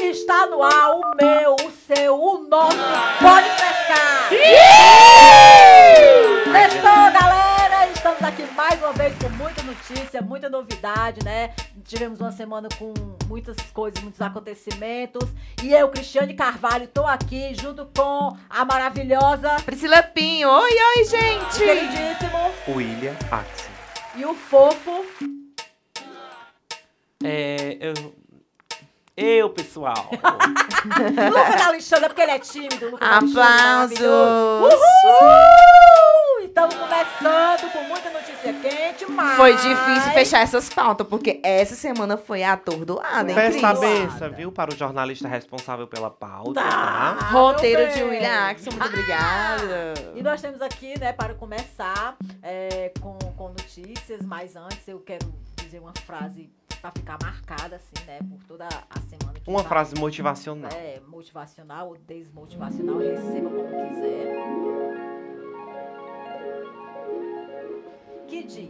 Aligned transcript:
Está 0.00 0.46
no 0.46 0.62
ar 0.64 0.90
o 0.90 1.14
meu, 1.14 1.54
o 1.54 1.70
seu, 1.70 2.20
o 2.20 2.48
nosso 2.48 2.76
Pode 3.20 3.48
Pescar! 3.50 4.30
Sextou, 6.50 7.12
galera! 7.12 7.86
Estamos 7.94 8.20
aqui 8.20 8.42
mais 8.56 8.80
uma 8.80 8.92
vez 8.94 9.16
com 9.22 9.28
muita 9.30 9.62
notícia, 9.62 10.22
muita 10.22 10.48
novidade, 10.48 11.24
né? 11.24 11.54
Tivemos 11.84 12.18
uma 12.20 12.32
semana 12.32 12.68
com 12.78 12.94
muitas 13.26 13.56
coisas, 13.72 14.02
muitos 14.02 14.20
acontecimentos. 14.20 15.28
E 15.62 15.72
eu, 15.72 15.88
Cristiane 15.90 16.34
Carvalho, 16.34 16.84
estou 16.84 17.06
aqui 17.06 17.54
junto 17.54 17.86
com 17.96 18.36
a 18.48 18.64
maravilhosa, 18.64 19.56
Priscila 19.64 20.02
Pinho. 20.02 20.48
Oi, 20.48 20.70
oi, 20.96 21.04
gente. 21.04 21.58
queridíssimo 21.58 22.50
William 22.68 23.14
Axel. 23.30 23.70
e 24.16 24.24
o 24.24 24.34
fofo. 24.34 25.04
É, 27.22 27.76
eu. 27.80 28.14
Eu, 29.16 29.50
pessoal. 29.50 30.10
Lucas 30.10 31.66
Alexandre, 31.66 32.08
porque 32.08 32.22
ele 32.22 32.32
é 32.32 32.38
tímido. 32.40 32.90
Lucas 32.90 33.08
Aplausos. 33.08 33.34
maravilhoso. 33.34 34.74
Uhul! 34.74 36.40
Estamos 36.44 36.74
começando 36.74 37.72
com 37.72 37.82
muita 37.84 38.10
notícia 38.10 38.52
quente, 38.54 38.63
mas... 39.08 39.36
Foi 39.36 39.52
difícil 39.56 40.12
fechar 40.12 40.40
essas 40.40 40.68
pautas, 40.68 41.06
porque 41.06 41.40
essa 41.42 41.74
semana 41.74 42.16
foi 42.16 42.42
atordoada, 42.42 43.30
hein, 43.30 43.34
Peça 43.34 43.68
a 43.68 43.76
Cris? 43.76 44.36
viu? 44.36 44.52
Para 44.52 44.72
o 44.72 44.76
jornalista 44.76 45.28
responsável 45.28 45.86
pela 45.86 46.10
pauta, 46.10 46.60
Tá. 46.62 47.16
tá? 47.18 47.30
Roteiro 47.30 47.92
de. 47.92 48.02
William 48.02 48.48
Axel, 48.50 48.72
muito 48.72 48.86
obrigada. 48.86 49.94
E 50.14 50.22
nós 50.22 50.40
temos 50.40 50.60
aqui, 50.62 50.98
né, 50.98 51.12
para 51.12 51.34
começar 51.34 52.16
é, 52.42 52.92
com, 53.00 53.18
com 53.36 53.48
notícias, 53.48 54.22
mas 54.24 54.56
antes 54.56 54.86
eu 54.86 55.00
quero 55.00 55.26
dizer 55.56 55.78
uma 55.80 55.92
frase 56.06 56.50
para 56.80 56.90
ficar 56.90 57.16
marcada, 57.22 57.76
assim, 57.76 58.06
né, 58.06 58.18
por 58.28 58.42
toda 58.46 58.66
a 58.66 59.00
semana. 59.08 59.38
que 59.42 59.48
Uma 59.50 59.60
vai. 59.60 59.68
frase 59.68 59.94
motivacional. 59.98 60.70
É, 60.72 61.00
motivacional 61.08 61.88
ou 61.88 61.96
desmotivacional, 61.96 62.98
receba 62.98 63.48
como 63.50 63.88
quiser. 63.88 65.13
Que 68.34 68.42
diz: 68.42 68.68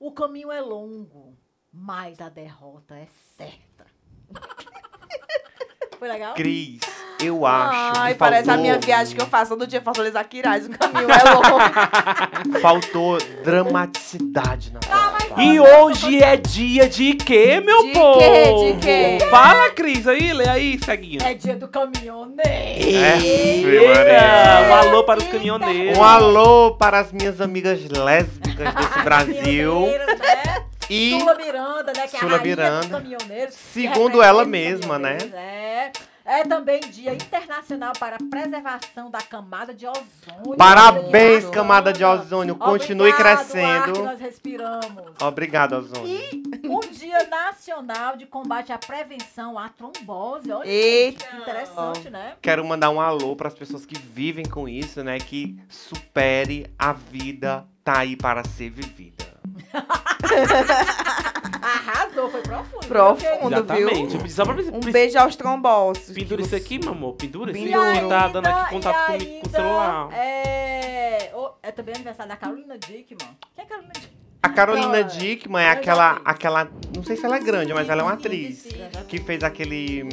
O 0.00 0.10
caminho 0.12 0.50
é 0.50 0.58
longo, 0.58 1.36
mas 1.70 2.18
a 2.22 2.30
derrota 2.30 2.94
é 2.94 3.06
certa. 3.36 3.84
Foi 5.98 6.08
legal? 6.08 6.32
Cris, 6.34 6.80
eu 7.22 7.44
acho 7.44 8.00
Ai, 8.00 8.14
parece 8.14 8.46
faltou, 8.46 8.58
a 8.58 8.62
minha 8.62 8.78
viagem 8.78 9.14
que 9.14 9.20
eu 9.22 9.26
faço 9.26 9.50
todo 9.50 9.66
dia 9.66 9.82
Fortaleza 9.82 10.24
Quirais. 10.24 10.66
O 10.66 10.70
caminho 10.70 11.06
é 11.10 11.22
longo. 11.34 12.60
faltou 12.60 13.18
dramaticidade 13.44 14.72
na 14.72 14.80
fala. 14.80 15.11
E 15.38 15.60
hoje 15.60 16.22
é 16.22 16.36
dia 16.36 16.88
de 16.88 17.14
quê, 17.14 17.60
meu 17.64 17.82
De 17.84 17.92
povo? 17.92 18.18
quê? 18.18 18.72
De 18.72 18.78
quê? 19.18 19.18
Fala, 19.30 19.70
Cris, 19.70 20.06
aí, 20.06 20.32
lê 20.32 20.48
aí, 20.48 20.78
ceguinho. 20.84 21.20
É 21.22 21.34
dia 21.34 21.56
do 21.56 21.68
caminhoneiro. 21.68 22.42
É, 22.44 23.18
Eita, 23.18 24.68
um 24.68 24.74
alô 24.74 25.04
para 25.04 25.20
os 25.20 25.26
caminhoneiros. 25.26 25.98
Um 25.98 26.02
alô 26.04 26.72
para 26.76 27.00
as 27.00 27.12
minhas 27.12 27.40
amigas 27.40 27.80
lésbicas 27.88 28.74
desse 28.74 28.98
Brasil. 29.04 29.80
Né? 29.86 30.64
E 30.90 31.18
Sula 31.18 31.34
Miranda, 31.34 31.92
né? 31.96 32.06
Que 32.06 32.18
Sula 32.18 32.36
é 32.36 32.38
a 32.38 32.42
Miranda. 32.42 32.80
dos 32.80 32.90
caminhoneiros. 32.90 33.54
que 33.54 33.62
Segundo 33.80 34.22
ela 34.22 34.44
mesma, 34.44 34.98
né? 34.98 35.18
É. 35.32 35.90
É 36.32 36.44
também 36.44 36.80
dia 36.80 37.12
internacional 37.12 37.92
para 38.00 38.16
a 38.16 38.18
preservação 38.18 39.10
da 39.10 39.20
camada 39.20 39.74
de 39.74 39.86
ozônio. 39.86 40.56
parabéns, 40.56 41.44
camada 41.50 41.92
de 41.92 42.02
ozônio. 42.02 42.56
Continue 42.56 43.10
Obrigado, 43.10 43.26
ar 43.26 43.44
que 43.44 43.52
crescendo. 43.52 44.02
nós 44.02 44.18
respiramos. 44.18 45.04
Obrigado, 45.20 45.74
ozônio. 45.74 46.08
E 46.08 46.42
o 46.66 46.80
Dia 46.90 47.28
Nacional 47.28 48.16
de 48.16 48.24
Combate 48.24 48.72
à 48.72 48.78
Prevenção 48.78 49.58
à 49.58 49.68
Trombose. 49.68 50.50
Olha 50.50 50.66
Eita. 50.66 51.22
que 51.22 51.36
interessante, 51.36 52.08
né? 52.08 52.32
Quero 52.40 52.64
mandar 52.64 52.88
um 52.88 52.98
alô 52.98 53.36
para 53.36 53.48
as 53.48 53.54
pessoas 53.54 53.84
que 53.84 53.98
vivem 53.98 54.46
com 54.46 54.66
isso, 54.66 55.04
né? 55.04 55.18
Que 55.18 55.60
supere 55.68 56.72
a 56.78 56.94
vida, 56.94 57.66
tá 57.84 57.98
aí 57.98 58.16
para 58.16 58.42
ser 58.42 58.70
vivida. 58.70 59.22
Arrasou, 61.60 62.30
foi 62.30 62.40
profundo. 62.42 62.86
Profundo. 62.86 63.54
Exatamente. 63.54 64.16
viu? 64.18 64.30
Só 64.30 64.44
pra 64.44 64.54
Um 64.54 64.80
beijo 64.80 65.18
aos 65.18 65.36
trombossos. 65.36 66.14
Pendura 66.14 66.42
isso 66.42 66.54
aqui, 66.54 66.78
meu 66.78 66.92
amor. 66.92 67.14
Pendura 67.14 67.50
isso 67.50 67.60
E 67.66 67.74
aqui. 67.74 68.08
Tá 68.08 68.28
dando 68.28 68.46
aqui 68.46 68.70
contato 68.74 69.06
comigo 69.06 69.40
com 69.40 69.46
o 69.46 69.50
celular. 69.50 70.08
É, 70.12 71.32
é 71.62 71.70
também 71.72 71.94
aniversário 71.94 72.30
da 72.30 72.36
Carolina 72.36 72.78
Dickman. 72.78 73.28
Quem 73.54 73.64
é 73.64 73.66
Carolina 73.66 73.92
Dickman? 73.94 74.22
A 74.44 74.48
Carolina 74.48 75.04
Dickman 75.04 75.62
é 75.62 75.70
aquela, 75.70 76.20
aquela. 76.24 76.68
Não 76.96 77.04
sei 77.04 77.16
se 77.16 77.24
ela 77.24 77.36
é 77.36 77.40
grande, 77.40 77.72
mas 77.72 77.88
ela 77.88 78.02
é 78.02 78.04
uma 78.04 78.14
atriz. 78.14 78.66
Que 79.08 79.18
fez 79.20 79.44
aquele 79.44 80.08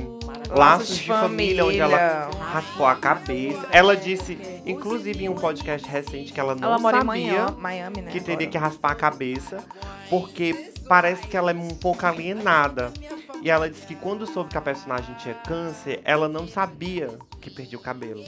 Laços 0.49 0.97
de 0.97 1.07
Família, 1.07 1.65
onde 1.65 1.79
ela 1.79 2.29
raspou 2.39 2.85
a 2.85 2.95
cabeça. 2.95 3.67
Ela 3.71 3.97
disse, 3.97 4.37
inclusive 4.67 5.25
em 5.25 5.29
um 5.29 5.35
podcast 5.35 5.87
recente, 5.89 6.31
que 6.31 6.39
ela 6.39 6.53
não 6.53 6.67
Ela 6.67 6.79
mora 6.79 6.97
em 6.97 6.99
sabia 7.05 7.31
Miami, 7.31 7.57
Miami, 7.61 8.01
né? 8.01 8.11
que 8.11 8.19
teria 8.19 8.35
agora. 8.35 8.51
que 8.51 8.57
raspar 8.59 8.91
a 8.91 8.95
cabeça, 8.95 9.63
porque 10.11 10.73
parece 10.89 11.27
que 11.27 11.37
ela 11.37 11.51
é 11.51 11.53
um 11.53 11.75
pouco 11.75 12.03
alienada. 12.05 12.91
E 13.43 13.49
ela 13.49 13.69
disse 13.69 13.85
que 13.85 13.95
quando 13.95 14.25
soube 14.25 14.49
que 14.49 14.57
a 14.57 14.61
personagem 14.61 15.13
tinha 15.15 15.35
câncer, 15.35 16.01
ela 16.03 16.27
não 16.27 16.47
sabia 16.47 17.07
que 17.39 17.51
perdia 17.51 17.77
o 17.77 17.81
cabelo. 17.81 18.25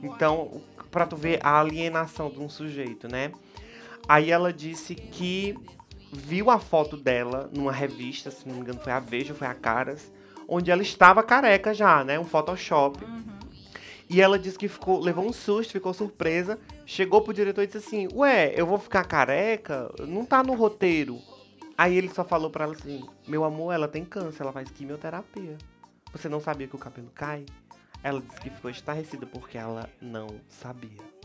Então, 0.00 0.62
pra 0.92 1.04
tu 1.04 1.16
ver 1.16 1.40
a 1.42 1.58
alienação 1.58 2.30
de 2.30 2.38
um 2.38 2.48
sujeito, 2.48 3.08
né? 3.08 3.32
Aí 4.08 4.30
ela 4.30 4.52
disse 4.52 4.94
que 4.94 5.58
viu 6.12 6.48
a 6.50 6.58
foto 6.58 6.96
dela 6.96 7.50
numa 7.52 7.72
revista, 7.72 8.30
se 8.30 8.48
não 8.48 8.54
me 8.54 8.60
engano 8.60 8.80
foi 8.80 8.92
a 8.92 9.00
Veja, 9.00 9.34
foi 9.34 9.48
a 9.48 9.54
Caras, 9.54 10.10
onde 10.46 10.70
ela 10.70 10.80
estava 10.80 11.22
careca 11.22 11.74
já, 11.74 12.04
né? 12.04 12.18
Um 12.18 12.24
Photoshop. 12.24 13.04
E 14.08 14.22
ela 14.22 14.38
disse 14.38 14.56
que 14.56 14.68
ficou, 14.68 15.00
levou 15.00 15.26
um 15.26 15.32
susto, 15.32 15.72
ficou 15.72 15.92
surpresa, 15.92 16.58
chegou 16.86 17.20
pro 17.20 17.34
diretor 17.34 17.62
e 17.62 17.66
disse 17.66 17.78
assim: 17.78 18.08
Ué, 18.14 18.54
eu 18.56 18.64
vou 18.64 18.78
ficar 18.78 19.04
careca? 19.04 19.92
Não 20.06 20.24
tá 20.24 20.42
no 20.42 20.54
roteiro. 20.54 21.18
Aí 21.78 21.96
ele 21.96 22.08
só 22.08 22.24
falou 22.24 22.50
pra 22.50 22.64
ela 22.64 22.74
assim: 22.74 23.08
Meu 23.28 23.44
amor, 23.44 23.72
ela 23.72 23.86
tem 23.86 24.04
câncer, 24.04 24.42
ela 24.42 24.52
faz 24.52 24.68
quimioterapia. 24.68 25.56
Você 26.10 26.28
não 26.28 26.40
sabia 26.40 26.66
que 26.66 26.74
o 26.74 26.78
cabelo 26.78 27.08
cai? 27.14 27.46
Ela 28.02 28.20
disse 28.20 28.40
que 28.40 28.50
ficou 28.50 28.68
estarrecida 28.68 29.24
porque 29.26 29.56
ela 29.56 29.88
não 30.00 30.26
sabia. 30.48 31.17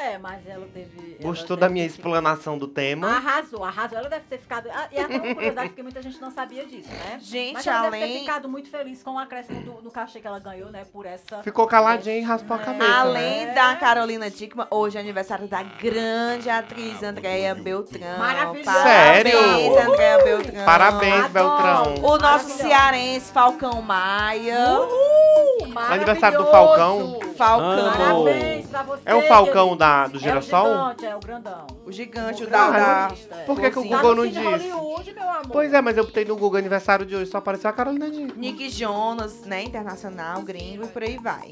É, 0.00 0.18
mas 0.18 0.46
ela 0.46 0.66
teve. 0.72 1.16
ela 1.20 1.28
Gostou 1.28 1.56
deve 1.56 1.60
da 1.60 1.68
minha 1.68 1.84
ter 1.84 1.90
ficado- 1.92 2.06
explanação 2.08 2.56
do 2.58 2.66
tema? 2.66 3.08
Arrasou, 3.16 3.62
arrasou. 3.64 3.98
Ela 3.98 4.08
deve 4.08 4.24
ter 4.28 4.38
ficado. 4.38 4.68
ah, 4.72 4.88
E 4.90 4.98
até 4.98 5.16
uma 5.18 5.34
curiosidade, 5.34 5.68
porque 5.68 5.82
muita 5.82 6.00
gente 6.02 6.20
não 6.20 6.30
sabia 6.30 6.64
disso, 6.66 6.88
né? 6.88 7.18
Gente, 7.20 7.54
Mas 7.54 7.66
ela 7.66 7.82
deve 7.82 7.96
ter 7.98 8.02
além, 8.04 8.18
ficado 8.20 8.48
muito 8.48 8.70
feliz 8.70 9.02
com 9.02 9.12
o 9.12 9.18
acréscimo 9.18 9.60
do, 9.62 9.72
do 9.82 9.90
cachê 9.90 10.20
que 10.20 10.26
ela 10.26 10.38
ganhou, 10.38 10.70
né? 10.70 10.84
Por 10.92 11.04
essa. 11.06 11.42
Ficou 11.42 11.66
caladinha 11.66 12.16
e 12.16 12.22
raspou 12.22 12.56
a 12.56 12.60
É. 12.60 12.64
cabeça. 12.64 12.94
além 13.00 13.46
né? 13.46 13.52
da 13.54 13.76
Carolina 13.76 14.30
Dickman, 14.30 14.66
hoje 14.70 14.96
é 14.96 15.00
aniversário 15.00 15.46
da 15.46 15.62
grande 15.62 16.48
atriz 16.48 17.02
Andréia 17.02 17.54
Beltrão. 17.54 18.18
Maravilhosa. 18.18 18.72
Parabéns, 18.72 19.32
Sério? 19.34 19.90
Andréia 19.92 20.24
Beltrão. 20.24 20.64
Parabéns, 20.64 21.24
Adoro. 21.24 21.32
Beltrão. 21.32 22.10
O 22.10 22.18
nosso 22.18 22.48
cearense 22.50 23.32
Falcão 23.32 23.82
Maia. 23.82 24.80
Uhul! 24.80 25.72
Aniversário 25.76 26.38
do! 26.38 26.50
Falcão. 26.50 27.18
Falcão. 27.36 27.92
Parabéns 27.92 28.59
pra 28.70 28.82
você. 28.82 29.02
É 29.04 29.14
o 29.14 29.22
Falcão 29.22 29.76
da, 29.76 30.06
do 30.06 30.14
É 30.14 30.16
o 30.16 30.20
Girassol? 30.20 30.64
gigante, 30.66 31.06
é 31.06 31.16
o 31.16 31.20
grandão. 31.20 31.66
O 31.84 31.92
gigante, 31.92 32.42
o 32.44 32.46
O 32.46 32.50
da... 32.50 32.70
da... 32.70 33.12
é. 33.32 33.44
Por 33.44 33.60
que, 33.60 33.70
que 33.70 33.78
o 33.78 33.82
Tá 33.88 33.96
Google 33.96 34.14
no 34.14 34.24
não 34.24 34.30
disse? 34.30 34.70
Amor. 34.70 35.02
Pois 35.50 35.72
é, 35.74 35.80
mas 35.80 35.96
eu 35.96 36.04
botei 36.04 36.24
no 36.24 36.36
Google 36.36 36.58
aniversário 36.58 37.04
de 37.04 37.16
hoje, 37.16 37.30
só 37.30 37.38
apareceu 37.38 37.68
a 37.68 37.72
Carolina 37.72 38.08
Dickman. 38.10 38.32
Nick 38.36 38.68
Jonas, 38.70 39.42
né? 39.44 39.62
Internacional, 39.64 40.42
gringo 40.42 40.84
e 40.84 40.88
por 40.88 41.02
aí 41.02 41.18
vai. 41.18 41.50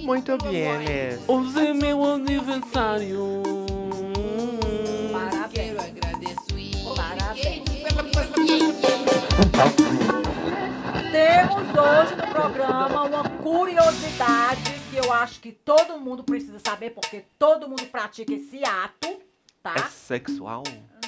Muito 0.00 0.36
bem, 0.38 0.78
né? 0.78 1.18
Hoje 1.28 1.66
é 1.66 1.72
meu 1.74 2.04
aniversário. 2.04 3.42
Parabéns. 5.12 5.76
Parabéns. 6.96 7.66
Temos 11.12 11.62
hoje 11.68 12.14
no 12.16 12.26
programa 12.28 13.02
uma 13.04 13.24
curiosidade 13.42 14.75
que 14.96 15.06
eu 15.06 15.12
acho 15.12 15.40
que 15.40 15.52
todo 15.52 16.00
mundo 16.00 16.24
precisa 16.24 16.58
saber, 16.58 16.90
porque 16.90 17.24
todo 17.38 17.68
mundo 17.68 17.84
pratica 17.86 18.32
esse 18.32 18.64
ato, 18.64 19.20
tá? 19.62 19.74
É 19.76 19.82
sexual? 19.90 20.62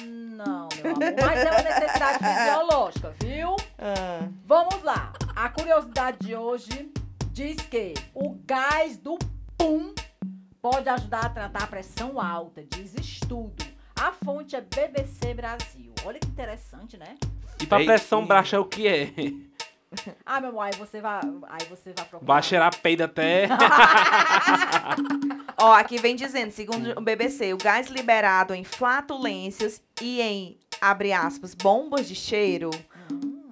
Não, 0.05 0.69
meu 0.75 0.91
amor, 0.91 1.15
mas 1.25 1.39
é 1.39 1.49
uma 1.49 1.61
necessidade 1.63 2.19
fisiológica, 2.19 3.15
viu? 3.19 3.55
Ah, 3.79 4.27
Vamos 4.45 4.83
lá. 4.83 5.11
A 5.35 5.49
curiosidade 5.49 6.19
de 6.19 6.35
hoje 6.35 6.91
diz 7.31 7.57
que 7.57 7.95
o 8.13 8.35
gás 8.45 8.97
do 8.97 9.17
pum 9.57 9.93
pode 10.61 10.87
ajudar 10.87 11.25
a 11.25 11.29
tratar 11.29 11.63
a 11.63 11.67
pressão 11.67 12.21
alta, 12.21 12.63
diz 12.63 12.93
estudo. 12.93 13.65
A 13.99 14.11
fonte 14.11 14.55
é 14.55 14.61
BBC 14.61 15.33
Brasil. 15.33 15.91
Olha 16.05 16.19
que 16.19 16.27
interessante, 16.27 16.95
né? 16.95 17.17
E 17.59 17.65
pra 17.65 17.79
Ei, 17.79 17.87
pressão 17.87 18.23
baixa 18.23 18.55
é 18.55 18.59
o 18.59 18.65
que 18.65 18.87
é? 18.87 19.11
Ah, 20.25 20.39
meu 20.39 20.51
amor, 20.51 20.61
aí 20.61 20.73
você 20.77 21.01
vai, 21.01 21.19
aí 21.49 21.65
você 21.67 21.91
vai 21.93 22.05
procurar. 22.05 22.33
Vai 22.33 22.43
cheirar 22.43 22.79
peido 22.79 23.03
até. 23.03 23.47
Ó, 25.57 25.73
aqui 25.73 25.97
vem 25.97 26.15
dizendo, 26.15 26.51
segundo 26.51 26.97
o 26.97 27.01
BBC, 27.01 27.53
o 27.53 27.57
gás 27.57 27.87
liberado 27.87 28.53
em 28.53 28.63
flatulências 28.63 29.81
e 30.01 30.21
em, 30.21 30.57
abre 30.79 31.11
aspas, 31.11 31.55
bombas 31.55 32.07
de 32.07 32.15
cheiro, 32.15 32.69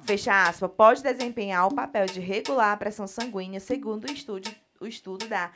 fecha 0.05 0.43
aspas, 0.43 0.69
pode 0.77 1.03
desempenhar 1.03 1.67
o 1.67 1.73
papel 1.73 2.05
de 2.05 2.19
regular 2.19 2.73
a 2.73 2.77
pressão 2.77 3.07
sanguínea, 3.07 3.59
segundo 3.59 4.07
o 4.07 4.11
estudo, 4.11 4.49
o 4.79 4.85
estudo 4.85 5.27
da 5.27 5.49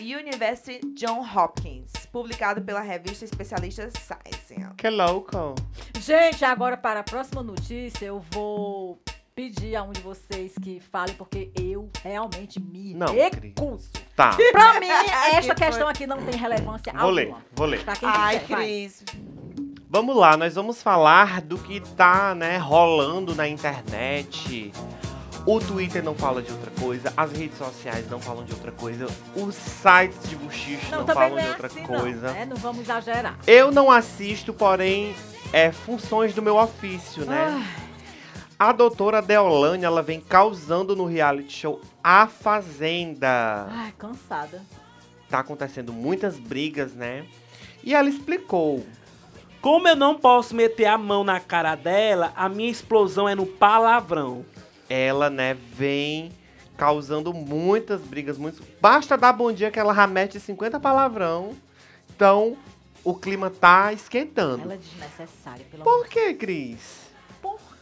University 0.00 0.80
John 0.94 1.20
Hopkins, 1.20 1.92
publicado 2.10 2.62
pela 2.62 2.80
revista 2.80 3.24
especialista 3.24 3.88
Science. 3.90 4.54
Que 4.76 4.90
louco. 4.90 5.54
Gente, 6.00 6.44
agora 6.44 6.76
para 6.76 7.00
a 7.00 7.04
próxima 7.04 7.42
notícia, 7.42 8.06
eu 8.06 8.20
vou 8.32 9.00
pedir 9.34 9.74
a 9.74 9.82
um 9.82 9.90
de 9.90 10.00
vocês 10.00 10.52
que 10.62 10.80
falem, 10.92 11.14
porque 11.16 11.50
eu 11.60 11.90
realmente 12.02 12.60
me 12.60 12.94
Não, 12.94 13.08
recuso. 13.12 13.90
Tá. 14.14 14.36
Pra 14.52 14.78
mim, 14.78 14.86
esta 14.86 15.54
Que 15.54 15.60
foi? 15.60 15.66
questão 15.66 15.88
aqui 15.88 16.06
não 16.06 16.22
tem 16.24 16.36
relevância 16.38 16.92
Vou 16.92 17.10
ler, 17.10 17.22
alguma. 17.24 17.44
vou 17.52 17.66
ler. 17.66 17.84
Pra 17.84 17.96
quem 17.96 18.08
Ai, 18.08 18.38
quiser, 18.40 18.54
vai. 18.54 18.64
Cris. 18.66 19.04
Vamos 19.90 20.16
lá, 20.16 20.36
nós 20.36 20.54
vamos 20.54 20.82
falar 20.82 21.40
do 21.40 21.58
que 21.58 21.80
tá, 21.80 22.34
né, 22.34 22.58
rolando 22.58 23.34
na 23.34 23.48
internet. 23.48 24.72
O 25.46 25.60
Twitter 25.60 26.02
não 26.02 26.14
fala 26.14 26.40
de 26.40 26.50
outra 26.50 26.70
coisa, 26.80 27.12
as 27.16 27.32
redes 27.32 27.58
sociais 27.58 28.08
não 28.08 28.18
falam 28.20 28.44
de 28.44 28.52
outra 28.52 28.72
coisa, 28.72 29.06
os 29.36 29.54
sites 29.54 30.28
de 30.28 30.36
buchicho 30.36 30.90
não, 30.90 31.04
Não, 31.04 31.06
falam 31.14 31.30
não 31.30 31.36
de 31.38 31.44
é 31.44 31.48
outra 31.50 31.66
assim, 31.66 31.82
coisa. 31.82 32.26
não, 32.28 32.34
né? 32.34 32.44
Não 32.46 32.56
vamos 32.56 32.80
exagerar. 32.82 33.38
Eu 33.46 33.70
não 33.70 33.90
assisto, 33.90 34.54
porém, 34.54 35.14
é 35.52 35.70
funções 35.70 36.34
do 36.34 36.40
meu 36.40 36.56
ofício, 36.56 37.26
né? 37.26 37.46
Ai, 37.50 37.83
A 38.58 38.72
doutora 38.72 39.20
Deolane, 39.20 39.84
ela 39.84 40.02
vem 40.02 40.20
causando 40.20 40.94
no 40.94 41.04
reality 41.04 41.52
show 41.52 41.80
A 42.02 42.26
Fazenda. 42.26 43.66
ai, 43.68 43.92
cansada. 43.98 44.62
Tá 45.28 45.40
acontecendo 45.40 45.92
muitas 45.92 46.38
brigas, 46.38 46.94
né? 46.94 47.26
E 47.82 47.94
ela 47.94 48.08
explicou. 48.08 48.86
Como 49.60 49.88
eu 49.88 49.96
não 49.96 50.14
posso 50.14 50.54
meter 50.54 50.84
a 50.86 50.96
mão 50.96 51.24
na 51.24 51.40
cara 51.40 51.74
dela, 51.74 52.32
a 52.36 52.48
minha 52.48 52.70
explosão 52.70 53.28
é 53.28 53.34
no 53.34 53.46
palavrão. 53.46 54.44
Ela, 54.88 55.30
né, 55.30 55.54
vem 55.54 56.30
causando 56.76 57.32
muitas 57.32 58.02
brigas, 58.02 58.36
muitos... 58.36 58.60
Basta 58.80 59.16
dar 59.16 59.32
bom 59.32 59.50
dia 59.50 59.70
que 59.70 59.78
ela 59.78 59.94
já 59.94 60.06
mete 60.06 60.38
50 60.38 60.78
palavrão. 60.78 61.54
Então, 62.14 62.56
o 63.02 63.14
clima 63.14 63.48
tá 63.50 63.92
esquentando. 63.92 64.62
Ela 64.64 64.74
é 64.74 64.76
desnecessária, 64.76 65.64
pelo 65.70 65.82
amor 65.82 65.98
Por 65.98 66.08
que, 66.08 66.34
Cris? 66.34 67.03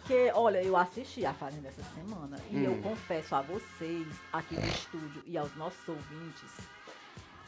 Porque, 0.04 0.32
olha, 0.34 0.60
eu 0.62 0.76
assisti 0.76 1.24
a 1.24 1.32
Fazenda 1.32 1.68
essa 1.68 1.82
semana 1.94 2.36
e 2.50 2.64
eu 2.64 2.72
Hum. 2.72 2.82
confesso 2.82 3.34
a 3.36 3.42
vocês 3.42 4.06
aqui 4.32 4.54
no 4.56 4.66
estúdio 4.66 5.22
e 5.26 5.38
aos 5.38 5.54
nossos 5.56 5.78
ouvintes 5.88 6.50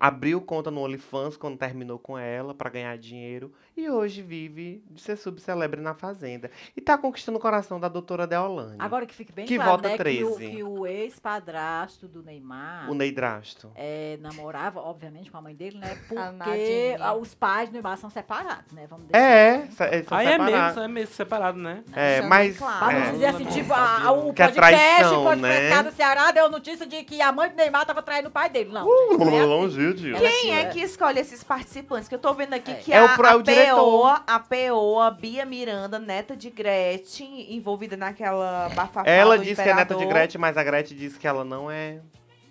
Abriu 0.00 0.40
conta 0.40 0.70
no 0.70 0.80
OnlyFans 0.80 1.36
quando 1.36 1.58
terminou 1.58 1.98
com 1.98 2.18
ela 2.18 2.54
pra 2.54 2.70
ganhar 2.70 2.96
dinheiro. 2.96 3.52
E 3.76 3.88
hoje 3.90 4.22
vive 4.22 4.82
de 4.90 5.00
ser 5.00 5.16
subcelebre 5.16 5.80
na 5.80 5.94
Fazenda. 5.94 6.50
E 6.76 6.80
tá 6.80 6.96
conquistando 6.96 7.36
o 7.38 7.40
coração 7.40 7.78
da 7.78 7.86
doutora 7.88 8.26
Deolane. 8.26 8.76
Agora 8.78 9.04
que 9.04 9.14
fique 9.14 9.32
bem 9.32 9.44
Que 9.46 9.56
claro, 9.56 9.70
volta 9.72 9.88
né, 9.90 9.96
que 9.98 10.24
o, 10.24 10.34
13. 10.36 10.50
que 10.50 10.62
o 10.62 10.86
ex-padrasto 10.86 12.06
do 12.08 12.22
Neymar 12.22 12.90
O 12.90 12.94
Neidrasto. 12.94 13.70
é, 13.74 14.16
namorava, 14.20 14.80
obviamente, 14.80 15.30
com 15.30 15.36
a 15.36 15.42
mãe 15.42 15.54
dele, 15.54 15.78
né? 15.78 15.98
Porque 16.08 16.96
ah, 17.00 17.14
os 17.14 17.34
pais 17.34 17.68
do 17.68 17.72
Neymar 17.72 17.98
são 17.98 18.08
separados, 18.10 18.72
né? 18.72 18.86
Vamos 18.88 19.06
deixar 19.06 19.26
É, 19.26 19.54
é. 19.56 19.66
sa- 19.70 19.88
eles 19.92 20.06
são 20.06 20.16
Aí 20.18 20.26
é 20.26 20.30
mesmo, 20.38 20.44
separados. 20.46 20.82
é 20.82 20.88
mesmo 20.88 21.14
separado, 21.14 21.58
né? 21.58 21.84
É, 21.92 22.08
Deixando 22.12 22.28
mas. 22.30 22.56
claro. 22.58 22.78
Pra 22.86 22.92
não 23.00 23.06
é. 23.06 23.12
dizer 23.12 23.26
assim, 23.26 23.44
tipo, 23.46 23.72
a- 23.72 24.12
o 24.12 24.32
Que 24.32 24.42
é 24.42 24.46
podcast 24.46 24.56
traição, 24.56 25.24
pode 25.24 25.40
né? 25.40 25.60
pescar 25.60 25.84
do 25.84 25.92
Ceará 25.92 26.30
deu 26.30 26.48
notícia 26.50 26.86
de 26.86 27.02
que 27.04 27.20
a 27.20 27.30
mãe 27.32 27.50
do 27.50 27.56
Neymar 27.56 27.84
tava 27.86 28.02
traindo 28.02 28.28
o 28.28 28.32
pai 28.32 28.48
dele. 28.48 28.70
Não, 28.72 28.86
Uh, 28.86 29.18
gente, 29.18 29.18
não 29.24 29.36
é 29.36 29.40
assim. 29.66 29.73
Quem 30.18 30.54
é 30.56 30.62
é- 30.62 30.64
que 30.66 30.80
escolhe 30.80 31.18
esses 31.20 31.42
participantes? 31.42 32.08
Que 32.08 32.14
eu 32.14 32.18
tô 32.18 32.32
vendo 32.34 32.54
aqui 32.54 32.70
É. 32.70 32.74
que 32.74 32.92
É 32.92 32.98
a, 32.98 33.04
o 33.04 33.14
pro- 33.16 33.26
é 33.26 33.36
o 33.36 33.38
a 33.40 33.42
diretor. 33.42 33.76
POA, 33.76 34.22
a 34.26 34.38
POA, 34.40 35.10
Bia 35.10 35.44
Miranda, 35.44 35.98
neta 35.98 36.36
de 36.36 36.50
Gretchen, 36.50 37.54
envolvida 37.54 37.96
naquela 37.96 38.68
bafafá 38.74 39.08
Ela 39.08 39.36
do 39.38 39.44
disse 39.44 39.62
que 39.62 39.68
é 39.68 39.74
neta 39.74 39.94
de. 39.94 40.06
Gretchen, 40.06 40.40
mas 40.40 40.56
a 40.56 40.62
Gretchen 40.64 40.96
disse 40.96 41.18
que 41.18 41.26
ela 41.26 41.44
não 41.44 41.70
é. 41.70 42.00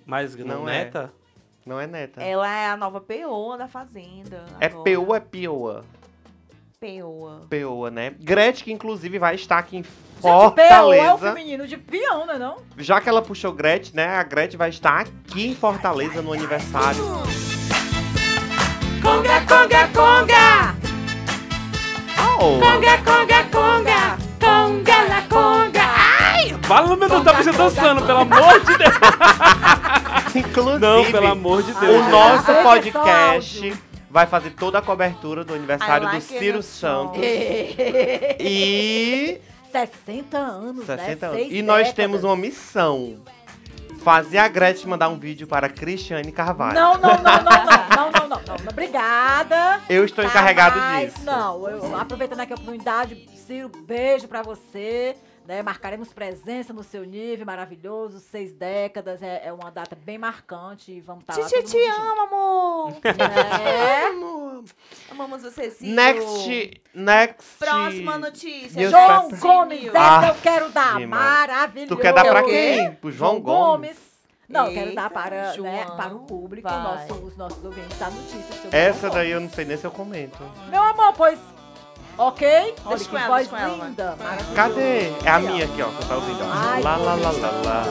Mas 0.06 0.36
não, 0.36 0.46
Não 0.46 0.70
é. 0.70 0.84
neta? 0.86 1.14
Não 1.66 1.80
é 1.80 1.88
neta. 1.88 2.22
Ela 2.22 2.48
é 2.48 2.68
a 2.68 2.76
nova 2.76 3.00
POA 3.00 3.58
da 3.58 3.68
Fazenda. 3.70 4.44
É 4.60 4.66
agora. 4.66 4.84
POA 4.84 5.08
ou 5.08 5.16
é 5.16 5.20
POA? 5.20 5.86
POA. 6.84 7.42
POA, 7.50 7.90
né? 7.92 8.14
Gretchen, 8.20 8.66
que 8.66 8.72
inclusive 8.74 9.18
vai 9.18 9.36
estar 9.36 9.58
aqui 9.58 9.78
em 9.78 9.84
Gente, 9.84 9.92
P.O. 10.22 10.30
é 10.30 10.36
o 10.36 11.18
Fortaleza. 11.18 11.18
feminino 11.34 11.66
de 11.68 11.78
peão, 11.78 12.26
né 12.26 12.38
não? 12.38 12.58
Já 12.78 13.00
que 13.00 13.08
ela 13.10 13.22
puxou 13.22 13.52
Gretchen, 13.54 13.96
né? 13.96 14.08
A 14.18 14.24
Gretchen 14.24 14.58
vai 14.58 14.70
estar 14.70 15.02
aqui 15.02 15.48
em 15.48 15.56
Fortaleza 15.56 16.22
no 16.22 16.34
aniversário. 16.34 17.04
Conga, 19.02 19.42
conga, 19.42 19.88
conga! 19.90 20.76
Oh, 22.40 22.60
Conga, 22.60 22.98
conga, 23.00 23.44
conga! 23.52 24.18
Conga, 24.40 25.04
la 25.08 25.22
conga! 25.30 25.82
Ai! 25.84 26.56
Fala, 26.64 26.96
meu 26.96 27.10
Deus, 27.10 27.24
tá 27.24 27.32
você 27.34 27.52
dançando, 27.52 28.06
pelo 28.06 28.20
amor 28.20 28.60
de 28.62 28.78
Deus! 28.78 28.94
inclusive, 30.36 30.80
Não, 30.80 31.06
pelo 31.12 31.28
amor 31.28 31.64
de 31.64 31.72
o 31.72 31.80
Deus. 31.80 32.08
nosso 32.08 32.52
Ah, 32.52 32.64
podcast 32.64 33.74
vai 34.14 34.28
fazer 34.28 34.52
toda 34.52 34.78
a 34.78 34.82
cobertura 34.82 35.44
do 35.44 35.56
aniversário 35.56 36.06
do 36.08 36.14
like 36.14 36.32
it 36.32 36.40
Ciro. 36.40 36.62
Santos. 36.62 37.18
E 38.40 39.42
60 39.72 40.38
anos, 40.38 40.86
60 40.86 41.28
né? 41.28 41.34
anos. 41.34 41.52
E 41.52 41.62
nós 41.64 41.78
décadas. 41.78 41.96
temos 41.96 42.24
uma 42.24 42.36
missão. 42.36 43.16
Fazer 44.04 44.38
a 44.38 44.48
Gretchen 44.48 44.88
mandar 44.88 45.10
um 45.10 45.18
vídeo 45.18 45.48
para 45.48 45.68
Cristiane 45.68 46.32
Carvalho. 46.32 46.76
Não, 46.76 46.94
não, 46.98 47.16
não, 47.16 47.24
não, 47.24 47.44
não, 47.44 48.12
não, 48.12 48.12
não, 48.12 48.28
não, 48.28 48.42
não. 48.46 48.70
Obrigada. 48.70 49.82
Eu 49.90 50.06
estou 50.06 50.24
encarregado 50.24 50.76
Jamais, 50.76 51.14
disso. 51.14 51.26
Não, 51.26 51.68
eu, 51.68 51.96
aproveitando 51.96 52.42
aqui 52.42 52.54
a 52.54 52.56
oportunidade, 52.56 53.28
Ciro, 53.48 53.72
beijo 53.88 54.28
pra 54.28 54.44
você. 54.44 55.16
Né, 55.46 55.62
marcaremos 55.62 56.14
presença 56.14 56.72
no 56.72 56.84
seu 56.84 57.04
nível 57.04 57.46
maravilhoso, 57.46 58.18
seis 58.20 58.54
décadas, 58.54 59.22
é, 59.22 59.42
é 59.46 59.52
uma 59.52 59.70
data 59.70 59.94
bem 59.94 60.18
marcante 60.18 60.94
e 60.94 61.02
vamos 61.02 61.24
estar 61.24 61.38
lá. 61.38 61.46
Titi, 61.50 61.64
te 61.72 61.86
amo, 61.90 62.22
amor. 62.22 62.94
É. 63.62 64.06
Amor. 64.08 64.64
Amamos 65.12 65.42
você, 65.42 65.70
Ciro. 65.70 65.94
Next. 65.94 66.82
Next. 66.94 67.58
Próxima 67.60 68.18
notícia. 68.18 68.80
News 68.80 68.92
João. 68.92 69.30
Gomes, 69.32 69.86
essa 69.88 70.20
Ah, 70.20 70.28
eu 70.30 70.36
quero 70.42 70.70
dar. 70.70 70.96
sim, 70.98 71.06
Maravilhoso. 71.08 71.96
Tu 71.96 72.02
quer 72.02 72.14
dar 72.14 72.24
pra 72.24 72.44
quem? 72.44 72.94
Pro 72.94 73.12
João 73.12 73.42
Gomes? 73.42 73.98
Não, 74.48 74.68
eu 74.68 74.74
quero 74.74 74.94
dar 74.96 75.04
Eita, 75.04 75.10
para, 75.14 75.36
né, 75.48 75.54
João, 75.56 75.98
para 75.98 76.14
o 76.16 76.20
público, 76.20 76.70
nosso- 76.70 77.14
os 77.16 77.36
nossos 77.36 77.64
ouvintes, 77.66 78.00
a 78.02 78.10
notícia 78.10 78.54
sobre 78.62 78.78
Essa 78.78 79.00
João 79.08 79.14
daí 79.14 79.32
eu 79.32 79.40
não 79.42 79.50
sei 79.50 79.66
nem 79.66 79.76
se 79.78 79.86
eu 79.86 79.92
comento. 79.92 80.38
Gomes. 80.38 80.70
Meu 80.70 80.82
amor, 80.84 81.14
pois. 81.14 81.40
Ok? 82.18 82.48
Olha 82.86 82.96
Deixa 82.96 83.10
que 83.10 83.16
ela, 83.16 83.28
voz 83.28 83.52
ela, 83.52 83.86
linda. 83.86 84.16
maravilhosa. 84.22 84.56
Cadê? 84.56 85.10
É 85.26 85.30
a 85.30 85.40
minha 85.40 85.66
aqui, 85.66 85.82
ó, 85.82 85.86
que 85.88 86.02
eu 86.04 86.08
tava 86.08 86.16
ouvindo. 86.16 86.44
Ai, 86.44 86.82
lá, 86.84 86.96
lá, 86.98 87.16
lá, 87.16 87.32
lá, 87.32 87.52
lá. 87.66 87.84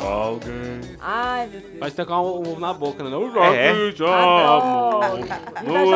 Alguém. 0.00 0.96
Ai, 1.00 1.46
meu 1.48 1.60
Deus. 1.60 1.78
Vai 1.80 1.90
tocar 1.90 2.20
um 2.20 2.24
ovo 2.24 2.58
na 2.60 2.72
boca, 2.72 3.02
né? 3.04 3.10
Eu 3.12 3.44
É. 3.44 3.92
já 3.92 4.06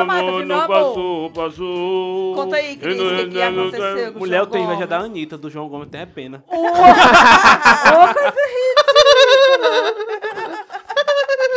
amor? 0.02 0.66
passou, 0.68 1.30
passou. 1.30 2.34
Conta 2.34 2.56
aí, 2.56 2.76
Cris, 2.76 3.00
o 3.00 3.08
que, 3.08 3.26
que 3.28 3.40
aconteceu 3.42 4.12
com 4.12 4.18
o 4.18 4.20
Mulher, 4.20 4.40
eu 4.40 4.46
tenho 4.46 4.64
inveja 4.64 4.86
da? 4.86 4.98
Anitta, 4.98 5.38
do 5.38 5.48
João 5.48 5.68
Gomes, 5.68 5.88
tem 5.88 6.06
pena. 6.06 6.44
Ô, 6.48 6.56
coisa 8.12 8.34
ridícula. 8.52 10.41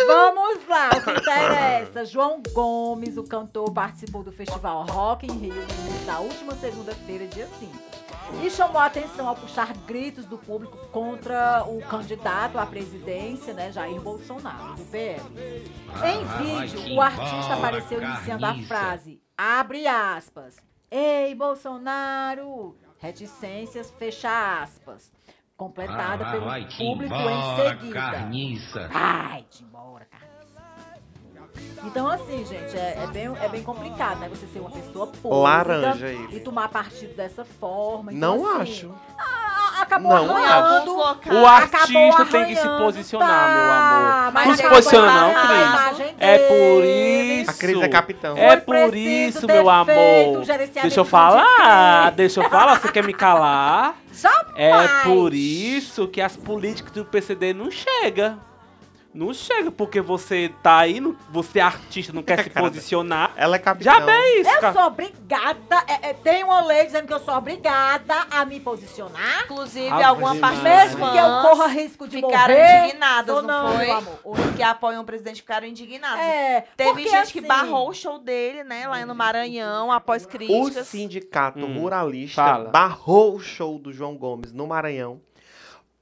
Vamos 0.08 0.68
lá, 0.68 0.90
o 0.90 1.04
que 1.04 1.12
interessa. 1.12 2.06
João 2.06 2.42
Gomes, 2.54 3.18
o 3.18 3.24
cantor, 3.24 3.72
participou 3.74 4.24
do 4.24 4.32
festival 4.32 4.84
Rock 4.86 5.26
in 5.26 5.38
Rio 5.38 5.54
da 6.06 6.20
última 6.20 6.54
segunda-feira, 6.56 7.28
dia 7.28 7.48
5. 7.48 7.74
E 8.44 8.50
chamou 8.50 8.80
a 8.80 8.86
atenção 8.86 9.28
ao 9.28 9.36
puxar 9.36 9.74
gritos 9.86 10.26
do 10.26 10.38
público 10.38 10.78
contra 10.92 11.64
o 11.68 11.82
candidato 11.82 12.58
à 12.58 12.66
presidência, 12.66 13.54
né, 13.54 13.72
Jair 13.72 14.02
Bolsonaro, 14.02 14.76
do 14.76 14.86
PL. 14.86 15.22
Em 16.04 16.26
vídeo, 16.44 16.96
o 16.96 17.02
artista 17.02 17.54
apareceu 17.54 18.02
iniciando 18.02 18.46
a 18.46 18.56
frase, 18.68 19.22
abre 19.38 19.88
aspas, 19.88 20.58
Ei, 20.90 21.36
Bolsonaro! 21.36 22.78
Reticências, 23.00 23.92
fecha 24.00 24.62
aspas. 24.62 25.12
Completada 25.58 26.32
pelo 26.32 26.46
público 26.78 27.14
em 27.14 27.56
seguida. 27.56 27.94
Carniça. 27.94 28.88
Carniça. 28.88 29.70
Então, 31.86 32.08
assim, 32.10 32.46
gente, 32.46 32.76
é, 32.76 33.00
é 33.04 33.08
bem, 33.08 33.32
é 33.42 33.48
bem 33.48 33.64
complicado, 33.64 34.20
né? 34.20 34.28
Você 34.30 34.46
ser 34.48 34.60
uma 34.60 34.70
pessoa 34.72 35.08
pública 35.08 35.36
Laranja 35.36 36.08
ele. 36.08 36.38
e 36.38 36.40
tomar 36.40 36.68
partido 36.70 37.16
dessa 37.16 37.46
forma. 37.60 38.12
Não 38.12 38.38
Então, 38.38 38.52
assim, 38.62 38.72
acho. 38.72 38.92
a- 39.18 39.82
acabou 39.82 40.12
Não 40.14 40.36
arranhando. 40.36 40.96
locais. 40.96 41.36
O 41.38 41.46
artista 41.46 42.26
tem 42.26 42.46
que 42.46 42.56
se 42.56 42.68
posicionar, 42.78 43.28
meu 43.30 43.68
tá, 43.68 44.20
amor. 44.22 44.34
mas 44.34 44.48
Não 44.48 44.56
se 44.56 44.64
posiciona 44.70 45.12
não, 45.12 45.34
Cris. 45.96 46.14
É 46.20 46.38
por 46.40 46.84
isso. 46.84 47.50
A 47.52 47.54
Cris 47.54 47.82
é 47.82 47.88
capitão. 47.88 48.38
É 48.38 48.56
por 48.58 48.96
isso, 48.96 49.46
meu 49.48 49.70
amor. 49.70 50.44
Deixa 50.82 51.00
eu 51.00 51.04
de 51.04 51.10
falar, 51.10 52.02
crise. 52.04 52.16
deixa 52.16 52.42
eu 52.42 52.50
falar. 52.50 52.80
Você 52.80 52.92
quer 52.92 53.04
me 53.04 53.14
calar? 53.14 53.96
Jamais. 54.12 54.54
É 54.56 54.88
por 55.04 55.34
isso 55.34 56.08
que 56.08 56.22
as 56.22 56.36
políticas 56.38 56.92
do 56.92 57.06
PCD 57.06 57.54
não 57.54 57.70
chegam. 57.70 58.40
Não 59.16 59.34
chega, 59.34 59.72
porque 59.72 60.02
você 60.02 60.52
tá 60.62 60.80
aí, 60.80 61.00
não- 61.00 61.16
você 61.30 61.60
é 61.60 61.62
artista, 61.62 62.12
não 62.12 62.22
quer 62.22 62.44
se 62.44 62.50
Cara, 62.50 62.68
posicionar. 62.68 63.32
Ela 63.38 63.56
é 63.56 63.60
capitão. 63.60 63.94
Já 63.94 64.00
bem 64.06 64.42
isso, 64.42 64.50
Eu 64.50 64.60
cara. 64.60 64.74
sou 64.74 64.84
obrigada. 64.84 65.84
é- 65.88 66.10
é, 66.10 66.14
tem 66.14 66.44
uma 66.44 66.62
lei 66.66 66.86
dizendo 66.86 67.08
que 67.08 67.14
eu 67.14 67.20
sou 67.22 67.34
obrigada 67.36 68.14
a 68.30 68.44
me 68.44 68.60
posicionar. 68.60 69.44
Inclusive, 69.46 69.90
alguma 70.04 70.36
parte 70.36 70.62
Mesmo 70.62 71.10
que 71.12 71.18
eu 71.18 71.42
corra 71.42 71.68
risco 71.68 72.08
de 72.08 72.18
ficaram 72.18 72.54
morrer. 72.54 72.84
indignadas, 72.88 73.36
ou 73.36 73.42
não, 73.42 73.64
não, 73.70 73.76
foi? 73.78 73.86
meu 73.86 73.96
amor. 73.98 74.20
Ou- 74.24 74.36
Que 74.56 74.64
apoiam 74.64 75.02
o 75.02 75.06
presidente 75.06 75.38
ficaram 75.42 75.66
indignados. 75.66 76.20
É, 76.20 76.66
Teve 76.76 77.04
gente 77.08 77.32
que 77.32 77.40
assim, 77.40 77.48
barrou 77.48 77.90
o 77.90 77.94
show 77.94 78.20
dele, 78.20 78.64
né, 78.66 78.88
lá 78.88 79.06
no 79.06 79.16
Maranhão, 79.16 79.92
após 79.92 80.26
O 80.26 80.28
críticas. 80.28 80.88
sindicato 80.88 81.60
Hum, 81.60 81.80
ruralista 81.80 82.44
fala. 82.44 82.70
barrou 82.70 83.36
o 83.36 83.40
show 83.40 83.80
do 83.80 83.94
João 83.94 84.16
Gomes 84.18 84.52
no 84.52 84.68
Maranhão 84.68 85.22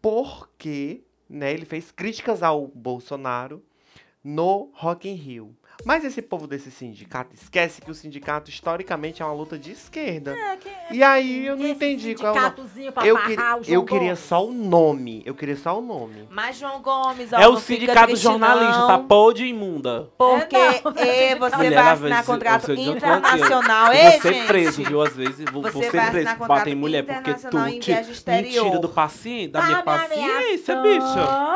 porque 0.01 1.01
né, 1.33 1.51
ele 1.51 1.65
fez 1.65 1.91
críticas 1.91 2.43
ao 2.43 2.67
Bolsonaro 2.67 3.63
no 4.23 4.69
Rock 4.73 5.09
in 5.09 5.15
Rio. 5.15 5.55
Mas 5.85 6.05
esse 6.05 6.21
povo 6.21 6.47
desse 6.47 6.71
sindicato 6.71 7.33
esquece 7.33 7.81
que 7.81 7.91
o 7.91 7.93
sindicato 7.93 8.49
historicamente 8.49 9.21
é 9.21 9.25
uma 9.25 9.33
luta 9.33 9.57
de 9.57 9.71
esquerda. 9.71 10.31
É, 10.37 10.55
que- 10.55 10.69
E 10.91 11.03
aí 11.03 11.45
eu 11.47 11.57
não 11.57 11.67
entendi 11.67 12.15
qual 12.15 12.27
é 12.27 12.31
o 12.31 12.35
nome. 12.35 12.45
sindicatozinho 12.49 12.91
pra 12.93 13.05
Eu, 13.05 13.15
barrar 13.15 13.27
que- 13.27 13.33
o 13.33 13.63
João 13.63 13.63
eu 13.67 13.83
queria 13.85 14.07
Gomes. 14.13 14.19
só 14.19 14.45
o 14.45 14.51
nome. 14.53 15.21
Eu 15.25 15.35
queria 15.35 15.55
só 15.57 15.77
o 15.77 15.81
nome. 15.81 16.27
Mas 16.29 16.57
João 16.57 16.81
Gomes, 16.81 17.33
ó, 17.33 17.37
É 17.37 17.47
o 17.47 17.57
sindicato 17.57 18.15
jornalista, 18.15 18.87
tá 18.87 18.99
podre 18.99 19.43
e 19.45 19.49
imunda. 19.49 20.09
Porque 20.17 20.55
É, 20.55 21.31
eh, 21.31 21.35
você 21.35 21.55
Mulher, 21.57 21.83
vai 21.83 21.93
assinar 21.93 22.25
contrato 22.25 22.75
de 22.75 22.81
internacional. 22.89 23.87
Eu 23.87 23.93
Ei, 23.93 24.11
vou 24.11 24.21
ser 24.21 24.33
gente. 24.33 24.47
preso, 24.47 24.83
viu? 24.83 25.01
Às 25.01 25.15
vezes 25.15 25.45
vou, 25.51 25.63
Você 25.63 25.71
vou 25.71 25.83
ser 25.83 25.91
vai 25.97 26.11
preso. 26.11 26.35
Batem 26.47 26.75
mulher, 26.75 27.03
porque 27.03 27.33
tu 27.33 27.49
te, 27.49 27.91
me 27.91 28.49
tira 28.49 28.79
do 28.79 28.89
paciente, 28.89 29.51
da 29.51 29.59
Tá 29.61 29.65
minha 29.67 29.83
paciência, 29.83 30.75
bicha. 30.81 31.53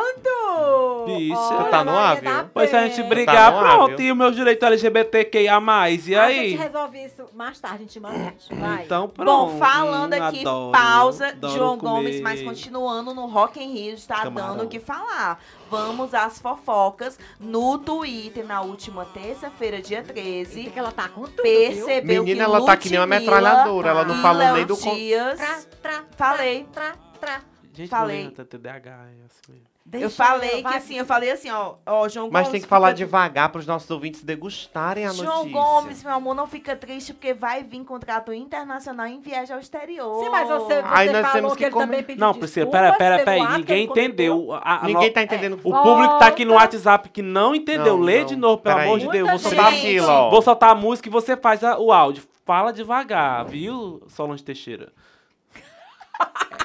Bicha. 1.06 1.38
Olha, 1.38 1.70
Tá 1.70 1.84
no 1.84 1.92
ar, 1.98 2.20
viu? 2.20 2.32
Pois 2.54 2.70
se 2.70 2.76
a 2.76 2.88
gente 2.88 3.04
brigar, 3.04 3.54
ar, 3.54 3.60
pronto. 3.60 3.96
E 4.08 4.12
o 4.12 4.16
meu 4.16 4.32
direito 4.32 4.66
LGBTQIA+, 4.66 5.60
e 6.08 6.16
A 6.16 6.24
aí? 6.24 6.50
gente 6.52 6.62
resolve 6.62 7.04
isso 7.04 7.26
mais 7.34 7.60
tarde, 7.60 7.84
intimamente. 7.84 8.54
Vai. 8.56 8.86
Então 8.86 9.10
pronto. 9.10 9.52
Bom, 9.52 9.58
falando 9.60 10.14
aqui, 10.14 10.40
adoro, 10.42 10.72
pausa, 10.72 11.28
adoro 11.28 11.54
João 11.54 11.78
comer 11.78 11.92
Gomes, 12.04 12.22
mas 12.22 12.42
continuando 12.42 13.14
no 13.14 13.26
Rock 13.26 13.62
in 13.62 13.74
Rio, 13.74 13.94
está 13.96 14.22
Camarão. 14.24 14.56
dando 14.56 14.66
o 14.66 14.70
que 14.70 14.80
falar. 14.80 15.40
Vamos 15.70 16.14
às 16.14 16.40
fofocas 16.40 17.20
no 17.40 17.78
Twitter 17.78 18.46
na 18.46 18.62
última 18.62 19.04
terça-feira, 19.06 19.82
dia 19.82 20.02
13. 20.02 20.60
Eita, 20.60 20.72
que 20.72 20.80
ela 20.80 20.92
tá 20.94 21.10
com 21.10 21.24
tudo? 21.24 21.42
Percebeu 21.44 22.24
Menina, 22.24 22.46
que 22.46 22.50
ela 22.52 22.66
tá 22.66 22.78
que 22.78 22.90
nem 22.90 23.00
uma 23.00 23.06
Ludmilla 23.06 23.20
metralhadora. 23.42 23.90
Ela 23.90 24.06
não 24.06 24.22
falou 24.22 24.54
nem 24.54 24.66
do... 24.66 24.78
con- 24.78 24.96
Dias. 24.96 25.38
Tra, 25.38 25.62
tra, 25.82 26.04
Falei. 26.16 26.66
Tra, 26.72 26.96
tra. 27.20 27.42
Gente, 27.74 27.90
Falei. 27.90 28.32
Falei. 28.32 28.46
TDAH, 28.46 28.90
é 28.90 29.26
assim 29.26 29.52
mesmo. 29.52 29.67
Eu 29.90 30.02
Deixa 30.02 30.22
falei 30.22 30.60
ela, 30.60 30.70
que 30.70 30.76
assim, 30.78 30.96
eu 30.98 31.06
falei 31.06 31.32
assim, 31.32 31.50
ó, 31.50 31.76
ó, 31.86 32.10
João 32.10 32.30
Mas 32.30 32.42
Gomes. 32.48 32.52
tem 32.52 32.60
que 32.62 32.68
falar 32.68 32.88
fica- 32.90 32.98
devagar 32.98 33.48
para 33.50 33.60
os 33.60 33.66
nossos 33.66 33.90
ouvintes 33.90 34.22
degustarem 34.22 35.06
a 35.06 35.14
João 35.14 35.46
notícia. 35.46 35.52
Gomes, 35.62 36.04
meu 36.04 36.14
amor, 36.14 36.36
não 36.36 36.46
fica 36.46 36.76
triste 36.76 37.14
porque 37.14 37.34
vai 37.34 37.64
vir 37.64 37.86
contrato 37.86 38.34
internacional 38.34 39.06
em 39.08 39.22
viagem 39.22 39.54
ao 39.56 39.62
exterior. 39.62 40.26
Sim, 40.26 40.30
mas 40.30 40.46
você, 40.50 40.82
você 40.82 40.88
Aí 40.88 41.08
nós 41.10 41.22
falou 41.22 41.32
temos 41.34 41.56
que, 41.56 41.70
que 41.70 41.78
também 41.78 42.04
pediu 42.04 42.20
Não, 42.20 42.34
Priscila, 42.34 42.70
pera, 42.70 42.94
pera, 42.98 43.20
pera 43.24 43.32
aí. 43.32 43.58
Ninguém 43.60 43.86
entendeu. 43.86 44.52
A- 44.56 44.80
a- 44.82 44.84
Ninguém 44.84 45.10
tá 45.10 45.24
entendendo. 45.24 45.54
O 45.64 45.82
público 45.82 46.20
tá 46.20 46.28
aqui 46.28 46.44
no. 46.44 46.56
WhatsApp 46.56 47.08
que 47.08 47.22
não 47.22 47.56
entendeu. 47.56 47.98
Não, 47.98 48.04
Lê 48.04 48.20
não. 48.20 48.26
de 48.26 48.36
novo, 48.36 48.58
pelo 48.62 48.76
Peraí. 48.76 48.88
amor 48.90 49.00
de 49.00 49.08
Deus. 49.10 49.30
Vou 49.30 49.40
soltar. 49.40 49.68
Priscila, 49.68 50.12
ó. 50.12 50.30
vou 50.30 50.42
soltar 50.42 50.70
a 50.72 50.76
música 50.76 51.08
e 51.08 51.12
você 51.12 51.38
faz 51.38 51.64
a- 51.64 51.78
o 51.80 51.94
áudio. 51.94 52.24
Fala 52.46 52.74
devagar, 52.74 53.46
viu, 53.46 54.02
Solange 54.10 54.44
Teixeira? 54.44 54.92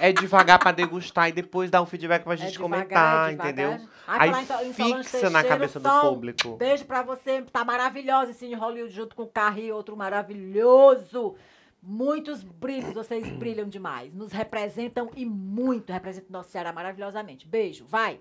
É 0.04 0.12
devagar 0.12 0.58
pra 0.58 0.72
degustar 0.72 1.28
e 1.28 1.32
depois 1.32 1.70
dar 1.70 1.80
um 1.80 1.86
feedback 1.86 2.24
pra 2.24 2.34
É 2.34 2.36
gente 2.36 2.54
devagar, 2.54 2.88
comentar, 2.88 3.30
é 3.30 3.32
entendeu? 3.34 3.88
Ai, 4.04 4.30
Aí 4.34 4.44
falar 4.44 4.64
em 4.64 4.72
Solange 4.72 5.08
fixa 5.08 5.30
na 5.30 5.44
cabeça 5.44 5.78
do 5.78 5.88
público. 6.00 6.56
Beijo 6.56 6.84
pra 6.84 7.04
você, 7.04 7.40
tá 7.42 7.64
maravilhosa 7.64 8.32
esse 8.32 8.44
em 8.44 8.52
Hollywood 8.52 8.92
junto 8.92 9.14
com 9.14 9.22
o 9.22 9.28
Carrie, 9.28 9.70
outro 9.70 9.96
maravilhoso. 9.96 11.36
Muitos 11.80 12.42
brilhos, 12.42 12.92
vocês 12.92 13.30
brilham 13.38 13.68
demais. 13.68 14.12
Nos 14.12 14.32
representam 14.32 15.08
e 15.14 15.24
muito, 15.24 15.92
representam 15.92 16.32
nosso 16.32 16.50
Ceará 16.50 16.72
maravilhosamente. 16.72 17.46
Beijo, 17.46 17.86
vai. 17.88 18.18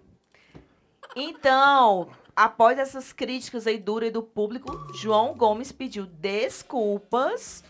Então, 1.15 2.09
após 2.35 2.77
essas 2.77 3.11
críticas 3.11 3.65
aí 3.65 3.79
duras 3.79 4.13
do 4.13 4.21
público, 4.21 4.71
João 4.93 5.33
Gomes 5.33 5.71
pediu 5.71 6.05
desculpas. 6.05 7.63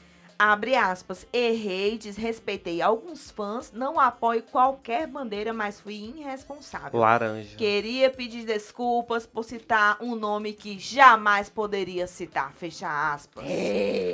Abre 0.43 0.75
aspas, 0.75 1.23
errei, 1.31 1.99
desrespeitei 1.99 2.81
alguns 2.81 3.29
fãs, 3.29 3.71
não 3.71 3.99
apoio 3.99 4.41
qualquer 4.41 5.05
bandeira, 5.05 5.53
mas 5.53 5.79
fui 5.79 6.15
irresponsável. 6.17 6.99
Laranja. 6.99 7.55
Queria 7.55 8.09
pedir 8.09 8.43
desculpas 8.43 9.27
por 9.27 9.43
citar 9.43 9.97
um 10.01 10.15
nome 10.15 10.53
que 10.53 10.79
jamais 10.79 11.47
poderia 11.47 12.07
citar, 12.07 12.51
fecha 12.53 12.87
aspas. 13.13 13.45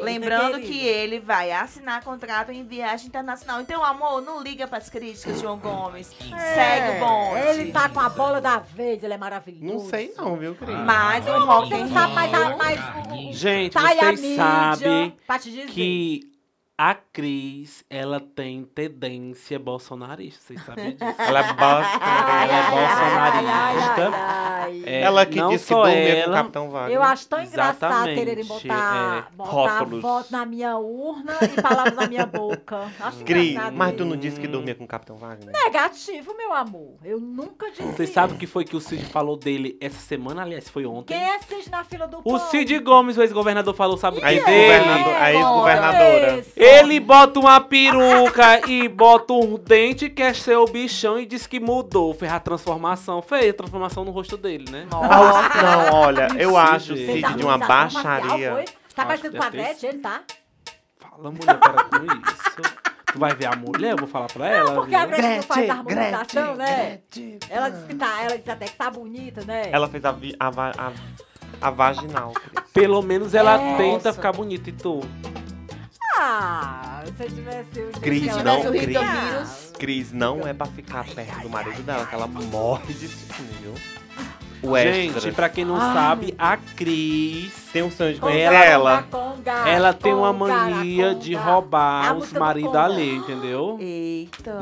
Lembrando 0.01 0.55
querido. 0.55 0.67
que 0.73 0.85
ele 0.85 1.21
vai 1.21 1.49
assinar 1.53 2.03
contrato 2.03 2.51
em 2.51 2.65
viagem 2.65 3.07
internacional. 3.07 3.61
Então, 3.61 3.81
amor, 3.81 4.21
não 4.21 4.43
liga 4.43 4.67
pras 4.67 4.89
críticas, 4.89 5.39
João 5.39 5.57
Gomes. 5.57 6.07
Segue 6.07 6.97
o 6.97 6.99
bonde. 7.07 7.61
Ele 7.61 7.71
tá 7.71 7.87
com 7.87 8.01
a 8.01 8.09
bola 8.09 8.41
da 8.41 8.57
vez, 8.57 9.01
ele 9.01 9.13
é 9.13 9.17
maravilhoso. 9.17 9.83
Não 9.85 9.89
sei 9.89 10.13
não, 10.17 10.35
viu, 10.35 10.55
Cris? 10.55 10.75
Mas 10.85 11.25
o 11.25 11.39
Rock 11.45 11.73
o- 11.73 13.31
Gente, 13.31 13.71
tá 13.71 13.81
vocês 13.93 14.35
sabem 14.35 15.15
que 15.67 16.16
a 16.77 16.93
Cris, 16.93 17.83
ela 17.89 18.19
tem 18.19 18.63
tendência 18.63 19.57
bolsonarista. 19.57 20.43
Vocês 20.43 20.63
sabem 20.63 20.91
disso? 20.95 21.15
Ela 21.17 21.39
é 21.39 21.53
bosta. 21.53 22.05
Ela 22.05 22.55
é 22.55 22.69
bolsonarista. 22.69 24.36
É, 25.07 25.11
Ela 25.11 25.25
que 25.25 25.37
não 25.37 25.49
disse 25.49 25.65
que 25.65 25.73
só 25.73 25.83
dormia 25.83 26.03
com 26.03 26.19
o 26.19 26.23
ela, 26.23 26.37
Capitão 26.37 26.69
Wagner. 26.69 26.95
Eu 26.95 27.03
acho 27.03 27.27
tão 27.27 27.41
engraçado 27.41 28.05
quererem 28.05 28.45
botar, 28.45 29.27
é, 29.31 29.35
botar 29.35 29.83
voto 29.85 30.31
na 30.31 30.45
minha 30.45 30.77
urna 30.77 31.33
e 31.41 31.61
palavras 31.61 31.95
na 31.95 32.07
minha 32.07 32.25
boca. 32.25 32.91
Acho 32.99 33.21
engraçado 33.21 33.75
mas 33.75 33.95
tu 33.95 34.05
não 34.05 34.17
disse 34.17 34.39
que 34.39 34.47
dormia 34.47 34.75
com 34.75 34.83
o 34.83 34.87
Capitão 34.87 35.17
Wagner? 35.17 35.51
Negativo, 35.51 36.35
meu 36.35 36.53
amor. 36.53 36.95
Eu 37.03 37.19
nunca 37.19 37.69
disse 37.71 37.83
Vocês 37.83 38.09
sabem 38.09 38.35
o 38.35 38.39
que 38.39 38.47
foi 38.47 38.65
que 38.65 38.75
o 38.75 38.81
Cid 38.81 39.05
falou 39.05 39.37
dele 39.37 39.77
essa 39.79 39.99
semana? 39.99 40.41
Aliás, 40.41 40.69
foi 40.69 40.85
ontem. 40.85 41.13
Quem 41.13 41.23
é 41.23 41.39
Cid 41.39 41.69
na 41.69 41.83
fila 41.83 42.07
do 42.07 42.19
O 42.19 42.23
pão? 42.23 42.39
Cid 42.39 42.79
Gomes, 42.79 43.17
o 43.17 43.21
ex-governador, 43.21 43.73
falou, 43.73 43.97
sabe 43.97 44.17
o 44.17 44.21
que 44.21 44.27
dele? 44.27 44.89
a 45.19 45.33
ex-governadora. 45.33 46.45
Ele 46.55 46.99
bota 46.99 47.39
uma 47.39 47.59
peruca 47.59 48.67
e 48.69 48.87
bota 48.87 49.33
um 49.33 49.55
dente, 49.57 50.09
quer 50.09 50.35
ser 50.35 50.57
o 50.57 50.65
bichão 50.65 51.19
e 51.19 51.25
diz 51.25 51.47
que 51.47 51.59
mudou. 51.59 52.13
Fez 52.13 52.31
a 52.31 52.39
transformação. 52.39 53.21
Fez 53.21 53.49
a 53.49 53.53
transformação 53.53 54.03
no 54.03 54.11
rosto 54.11 54.37
dele, 54.37 54.65
né? 54.69 54.87
Ah, 55.03 55.49
Não, 55.61 55.93
olha, 55.99 56.27
eu 56.37 56.57
acho 56.57 56.93
o 56.93 56.97
Cid 56.97 57.25
a 57.25 57.29
de 57.31 57.43
uma 57.43 57.57
baixaria. 57.57 58.65
Tá 58.95 59.05
parecendo 59.05 59.37
com 59.37 59.43
a 59.43 59.49
deve 59.49 59.57
ter 59.57 59.63
Gretchen, 59.69 59.89
ele 59.89 59.99
tá? 59.99 60.21
Fala, 60.99 61.31
mulher, 61.31 61.57
para 61.59 61.83
com 61.83 62.05
isso. 62.05 62.87
Tu 63.13 63.19
vai 63.19 63.33
ver 63.35 63.45
a 63.45 63.55
mulher, 63.55 63.91
eu 63.91 63.97
vou 63.97 64.07
falar 64.07 64.27
pra 64.27 64.47
ela. 64.47 64.73
Porque 64.75 64.95
a 64.95 65.05
viu? 65.05 65.15
Gretchen 65.15 65.35
não 65.37 65.43
faz 65.43 65.69
a 65.69 65.83
Gretchen, 65.83 66.03
harmonização, 66.03 66.55
né? 66.55 66.85
Gretchen. 67.11 67.39
Ela 67.49 67.69
disse 67.69 67.83
que 67.85 67.95
tá, 67.95 68.21
ela 68.23 68.37
disse 68.37 68.51
até 68.51 68.65
que 68.65 68.75
tá 68.75 68.89
bonita, 68.91 69.45
né? 69.45 69.69
Ela 69.71 69.87
fez 69.87 70.03
a, 70.05 70.11
vi- 70.11 70.35
a, 70.39 70.47
a, 70.49 70.91
a 71.61 71.69
vaginal. 71.71 72.33
Pelo 72.73 73.01
menos 73.01 73.33
ela 73.33 73.59
É. 73.61 73.77
tenta 73.77 74.11
ficar 74.13 74.31
bonita 74.33 74.69
e 74.69 74.73
tu. 74.73 75.01
Ah, 76.19 77.03
se 77.15 77.23
eu 77.23 77.29
tivesse... 77.29 77.79
o- 77.79 77.99
Cris, 78.01 78.33
se 78.33 78.43
não, 78.43 78.61
tivesse- 78.71 78.85
Cris. 78.87 79.73
Cris 79.77 80.11
não 80.11 80.47
é 80.47 80.53
pra 80.53 80.65
ficar 80.65 81.05
perto 81.05 81.41
do 81.41 81.49
marido 81.49 81.81
dela, 81.83 82.05
que 82.07 82.15
ela 82.15 82.27
morre 82.27 82.93
de 82.93 83.07
ciúme, 83.07 83.49
viu? 83.61 83.73
O 84.63 84.75
Gente, 84.77 85.15
extra. 85.17 85.31
pra 85.33 85.49
quem 85.49 85.63
não 85.63 85.75
Ai, 85.79 85.93
sabe, 85.93 86.33
a 86.37 86.57
Cris, 86.57 87.51
Tem 87.71 87.83
um 87.83 87.91
sonho 87.91 88.13
de 88.15 88.19
conhecer 88.19 88.41
Ela- 88.41 88.65
ela. 88.65 89.03
conga, 89.11 89.51
ela 89.69 89.93
tem 89.93 90.13
uma 90.13 90.33
conga, 90.33 90.53
mania 90.53 91.09
conga. 91.09 91.19
de 91.19 91.35
A 91.35 91.39
roubar 91.41 92.11
os 92.13 92.17
música 92.19 92.39
do 92.39 92.45
maridos 92.45 92.75
alheios, 92.75 93.23
entendeu? 93.29 93.77
Eita. 93.79 94.59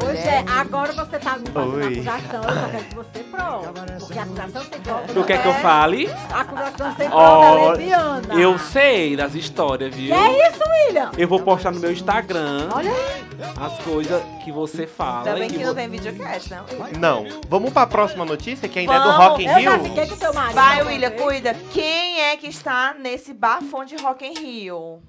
Pois 0.00 0.18
é, 0.18 0.44
agora 0.58 0.92
você 0.92 1.18
tá 1.20 1.38
me 1.38 1.46
fazendo 1.50 1.74
Oi. 1.76 1.84
acusação, 1.84 2.42
eu 2.42 2.60
só 2.60 2.68
quero 2.68 2.84
que 2.84 2.94
você 2.96 3.18
prove. 3.30 3.98
Porque 4.00 4.18
a 4.18 4.22
acusação 4.22 4.62
sem 4.62 4.80
prova. 4.80 5.02
Tu 5.14 5.24
quer 5.24 5.42
que 5.42 5.48
eu 5.48 5.54
fale? 5.54 6.10
A 6.32 6.40
acusação 6.40 6.94
sem 6.96 7.08
prova 7.08 7.46
Ó, 7.46 7.66
é 7.68 7.70
leviana. 7.76 8.34
Eu 8.34 8.58
sei 8.58 9.14
das 9.16 9.34
histórias, 9.34 9.94
viu? 9.94 10.12
Que 10.14 10.20
é 10.20 10.48
isso, 10.50 10.60
William? 10.86 11.10
Eu 11.16 11.28
vou 11.28 11.40
postar 11.40 11.70
no 11.70 11.78
meu 11.78 11.92
Instagram 11.92 12.68
Olha 12.74 12.90
aí. 12.90 13.24
As 13.60 13.78
coisas 13.84 14.22
que 14.44 14.50
você 14.52 14.86
fala. 14.86 15.18
Ainda 15.28 15.34
bem 15.34 15.48
que 15.50 15.58
vo- 15.58 15.64
não 15.66 15.74
tem 15.74 15.88
videocast, 15.88 16.50
né? 16.50 16.62
Não. 16.98 17.26
Vamos 17.48 17.72
pra 17.72 17.86
próxima 17.86 18.24
notícia, 18.24 18.68
que 18.68 18.78
ainda 18.78 18.94
é 18.94 18.98
do 18.98 19.04
Vamos. 19.04 19.16
Rock 19.26 19.42
in 19.44 19.46
Eu 19.48 19.60
já 19.60 19.76
Rio. 19.76 19.84
fiquei 19.84 20.06
com 20.06 20.16
teu 20.16 20.34
marido. 20.34 20.54
Vai, 20.54 20.82
William, 20.82 21.10
cuida. 21.12 21.54
Quem 21.72 22.20
é 22.20 22.36
que 22.36 22.46
está 22.48 22.94
nesse 22.94 23.32
bafão 23.34 23.84
de 23.84 23.96
Rock 23.96 24.24
in 24.26 24.34
Rio? 24.34 25.00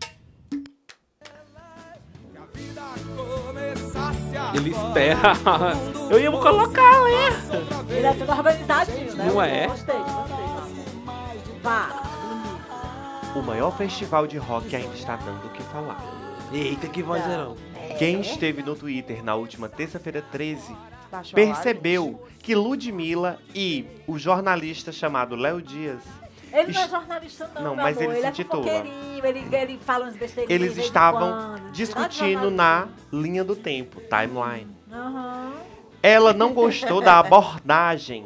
Ele 4.56 4.70
espera. 4.72 5.34
Eu 6.10 6.20
ia 6.20 6.32
colocar, 6.32 7.02
né? 7.04 7.90
Ele 7.90 8.06
é 8.06 8.14
tudo 8.14 8.32
organizadinho, 8.32 9.16
né? 9.16 9.26
Não 9.32 9.42
é? 9.42 9.68
Gostei, 9.68 9.96
gostei. 9.96 11.60
Vá. 11.62 11.90
O 13.36 13.42
maior 13.42 13.76
festival 13.76 14.28
de 14.28 14.38
rock 14.38 14.76
ainda 14.76 14.94
está 14.94 15.16
dando 15.16 15.48
o 15.48 15.50
que 15.50 15.64
falar. 15.64 15.98
Eita, 16.52 16.88
que 16.88 17.02
vozeirão. 17.02 17.56
Quem 17.98 18.22
esteve 18.22 18.62
no 18.64 18.76
Twitter 18.76 19.24
na 19.24 19.36
última 19.36 19.70
terça-feira 19.70 20.22
13 20.32 20.76
Baixou 21.12 21.38
a 21.38 21.42
live? 21.42 21.54
percebeu 21.54 22.28
que 22.40 22.56
Ludmilla 22.56 23.40
e 23.54 23.86
o 24.08 24.18
jornalista 24.18 24.92
chamado 24.92 25.36
Léo 25.36 25.62
Dias, 25.62 26.00
Ele 26.52 26.72
não 26.72 26.82
é 26.82 26.90
jornalista, 26.90 27.52
não, 27.56 27.62
Não, 27.64 27.76
mas 27.76 27.98
amor. 27.98 28.10
ele 28.10 28.14
ele 28.14 28.22
se 28.22 28.26
é 28.26 28.30
intitula. 28.30 28.64
fofoqueirinho, 28.64 29.26
ele, 29.26 29.56
ele 29.56 29.80
fala 29.80 30.06
umas 30.06 30.16
besteirinhas. 30.16 30.62
eles 30.62 30.78
estavam 30.78 31.56
discutindo 31.72 32.50
Nada 32.52 32.90
na 33.12 33.20
linha 33.20 33.44
do 33.44 33.56
tempo, 33.56 34.02
timeline. 34.02 34.70
Aham. 34.92 35.54
Ela 36.02 36.34
não 36.34 36.54
gostou 36.54 37.00
da 37.02 37.18
abordagem 37.20 38.26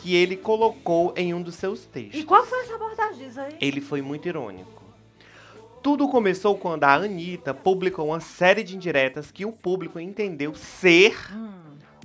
que 0.00 0.14
ele 0.14 0.36
colocou 0.36 1.12
em 1.16 1.34
um 1.34 1.42
dos 1.42 1.56
seus 1.56 1.82
E 1.84 1.88
textos. 1.88 2.24
qual 2.24 2.44
foi 2.46 2.60
essa 2.60 2.74
abordagem 2.76 3.28
aí? 3.36 3.56
Ele 3.60 3.80
foi 3.80 4.00
muito 4.00 4.28
irônico. 4.28 4.84
Tudo 5.82 6.08
começou 6.08 6.56
quando 6.56 6.84
a 6.84 6.94
Anitta 6.94 7.54
publicou 7.54 8.08
uma 8.08 8.20
série 8.20 8.62
de 8.62 8.74
indiretas 8.76 9.30
que 9.30 9.44
o 9.44 9.52
público 9.52 9.98
entendeu 10.00 10.54
ser 10.54 11.16
Hum, 11.32 11.50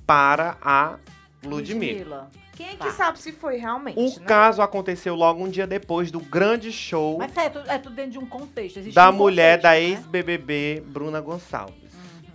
para 0.06 0.58
a 0.62 0.98
Ludmilla. 1.44 2.30
Quem 2.56 2.68
é 2.68 2.72
que 2.72 2.78
Tá. 2.78 2.92
sabe 2.92 3.20
se 3.20 3.32
foi 3.32 3.58
realmente, 3.58 3.98
O 4.00 4.20
né? 4.20 4.26
caso 4.28 4.62
aconteceu 4.62 5.16
logo 5.16 5.44
um 5.44 5.50
dia 5.50 5.66
depois 5.66 6.12
do 6.12 6.20
grande 6.20 6.72
show 6.72 7.18
Mas 7.18 7.36
é 7.36 7.50
tudo, 7.50 7.70
é 7.70 7.78
tudo 7.80 7.96
dentro 7.96 8.12
de 8.12 8.20
um 8.20 8.26
contexto. 8.28 8.78
Existe 8.78 8.96
da 8.96 9.10
um 9.10 9.14
mulher 9.14 9.58
contexto, 9.58 9.64
da 9.64 9.70
né? 9.72 9.82
ex-BBB 9.82 10.84
Bruna 10.86 11.20
Gonçalves. 11.20 11.76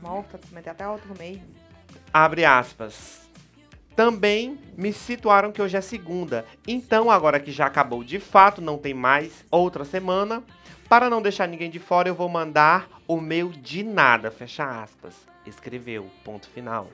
Morta, 0.02 0.40
meter 0.52 0.70
até 0.70 0.88
outro 0.88 1.08
no 1.08 1.14
meio. 1.18 1.40
Abre 2.12 2.44
aspas. 2.44 3.28
Também 3.94 4.58
me 4.76 4.92
situaram 4.92 5.50
que 5.52 5.60
hoje 5.62 5.76
é 5.76 5.80
segunda. 5.80 6.44
Então, 6.66 7.10
agora 7.10 7.40
que 7.40 7.50
já 7.50 7.66
acabou 7.66 8.04
de 8.04 8.20
fato, 8.20 8.60
não 8.60 8.78
tem 8.78 8.94
mais 8.94 9.44
outra 9.50 9.84
semana. 9.84 10.42
Para 10.88 11.10
não 11.10 11.20
deixar 11.20 11.46
ninguém 11.46 11.70
de 11.70 11.78
fora, 11.78 12.08
eu 12.08 12.14
vou 12.14 12.28
mandar 12.28 12.88
o 13.06 13.20
meu 13.20 13.48
de 13.50 13.82
nada. 13.82 14.30
Fecha 14.30 14.64
aspas. 14.82 15.14
Escreveu. 15.46 16.06
Ponto 16.24 16.48
final. 16.48 16.88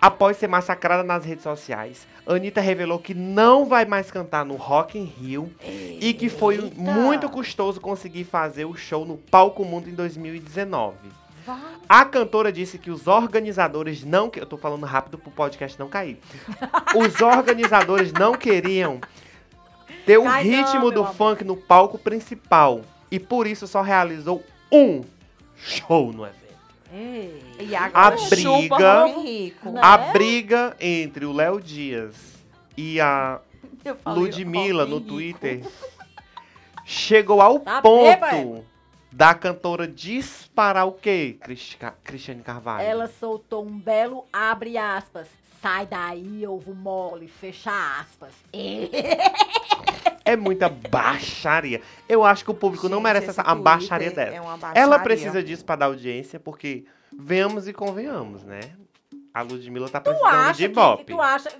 Após 0.00 0.36
ser 0.36 0.48
massacrada 0.48 1.04
nas 1.04 1.24
redes 1.24 1.44
sociais, 1.44 2.08
Anitta 2.26 2.60
revelou 2.60 2.98
que 2.98 3.14
não 3.14 3.64
vai 3.66 3.84
mais 3.84 4.10
cantar 4.10 4.44
no 4.44 4.56
Rock 4.56 4.98
in 4.98 5.04
Rio 5.04 5.52
e 6.00 6.12
que 6.12 6.28
foi 6.28 6.56
Eita. 6.56 6.74
muito 6.80 7.28
custoso 7.28 7.80
conseguir 7.80 8.24
fazer 8.24 8.64
o 8.64 8.74
show 8.74 9.04
no 9.04 9.16
Palco 9.16 9.64
Mundo 9.64 9.88
em 9.88 9.94
2019. 9.94 10.96
Vai. 11.46 11.56
A 11.88 12.04
cantora 12.04 12.52
disse 12.52 12.78
que 12.78 12.90
os 12.90 13.06
organizadores 13.06 14.04
não. 14.04 14.28
que- 14.28 14.40
Eu 14.40 14.46
tô 14.46 14.56
falando 14.56 14.84
rápido 14.86 15.18
pro 15.18 15.30
podcast 15.30 15.78
não 15.78 15.88
cair. 15.88 16.18
Os 16.96 17.20
organizadores 17.20 18.12
não 18.12 18.34
queriam 18.34 19.00
ter 20.06 20.18
o 20.18 20.24
não, 20.24 20.40
ritmo 20.40 20.80
meu 20.82 20.90
do 20.92 21.00
amor. 21.02 21.14
funk 21.14 21.44
no 21.44 21.56
palco 21.56 21.96
principal. 21.98 22.80
E 23.12 23.20
por 23.20 23.46
isso 23.46 23.66
só 23.68 23.80
realizou 23.82 24.42
um 24.72 25.02
show 25.56 26.10
no 26.12 26.24
evento. 26.24 26.42
Ei. 26.92 27.42
E 27.60 27.76
agora 27.76 28.14
A 28.14 28.18
chupa 28.18 28.76
briga- 28.76 29.06
Rico. 29.20 29.70
Né? 29.70 29.80
A 29.84 29.96
briga 29.98 30.76
entre 30.80 31.24
o 31.26 31.32
Léo 31.32 31.60
Dias 31.60 32.14
e 32.76 32.98
a 33.00 33.38
falei 34.02 34.22
Ludmilla 34.22 34.84
no. 34.86 35.00
Twitter 35.00 35.60
chegou 36.84 37.40
ao 37.40 37.60
Tá 37.60 37.80
ponto 37.82 38.04
bêbado. 38.04 38.64
da 39.12 39.34
cantora 39.34 39.86
disparar 39.86 40.86
o 40.88 40.92
quê, 40.92 41.36
Cristi- 41.40 41.78
Cristiane 42.02 42.42
Carvalho? 42.42 42.82
Ela 42.82 43.08
soltou 43.08 43.64
um 43.64 43.78
belo 43.78 44.24
abre 44.32 44.76
aspas. 44.78 45.28
Sai 45.60 45.86
daí, 45.86 46.44
ovo 46.46 46.74
mole, 46.74 47.28
fecha 47.28 47.70
aspas. 48.00 48.32
É 50.24 50.36
muita 50.36 50.68
baixaria. 50.68 51.80
Eu 52.08 52.24
acho 52.24 52.44
que 52.44 52.50
o 52.50 52.54
público 52.54 52.88
não 52.88 52.98
Gente, 52.98 53.04
merece 53.04 53.30
esse 53.30 53.40
essa 53.40 53.50
a 53.50 53.54
baixaria 53.54 54.10
dela. 54.10 54.34
É 54.36 54.40
uma 54.40 54.56
baixaria. 54.56 54.82
Ela 54.82 54.98
precisa 54.98 55.42
disso 55.42 55.64
pra 55.64 55.76
dar 55.76 55.86
audiência, 55.86 56.38
porque 56.38 56.84
venhamos 57.16 57.66
e 57.66 57.72
convenhamos, 57.72 58.44
né? 58.44 58.60
A 59.34 59.42
Ludmilla 59.42 59.88
tá 59.88 60.00
Tu 60.00 60.10
precisando 60.10 60.34
acha 60.34 60.52
de 60.52 60.58
que, 60.58 60.64
ibope. 60.64 61.04
tu 61.04 61.20
acha... 61.20 61.50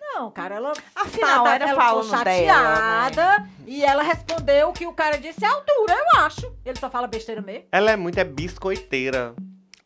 Não, 0.00 0.30
cara, 0.30 0.56
ela... 0.56 0.72
Afinal, 0.96 1.44
tá- 1.44 1.54
era 1.54 1.68
ela 1.68 1.80
ficou 1.80 2.02
falando 2.02 2.24
dela, 2.24 2.74
chateada 2.76 3.48
e 3.66 3.84
ela 3.84 4.02
respondeu 4.02 4.72
que 4.72 4.86
o 4.86 4.92
cara 4.92 5.16
disse 5.18 5.44
é 5.44 5.48
altura, 5.48 5.94
eu 5.94 6.20
acho. 6.20 6.52
Ele 6.64 6.78
só 6.78 6.90
fala 6.90 7.06
besteira 7.06 7.40
mesmo. 7.40 7.64
Ela 7.70 7.92
é 7.92 7.96
muito 7.96 8.18
é 8.18 8.24
biscoiteira, 8.24 9.34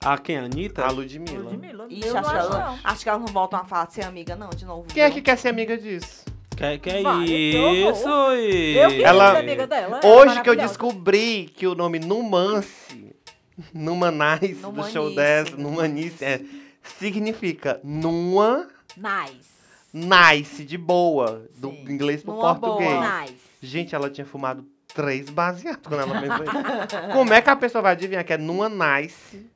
A 0.02 0.16
quem? 0.16 0.38
A 0.38 0.44
Anitta? 0.44 0.84
a 0.84 0.90
Ludmilla. 0.90 1.50
Ludmilla, 1.50 1.86
Ixi, 1.90 2.06
eu 2.08 2.14
não 2.14 2.20
acho, 2.20 2.30
que 2.30 2.36
acho, 2.36 2.46
ela- 2.52 2.66
não. 2.70 2.78
acho 2.84 3.02
que 3.02 3.08
elas 3.08 3.20
não 3.20 3.26
voltam 3.28 3.60
a 3.60 3.64
falar 3.64 3.86
de 3.86 3.94
ser 3.94 4.04
amiga, 4.04 4.34
não, 4.36 4.48
de 4.50 4.64
novo. 4.64 4.86
Quem 4.88 5.02
é 5.02 5.06
viu? 5.06 5.16
que 5.16 5.22
quer 5.22 5.36
ser 5.36 5.48
amiga 5.48 5.76
disso? 5.76 6.24
Que, 6.62 6.78
que 6.78 6.90
é 6.90 7.02
Vai, 7.02 7.24
isso? 7.24 8.08
e- 8.36 8.76
Eu 8.78 8.90
Ela- 9.04 9.32
ser 9.32 9.38
amiga 9.40 9.66
dela. 9.66 9.98
ela 9.98 10.00
é 10.00 10.06
Hoje 10.06 10.40
que 10.42 10.48
eu 10.48 10.54
descobri 10.56 11.50
que 11.56 11.66
o 11.66 11.74
nome 11.74 11.98
Numance, 11.98 13.12
Numanice, 13.74 14.54
do 14.54 14.84
show 14.88 15.08
Numanice. 15.10 15.16
dessa, 15.16 15.56
Numanice, 15.56 16.24
é, 16.24 16.40
significa 16.98 17.80
numa 17.82 18.68
Nice. 18.96 19.50
nice, 19.92 20.64
de 20.64 20.78
boa, 20.78 21.48
do 21.56 21.70
Sim. 21.70 21.84
inglês 21.88 22.22
pro 22.22 22.34
Numa 22.34 22.54
português. 22.54 22.90
boa. 22.92 23.20
Nice. 23.22 23.34
Gente, 23.60 23.94
ela 23.94 24.08
tinha 24.08 24.24
fumado 24.26 24.64
três 24.94 25.28
baseados 25.30 25.80
quando 25.86 26.00
ela 26.02 26.20
pensou 26.20 26.44
isso. 26.44 27.12
Como 27.12 27.32
é 27.32 27.40
que 27.42 27.50
a 27.50 27.56
pessoa 27.56 27.82
vai 27.82 27.92
adivinhar 27.92 28.24
que 28.24 28.32
é 28.32 28.38
numa 28.38 28.68
nice? 28.68 29.50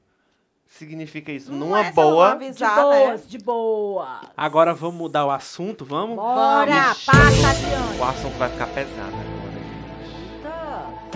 Significa 0.69 1.33
isso, 1.33 1.51
Não 1.53 1.69
numa 1.69 1.87
é 1.87 1.93
boa. 1.93 2.29
De 2.37 2.45
avisar, 2.45 2.77
né? 2.77 2.83
boas, 2.83 3.29
de 3.29 3.39
boas. 3.39 4.09
Agora 4.37 4.75
vamos 4.75 4.97
mudar 4.97 5.25
o 5.25 5.31
assunto, 5.31 5.85
vamos? 5.85 6.17
Bora, 6.17 6.91
Ixi. 6.93 7.07
passa 7.07 7.49
adiante. 7.51 7.99
O 8.01 8.05
assunto 8.05 8.37
vai 8.39 8.51
ficar 8.51 8.67
pesado 8.67 9.17
agora. 9.17 9.47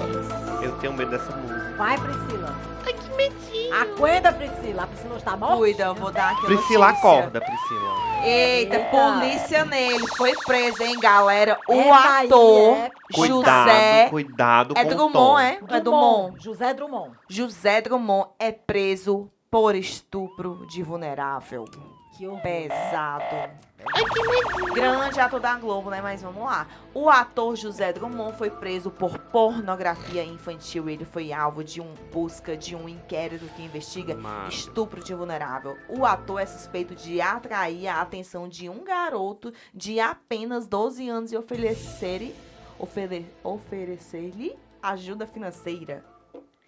Eita. 0.01 0.65
Eu 0.65 0.79
tenho 0.79 0.93
medo 0.95 1.11
dessa 1.11 1.35
música. 1.37 1.75
Vai, 1.77 1.99
Priscila. 1.99 2.57
Ai, 2.87 2.93
que 2.95 3.11
medinho. 3.17 3.75
Aguenta, 3.75 4.33
Priscila. 4.33 4.83
A 4.85 4.87
Priscila 4.87 5.17
está 5.17 5.37
morta. 5.37 5.57
Cuida, 5.57 5.85
eu 5.85 5.95
vou 5.95 6.11
dar 6.11 6.33
aqui 6.33 6.47
Priscila, 6.47 6.89
notícia. 6.89 7.09
acorda, 7.11 7.41
Priscila. 7.41 7.91
Eita, 8.25 8.77
Eita. 8.77 8.91
polícia 8.91 9.65
nele. 9.65 10.07
Foi 10.17 10.33
preso, 10.47 10.83
hein, 10.83 10.99
galera? 11.01 11.59
O 11.69 11.73
Essa 11.75 12.21
ator 12.25 12.77
é 12.77 12.91
Cuidado, 13.13 13.69
José... 13.69 14.07
cuidado 14.11 14.75
É 14.77 14.85
com 14.85 14.91
o 14.91 14.95
Drummond, 14.95 15.43
é? 15.43 15.59
É 15.69 15.81
Drummond. 15.81 16.43
José 16.43 16.73
Drummond. 16.75 17.11
José 17.29 17.81
Drummond 17.81 18.29
é 18.39 18.53
preso 18.53 19.31
por 19.51 19.75
estupro 19.75 20.65
de 20.67 20.81
vulnerável. 20.83 21.65
Que 22.17 22.27
horror. 22.29 22.41
Pesado. 22.41 23.51
Grande 24.73 25.19
ator 25.19 25.41
da 25.41 25.57
Globo, 25.57 25.91
né? 25.91 26.01
Mas 26.01 26.23
vamos 26.23 26.45
lá. 26.45 26.69
O 26.95 27.09
ator 27.09 27.57
José 27.57 27.93
Drummond 27.93 28.37
foi 28.37 28.51
preso 28.51 28.91
por 28.91 29.19
pornografia 29.19 30.23
infantil. 30.23 30.89
Ele 30.89 31.05
foi 31.05 31.33
alvo 31.33 31.65
de 31.65 31.81
um 31.81 31.95
busca 32.13 32.57
de 32.57 32.77
um 32.77 32.89
inquérito 32.89 33.47
que 33.57 33.63
investiga 33.63 34.15
Mano. 34.15 34.49
estupro 34.49 35.03
de 35.03 35.15
vulnerável. 35.15 35.77
O 35.89 36.05
ator 36.05 36.41
é 36.41 36.47
suspeito 36.47 36.95
de 36.95 37.21
atrair 37.21 37.89
a 37.89 38.03
atenção 38.03 38.49
de 38.49 38.69
um 38.69 38.85
garoto 38.85 39.53
de 39.75 39.99
apenas 39.99 40.67
12 40.67 41.09
anos 41.09 41.33
e 41.33 41.37
oferecer 41.37 42.37
ofere, 42.79 43.27
oferecer-lhe 43.43 44.57
ajuda 44.83 45.27
financeira. 45.27 46.05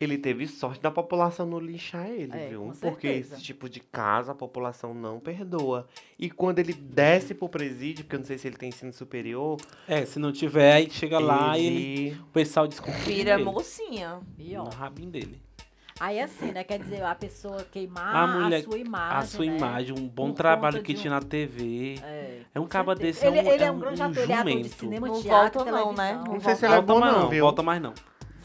Ele 0.03 0.19
teve 0.19 0.49
sorte 0.49 0.81
da 0.83 0.91
população 0.91 1.47
não 1.47 1.61
lixar 1.61 2.09
ele, 2.11 2.33
É, 2.37 2.49
viu? 2.49 2.73
Porque 2.81 3.07
certeza. 3.09 3.35
esse 3.37 3.45
tipo 3.45 3.69
de 3.69 3.79
caso 3.79 4.33
a 4.33 4.35
população 4.35 4.93
não 4.93 5.21
perdoa. 5.21 5.87
E 6.19 6.29
quando 6.29 6.59
ele 6.59 6.73
desce 6.73 7.35
pro 7.35 7.49
presídio, 7.49 8.03
porque 8.05 8.17
eu 8.17 8.21
não 8.21 8.27
sei 8.27 8.37
se 8.37 8.49
ele 8.49 8.57
tem 8.57 8.71
ensino 8.71 8.93
superior, 8.93 9.59
É, 9.87 10.05
se 10.05 10.19
não 10.19 10.33
tiver, 10.33 10.73
aí 10.73 10.91
chega 10.91 11.21
lá 11.21 11.57
e 11.57 11.67
ele, 11.67 11.77
ele... 12.09 12.21
o 12.21 12.25
pessoal 12.33 12.67
desconfia 12.67 13.15
Vira 13.15 13.37
dele. 13.37 13.45
mocinha. 13.45 14.19
Pior. 14.37 14.65
No 14.65 14.71
rabinho 14.71 15.11
dele. 15.11 15.41
Aí 16.01 16.19
assim, 16.19 16.47
né? 16.51 16.65
Quer 16.65 16.81
dizer, 16.81 17.05
a 17.05 17.15
pessoa 17.15 17.65
queimar 17.71 18.17
A 18.17 18.23
a, 18.23 18.27
mulher- 18.27 18.63
sua 18.65 18.79
imagem. 18.79 19.19
a 19.19 19.23
sua 19.23 19.47
né? 19.47 19.57
imagem, 19.57 19.95
um 19.97 20.09
bom 20.09 20.31
Por 20.31 20.35
trabalho 20.37 20.83
que 20.83 20.95
de 20.95 21.01
tinha 21.03 21.13
um- 21.13 21.15
na 21.15 21.23
TV. 21.23 21.95
É. 22.03 22.41
É 22.57 22.59
um 22.61 22.67
caba 22.67 22.93
desse, 22.97 23.25
é 23.25 23.31
um, 23.31 23.37
ele, 23.37 23.49
ele 23.49 23.63
é 23.63 23.71
um 23.71 23.77
um, 23.77 23.79
grande 23.79 24.03
um 24.03 24.07
ator, 24.07 24.23
ele 24.25 24.33
é 24.33 24.35
ator 24.35 24.47
de 24.47 24.53
jumento. 24.59 24.75
cinema, 24.81 25.07
Não 25.07 25.23
teatro, 25.23 25.61
volta 25.65 25.71
não, 25.71 25.93
né? 25.93 26.09
televisão. 26.09 26.33
Não 26.35 26.41
sei 26.41 26.55
se 26.57 26.65
ele 26.65 26.73
é 26.73 26.77
Volta 26.79 26.93
bom 26.93 26.99
não, 27.01 27.21
não, 27.21 27.29
viu? 27.29 27.45
volta 27.45 27.63
mais 27.63 27.81
não. 27.81 27.95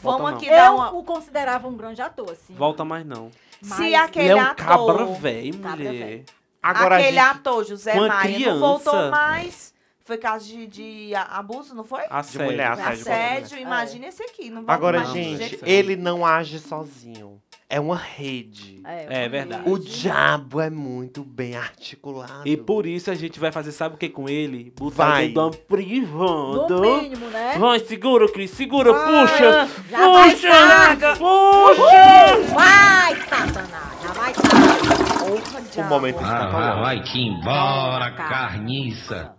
Volta 0.00 0.22
Vamos 0.22 0.30
não. 0.30 0.38
aqui 0.38 0.48
dar 0.50 0.66
Eu 0.66 0.74
uma. 0.76 0.90
o 0.92 1.02
considerava 1.04 1.68
um 1.68 1.76
grande 1.76 2.00
ator, 2.00 2.30
assim. 2.30 2.54
Volta 2.54 2.84
mais 2.84 3.04
não. 3.04 3.30
Se 3.62 3.68
mas- 3.70 3.94
aquele 3.94 4.30
Ele 4.30 4.38
é 4.38 4.42
um 4.42 4.46
ator. 4.46 4.64
cabra 4.66 5.04
velho, 5.06 5.58
Cabra 5.58 5.84
mulher. 5.84 6.24
Agora 6.62 6.96
aquele 6.96 7.16
gente... 7.18 7.18
ator, 7.30 7.64
José 7.64 7.94
Uma 7.94 8.08
Maia, 8.08 8.34
criança. 8.34 8.50
não 8.52 8.60
voltou 8.60 9.10
mais. 9.10 9.74
Foi 10.04 10.16
caso 10.16 10.46
de, 10.46 10.66
de 10.66 11.14
abuso, 11.14 11.74
não 11.74 11.84
foi? 11.84 12.02
Assédio. 12.08 12.46
mulher, 12.50 12.74
Foi 12.74 12.82
assédio 12.84 13.00
Assédio, 13.12 13.58
imagina 13.58 14.06
esse 14.06 14.22
aqui. 14.22 14.48
Não 14.48 14.64
Agora, 14.66 15.02
de 15.04 15.12
gente, 15.12 15.38
jeito 15.48 15.66
ele 15.66 15.96
não 15.96 16.24
age 16.24 16.58
sozinho. 16.58 17.40
É 17.70 17.78
uma 17.78 17.96
rede. 17.96 18.80
É 18.82 19.24
uma 19.24 19.28
verdade. 19.28 19.68
O 19.70 19.78
diabo 19.78 20.58
é 20.58 20.70
muito 20.70 21.22
bem 21.22 21.54
articulado. 21.54 22.48
E 22.48 22.56
por 22.56 22.86
isso 22.86 23.10
a 23.10 23.14
gente 23.14 23.38
vai 23.38 23.52
fazer, 23.52 23.72
sabe 23.72 23.94
o 23.94 23.98
que 23.98 24.08
com 24.08 24.26
ele? 24.26 24.72
Botar 24.74 25.08
Vai. 25.08 25.24
ele 25.26 25.34
dentro 25.34 25.50
de 25.50 25.56
uma 25.56 25.66
privada. 25.66 26.76
No 26.76 27.02
mínimo, 27.02 27.26
né? 27.28 27.58
Vai, 27.58 27.78
segura, 27.80 28.26
Cris, 28.32 28.52
segura, 28.52 28.90
Ah, 28.90 29.04
puxa! 29.26 29.68
Já 29.90 30.08
vai 30.08 30.30
Puxa! 30.30 30.48
saga. 30.50 31.16
Puxa! 31.16 32.54
Vai, 32.54 33.16
Satanás. 33.28 34.02
Já 34.02 34.12
vai. 34.12 34.32
Porra, 34.32 35.84
O 35.84 35.88
momento 35.90 36.18
Ah, 36.20 36.22
vai, 36.22 36.38
escatológico. 36.46 36.80
vai-te 36.80 37.18
embora, 37.18 38.10
carniça. 38.12 39.34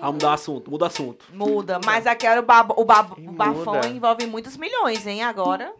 Vamos 0.00 0.14
mudar 0.14 0.32
assunto, 0.34 0.70
muda 0.70 0.86
assunto. 0.88 1.24
Muda, 1.32 1.78
mas 1.84 2.04
aquela 2.06 2.40
o, 2.40 2.44
babo, 2.44 2.74
o, 2.76 2.84
babo, 2.84 3.14
o 3.16 3.30
bafão 3.32 3.80
envolve 3.88 4.26
muitos 4.26 4.56
milhões, 4.56 5.06
hein, 5.06 5.22
agora. 5.22 5.72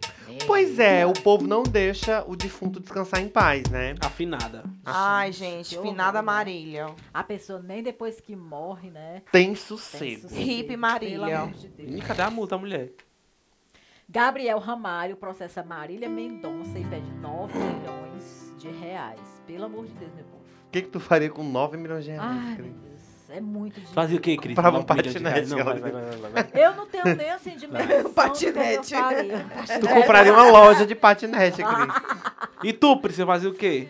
Pois 0.46 0.78
é, 0.78 1.06
o 1.06 1.12
povo 1.12 1.46
não 1.46 1.62
deixa 1.62 2.24
o 2.26 2.36
defunto 2.36 2.80
descansar 2.80 3.20
em 3.20 3.28
paz, 3.28 3.62
né? 3.70 3.94
Afinada. 4.04 4.64
Ai, 4.84 5.32
gente, 5.32 5.70
Que 5.70 5.76
horror, 5.76 5.90
finada 5.90 6.18
né? 6.20 6.26
Marília. 6.26 6.86
A 7.12 7.22
pessoa 7.22 7.60
nem 7.60 7.82
depois 7.82 8.20
que 8.20 8.34
morre, 8.36 8.90
né? 8.90 9.22
Tem 9.32 9.54
sossego. 9.54 10.22
sossego. 10.22 10.40
Hippie 10.40 10.76
Marília. 10.76 11.18
Pelo 11.26 11.36
amor 11.42 11.52
de 11.54 11.68
Deus. 11.68 11.94
E 11.94 12.00
cadê 12.00 12.22
a 12.22 12.30
multa, 12.30 12.56
mulher? 12.58 12.92
Gabriel 14.08 14.58
Ramalho 14.58 15.16
processa 15.16 15.62
Marília 15.62 16.08
Mendonça 16.08 16.78
e 16.78 16.84
pede 16.84 17.10
9 17.20 17.56
milhões 17.56 18.52
de 18.58 18.68
reais. 18.68 19.20
Pelo 19.46 19.66
amor 19.66 19.86
de 19.86 19.92
Deus, 19.94 20.12
meu 20.14 20.24
povo. 20.24 20.42
O 20.66 20.70
que, 20.72 20.82
que 20.82 20.88
tu 20.88 20.98
faria 21.00 21.30
com 21.30 21.44
9 21.44 21.76
milhões 21.76 22.04
de 22.04 22.10
reais, 22.10 22.28
Ai, 22.28 22.56
Cris? 22.56 22.72
meu 22.72 22.89
Deus. 23.30 23.38
É 23.38 23.40
muito 23.40 23.74
dinheiro. 23.74 23.94
Fazia 23.94 24.16
o 24.18 24.20
quê, 24.20 24.36
Cris? 24.36 24.54
Comprava 24.56 24.78
um 24.78 24.84
de 24.84 24.86
reais? 24.92 25.06
patinete, 25.12 25.48
Não, 25.50 25.64
vai, 25.64 25.78
vai, 25.78 25.90
vai. 25.92 26.48
Eu 26.54 26.74
não 26.74 26.86
tenho 26.86 27.04
nem 27.16 27.30
assim 27.30 27.56
dimensão 27.56 28.02
do 28.02 28.10
Patinete. 28.10 28.94
Tu 29.80 29.88
compraria 29.88 30.32
uma 30.32 30.50
loja 30.50 30.86
de 30.86 30.94
patinete, 30.94 31.62
Ah. 31.62 31.86
Cris. 31.86 32.40
E 32.62 32.72
tu, 32.74 32.94
Pri, 32.98 33.12
você 33.12 33.24
fazia 33.24 33.48
o 33.48 33.54
quê? 33.54 33.88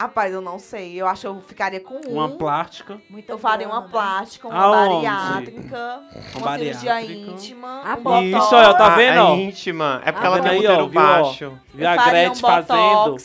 Rapaz, 0.00 0.32
eu 0.32 0.40
não 0.40 0.58
sei. 0.58 1.00
Eu 1.00 1.06
acho 1.08 1.20
que 1.22 1.26
eu 1.28 1.40
ficaria 1.40 1.80
com 1.80 1.94
um. 2.06 2.14
Uma 2.14 2.28
plástica. 2.28 3.00
Muita 3.10 3.32
Eu 3.32 3.38
faria 3.38 3.66
uma 3.68 3.80
grana, 3.80 3.86
né? 3.86 3.90
plástica, 3.92 4.48
uma 4.48 4.58
Aonde? 4.62 5.06
bariátrica, 5.06 6.00
uma, 6.36 6.46
Uma 6.48 6.58
cirurgia 6.58 7.02
íntima. 7.02 7.82
Ah, 7.84 7.94
um 7.96 8.02
botox. 8.02 8.24
Isso, 8.44 8.54
ó, 8.56 8.74
tá 8.74 8.86
Ah, 8.92 8.96
vendo, 8.96 9.14
É 9.16 9.22
ó? 9.22 9.34
íntima. 9.36 10.00
É 10.04 10.10
porque 10.12 10.20
Tá 10.22 10.26
ela 10.26 10.36
vendo 10.36 10.50
tem 10.50 10.52
aí, 10.52 10.58
útero 10.66 10.84
ó, 10.84 10.86
viu, 10.88 11.00
ó? 11.00 11.04
baixo. 11.04 11.52
Viu 11.74 11.88
a 11.88 11.92
Eu 11.94 12.00
faria 12.00 12.12
Gretchen 12.12 12.30
um 12.32 12.48
fazendo. 12.48 13.16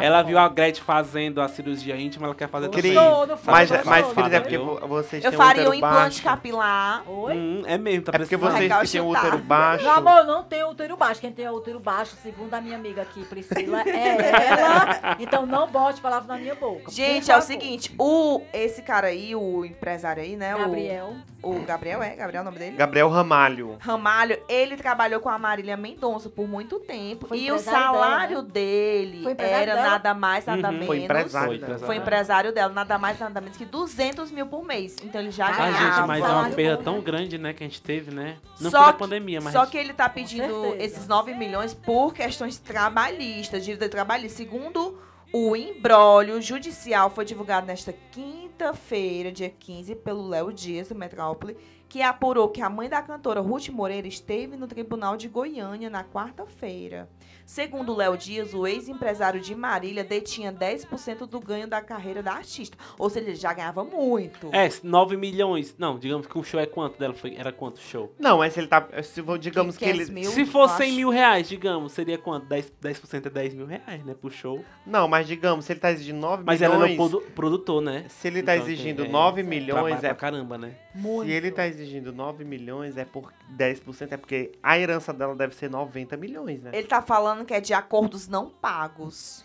Ela 0.00 0.22
viu 0.22 0.38
a 0.38 0.48
Gretchen 0.48 0.82
fazendo 0.84 1.40
a 1.40 1.48
cirurgia 1.48 1.96
íntima, 1.96 2.26
ela 2.26 2.34
quer 2.34 2.48
fazer 2.48 2.68
Cris, 2.68 2.94
também. 2.94 3.08
Gostou, 3.08 3.26
não 3.26 3.36
foi? 3.36 3.52
Mas, 3.52 3.70
mas 3.84 4.12
Cris, 4.12 4.32
é 4.32 4.40
porque 4.40 4.58
vo- 4.58 4.86
vocês 4.88 5.24
Eu 5.24 5.30
têm 5.30 5.38
faria 5.38 5.62
um 5.62 5.66
útero 5.66 5.74
implante 5.76 5.96
baixo. 5.96 6.22
capilar. 6.22 7.02
Oi? 7.08 7.34
Hum, 7.36 7.62
é 7.66 7.78
mesmo, 7.78 8.02
tá 8.04 8.12
É 8.14 8.18
porque 8.18 8.36
vocês 8.36 8.72
que 8.80 8.88
têm 8.88 9.00
útero 9.00 9.38
baixo. 9.38 9.84
Meu 9.84 9.92
amor, 9.92 10.18
eu 10.18 10.24
não 10.24 10.42
tenho 10.42 10.68
útero 10.70 10.96
baixo. 10.96 11.20
Quem 11.20 11.32
tem 11.32 11.48
útero 11.48 11.80
baixo, 11.80 12.14
segundo 12.22 12.52
a 12.54 12.60
minha 12.60 12.76
amiga 12.76 13.02
aqui, 13.02 13.24
Priscila, 13.24 13.82
é 13.82 14.48
ela. 14.50 15.16
Então 15.18 15.46
não 15.46 15.66
bote 15.68 16.00
palavras 16.00 16.28
na 16.28 16.36
minha 16.36 16.54
boca. 16.54 16.90
Gente, 16.90 17.30
é 17.30 17.36
o 17.36 17.42
seguinte, 17.42 17.94
o 17.98 18.42
esse 18.52 18.82
cara 18.82 19.08
aí, 19.08 19.34
o 19.34 19.64
empresário 19.64 20.22
aí, 20.22 20.36
né? 20.36 20.54
o- 20.54 20.58
Gabriel. 20.58 21.14
O, 21.42 21.60
Gabriel, 21.60 22.02
é? 22.02 22.16
Gabriel 22.16 22.40
é 22.40 22.42
o 22.42 22.44
nome 22.44 22.58
dele? 22.58 22.76
Gabriel 22.76 23.08
Ramalho. 23.08 23.76
Ramalho, 23.78 24.36
ele 24.48 24.76
trabalhou 24.76 25.20
com 25.20 25.28
a 25.28 25.38
Marília 25.38 25.76
Mendonça 25.76 26.28
por 26.28 26.48
muito 26.48 26.80
tempo. 26.80 27.28
Foi 27.28 27.38
e 27.38 27.52
o 27.52 27.58
salário 27.58 28.42
dela, 28.42 28.52
dele 28.52 29.22
Foi 29.22 29.32
empresário 29.32 29.70
era 29.70 29.80
dela? 29.86 29.92
nada 29.98 30.14
mais, 30.14 30.44
nada 30.46 30.66
Uhum. 30.68 30.72
menos. 30.72 30.86
Foi 30.86 31.02
empresário 31.04 31.48
Foi, 31.48 31.58
dela. 31.58 31.66
empresário. 31.72 31.86
Foi 31.86 31.96
empresário 31.96 32.52
dela, 32.52 32.72
nada 32.72 32.98
mais, 32.98 33.18
nada 33.18 33.40
menos 33.40 33.56
que 33.56 33.64
200 33.64 34.30
mil 34.30 34.46
por 34.46 34.64
mês. 34.64 34.96
Então 35.02 35.20
ele 35.20 35.30
já 35.30 35.46
Ah, 35.46 35.50
Ah, 35.50 35.56
ganhava. 35.56 35.96
gente, 35.96 36.06
mas 36.06 36.24
é 36.24 36.28
uma 36.28 36.50
perda 36.50 36.82
tão 36.82 36.96
né? 36.96 37.00
grande, 37.02 37.38
né, 37.38 37.52
que 37.52 37.64
a 37.64 37.66
gente 37.66 37.80
teve, 37.80 38.14
né? 38.14 38.36
Não 38.60 38.70
Só 38.70 38.78
foi 38.78 38.86
da 38.86 38.92
que- 38.92 38.98
pandemia, 38.98 39.40
mas... 39.40 39.52
Só 39.52 39.64
que 39.66 39.76
ele 39.78 39.92
tá 39.92 40.08
pedindo 40.08 40.74
esses 40.78 41.06
9 41.08 41.34
milhões 41.34 41.72
por 41.74 42.12
questões 42.12 42.58
trabalhistas, 42.58 43.64
dívida 43.64 43.88
trabalhista. 43.88 44.36
Segundo 44.38 44.98
o 45.32 45.54
embrólio 45.56 46.40
judicial, 46.40 47.10
foi 47.10 47.24
divulgado 47.24 47.66
nesta 47.66 47.92
quinta-feira, 48.12 49.30
dia 49.32 49.50
15, 49.50 49.94
pelo 49.96 50.28
Léo 50.28 50.52
Dias, 50.52 50.88
do 50.88 50.94
Metrópole, 50.94 51.56
que 51.88 52.02
apurou 52.02 52.48
que 52.48 52.60
a 52.60 52.68
mãe 52.68 52.88
da 52.88 53.00
cantora 53.00 53.40
Ruth 53.40 53.68
Moreira 53.68 54.08
esteve 54.08 54.56
no 54.56 54.66
tribunal 54.66 55.16
de 55.16 55.28
Goiânia 55.28 55.88
na 55.88 56.02
quarta-feira. 56.04 57.08
Segundo 57.44 57.92
o 57.92 57.96
Léo 57.96 58.16
Dias, 58.16 58.52
o 58.54 58.66
ex-empresário 58.66 59.40
de 59.40 59.54
Marília 59.54 60.02
detinha 60.02 60.52
10% 60.52 61.26
do 61.28 61.38
ganho 61.38 61.68
da 61.68 61.80
carreira 61.80 62.20
da 62.20 62.32
artista. 62.32 62.76
Ou 62.98 63.08
seja, 63.08 63.28
ele 63.28 63.36
já 63.36 63.52
ganhava 63.52 63.84
muito. 63.84 64.50
É, 64.52 64.68
9 64.82 65.16
milhões. 65.16 65.72
Não, 65.78 65.96
digamos 65.96 66.26
que 66.26 66.36
o 66.36 66.42
show 66.42 66.58
é 66.58 66.66
quanto 66.66 66.98
dela? 66.98 67.14
Foi, 67.14 67.36
era 67.36 67.52
quanto 67.52 67.76
o 67.76 67.80
show? 67.80 68.12
Não, 68.18 68.38
mas 68.38 68.52
se 68.52 68.58
ele 68.58 68.66
tá. 68.66 68.84
Se, 69.04 69.22
for- 69.22 69.38
digamos 69.38 69.76
que 69.76 69.84
500 69.84 70.08
ele. 70.08 70.20
mil, 70.20 70.30
Se 70.32 70.44
for 70.44 70.62
eu 70.62 70.68
100 70.70 70.86
acho. 70.88 70.96
mil 70.96 71.10
reais, 71.10 71.48
digamos, 71.48 71.92
seria 71.92 72.18
quanto? 72.18 72.46
10%, 72.48 72.72
10 72.80 73.02
é 73.26 73.30
10 73.30 73.54
mil 73.54 73.66
reais, 73.66 74.04
né, 74.04 74.12
pro 74.20 74.28
show. 74.28 74.64
Não, 74.84 75.06
mas 75.06 75.28
digamos, 75.28 75.64
se 75.66 75.72
ele 75.72 75.78
tá 75.80 75.92
exigindo 75.92 76.18
9 76.18 76.42
Mas 76.44 76.60
ela 76.60 76.74
milhões. 76.74 76.94
era 76.98 77.02
o 77.02 77.08
produ- 77.10 77.30
produtor, 77.32 77.80
né? 77.80 78.06
Se 78.08 78.26
ele 78.26 78.42
tá 78.42 78.56
Então, 78.56 78.66
exigindo 78.66 79.04
é, 79.04 79.08
9 79.08 79.42
Trabalha 79.42 79.60
milhões, 79.60 80.00
pra 80.00 80.08
é. 80.08 80.14
caramba, 80.14 80.58
né? 80.58 80.72
Muito. 80.92 81.28
Se 81.28 81.32
ele 81.32 81.52
tá 81.52 81.64
exigindo 81.80 82.12
9 82.12 82.44
milhões, 82.44 82.96
é 82.96 83.04
por 83.04 83.32
10%, 83.56 84.12
é 84.12 84.16
porque 84.16 84.52
a 84.62 84.78
herança 84.78 85.12
dela 85.12 85.34
deve 85.34 85.54
ser 85.54 85.70
90 85.70 86.16
milhões, 86.16 86.62
né? 86.62 86.70
Ele 86.72 86.86
tá 86.86 87.00
falando 87.02 87.44
que 87.44 87.54
é 87.54 87.60
de 87.60 87.72
acordos 87.74 88.26
não 88.28 88.48
pagos. 88.50 89.44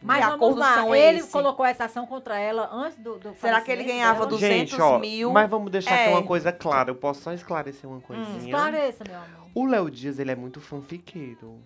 Mas 0.00 0.24
que 0.24 0.30
vamos 0.36 0.56
lá, 0.56 0.74
são 0.74 0.94
ele 0.94 1.18
esse? 1.18 1.30
colocou 1.32 1.66
essa 1.66 1.86
ação 1.86 2.06
contra 2.06 2.38
ela 2.38 2.68
antes 2.72 2.96
do, 2.98 3.18
do 3.18 3.34
Será 3.34 3.60
que 3.60 3.70
ele 3.72 3.82
ganhava 3.82 4.20
dela? 4.20 4.30
200 4.30 4.70
Gente, 4.70 4.80
ó, 4.80 4.98
mil? 4.98 5.32
mas 5.32 5.50
vamos 5.50 5.72
deixar 5.72 5.92
aqui 5.92 6.04
É. 6.04 6.08
uma 6.10 6.22
coisa 6.22 6.52
clara. 6.52 6.90
Eu 6.90 6.94
posso 6.94 7.20
só 7.22 7.32
esclarecer 7.32 7.90
uma 7.90 8.00
coisinha. 8.00 8.38
Esclareça, 8.38 9.02
meu 9.04 9.16
amor. 9.16 9.48
O 9.54 9.66
Léo 9.66 9.90
Dias, 9.90 10.20
ele 10.20 10.30
é 10.30 10.36
muito 10.36 10.60
fanfiqueiro. 10.60 11.56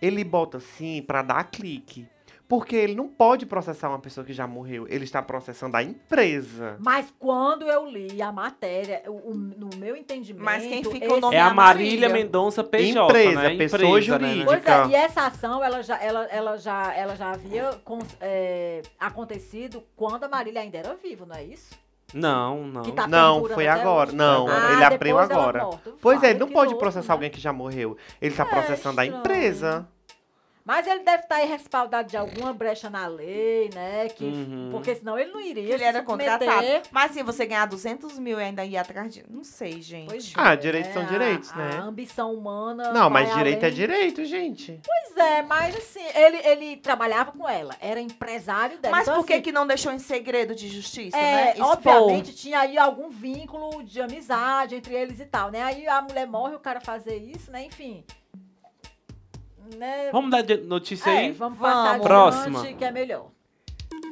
Ele 0.00 0.22
bota 0.22 0.58
assim 0.58 1.02
pra 1.02 1.22
dar 1.22 1.42
clique. 1.44 2.06
Porque 2.50 2.74
ele 2.74 2.96
não 2.96 3.06
pode 3.06 3.46
processar 3.46 3.88
uma 3.88 4.00
pessoa 4.00 4.26
que 4.26 4.32
já 4.32 4.44
morreu. 4.44 4.84
Ele 4.88 5.04
está 5.04 5.22
processando 5.22 5.76
a 5.76 5.82
empresa. 5.84 6.76
Mas 6.80 7.06
quando 7.16 7.62
eu 7.70 7.86
li 7.88 8.20
a 8.20 8.32
matéria, 8.32 9.02
o- 9.06 9.30
o- 9.30 9.34
no 9.34 9.70
meu 9.76 9.94
entendimento. 9.96 10.44
Mas 10.44 10.66
quem 10.66 10.82
fica 10.82 11.14
o 11.14 11.20
nome 11.20 11.36
É 11.36 11.40
a 11.40 11.46
a 11.46 11.54
Marília 11.54 12.08
Marília. 12.08 12.08
Mendonça 12.08 12.64
PJ, 12.64 13.04
Empresa, 13.04 13.40
né? 13.42 13.56
pessoa 13.56 13.82
Empresa, 13.88 14.18
né, 14.18 14.26
jurídica. 14.28 14.44
Pois 14.46 14.58
Dica. 14.58 14.72
é, 14.84 14.88
e 14.88 14.94
essa 14.96 15.26
ação, 15.28 15.62
ela 15.62 15.80
já, 15.80 16.02
ela, 16.02 16.24
ela 16.24 16.56
já, 16.58 16.92
ela 16.92 17.14
já 17.14 17.30
havia 17.30 17.70
con- 17.84 18.00
é, 18.20 18.82
acontecido 18.98 19.84
quando 19.94 20.24
a 20.24 20.28
Marília 20.28 20.60
ainda 20.60 20.76
era 20.76 20.96
viva, 20.96 21.24
não 21.24 21.36
é 21.36 21.44
isso? 21.44 21.70
Não, 22.12 22.64
não. 22.66 22.82
Que 22.82 22.90
tá 22.90 23.06
Não, 23.06 23.46
foi 23.48 23.68
agora. 23.68 24.08
hoje. 24.10 24.16
Não, 24.16 24.48
Ah, 24.48 24.72
ele 24.72 24.82
abriu 24.84 25.16
agora. 25.18 25.64
Pois 26.02 26.16
é, 26.18 26.20
Fala, 26.22 26.30
ele 26.30 26.38
não 26.40 26.48
pode 26.48 26.70
louco, 26.72 26.80
processar 26.80 27.06
né? 27.12 27.14
alguém 27.14 27.30
que 27.30 27.40
já 27.40 27.52
morreu. 27.52 27.96
Ele 28.20 28.34
tá 28.34 28.42
É 28.42 28.46
processando 28.46 29.00
a 29.00 29.04
estranho. 29.04 29.20
empresa. 29.20 29.86
Mas 30.64 30.86
ele 30.86 31.00
deve 31.00 31.22
estar 31.22 31.36
aí 31.36 31.48
respaldado 31.48 32.08
de 32.08 32.16
alguma 32.16 32.52
brecha 32.52 32.88
na 32.90 33.06
lei, 33.06 33.70
né? 33.74 34.08
Que, 34.10 34.24
Uhum. 34.24 34.68
Porque 34.70 34.94
senão 34.94 35.18
ele 35.18 35.32
não 35.32 35.40
iria 35.40 35.62
Ele 35.62 35.78
se 35.78 35.84
era 35.84 36.04
submeter. 36.04 36.38
contratado. 36.38 36.88
Mas 36.92 37.10
se 37.12 37.22
você 37.22 37.46
ganhar 37.46 37.66
200 37.66 38.18
mil 38.18 38.38
e 38.38 38.42
ainda 38.42 38.64
ir 38.64 38.76
atrás 38.76 39.12
de... 39.12 39.24
Não 39.28 39.42
sei, 39.42 39.80
gente. 39.82 40.08
Pois 40.08 40.32
Ah, 40.36 40.52
é, 40.52 40.56
direitos 40.56 40.92
são 40.92 41.02
a- 41.02 41.06
direitos, 41.06 41.50
a, 41.52 41.56
né? 41.56 41.70
A 41.78 41.82
ambição 41.82 42.32
humana. 42.34 42.92
Não, 42.92 43.08
mas 43.10 43.32
direito 43.34 43.62
é 43.62 43.66
além- 43.66 43.74
direito, 43.74 44.24
gente. 44.24 44.80
Pois 44.84 45.16
é, 45.16 45.42
mas 45.42 45.74
assim, 45.74 46.04
ele, 46.14 46.36
ele 46.46 46.76
trabalhava 46.76 47.32
com 47.32 47.48
ela, 47.48 47.74
era 47.80 48.00
empresário 48.00 48.78
dela. 48.78 48.94
Mas 48.96 49.08
então, 49.08 49.16
por 49.20 49.26
que 49.26 49.32
assim, 49.34 49.42
que 49.42 49.52
não 49.52 49.66
deixou 49.66 49.92
em 49.92 49.98
segredo 49.98 50.54
de 50.54 50.68
justiça, 50.68 51.16
É, 51.16 51.34
né? 51.34 51.50
Expor. 51.52 51.68
obviamente 51.72 52.34
tinha 52.34 52.60
aí 52.60 52.76
algum 52.78 53.08
vínculo 53.08 53.82
de 53.82 54.00
amizade 54.00 54.74
entre 54.76 54.94
eles 54.94 55.18
e 55.20 55.24
tal, 55.26 55.50
né? 55.50 55.62
Aí 55.62 55.86
a 55.88 56.00
mulher 56.02 56.26
morre, 56.26 56.54
o 56.54 56.60
cara 56.60 56.80
fazer 56.80 57.16
isso, 57.16 57.50
né? 57.50 57.64
Enfim. 57.64 58.04
Né? 59.76 60.10
Vamos 60.12 60.30
dar 60.30 60.44
notícia 60.66 61.10
É, 61.10 61.18
aí? 61.18 61.32
vamos 61.32 61.58
Vamos. 61.58 61.74
passar 61.74 61.88
adiante, 61.90 62.02
Próxima. 62.06 62.66
que 62.66 62.84
é 62.84 62.90
melhor. 62.90 63.26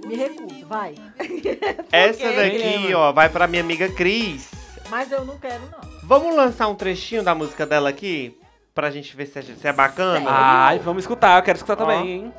Me 0.07 0.15
recuso, 0.17 0.67
vai. 0.67 0.95
Essa 1.91 2.33
daqui, 2.33 2.95
ó, 2.95 3.13
vai 3.13 3.29
pra 3.29 3.47
minha 3.47 3.63
amiga 3.63 3.89
Cris. 3.93 4.51
Mas 4.89 5.11
eu 5.13 5.25
não 5.25 5.39
quero, 5.39 5.63
não. 5.71 5.81
Vamos 6.05 6.35
lançar 6.35 6.69
um 6.69 6.75
trechinho 6.75 7.23
da 7.23 7.35
música 7.35 7.67
dela 7.67 7.89
aqui? 7.89 8.39
Pra 8.75 8.91
gente 8.91 9.15
ver 9.17 9.27
se 9.27 9.39
é, 9.39 9.43
se 9.43 9.67
é 9.67 9.73
bacana? 9.73 10.19
Sério? 10.21 10.29
Ai, 10.31 10.79
vamos 10.79 11.03
escutar, 11.03 11.39
eu 11.39 11.43
quero 11.43 11.57
escutar 11.57 11.75
Ó. 11.75 11.87
também, 11.87 12.09
hein? 12.11 12.35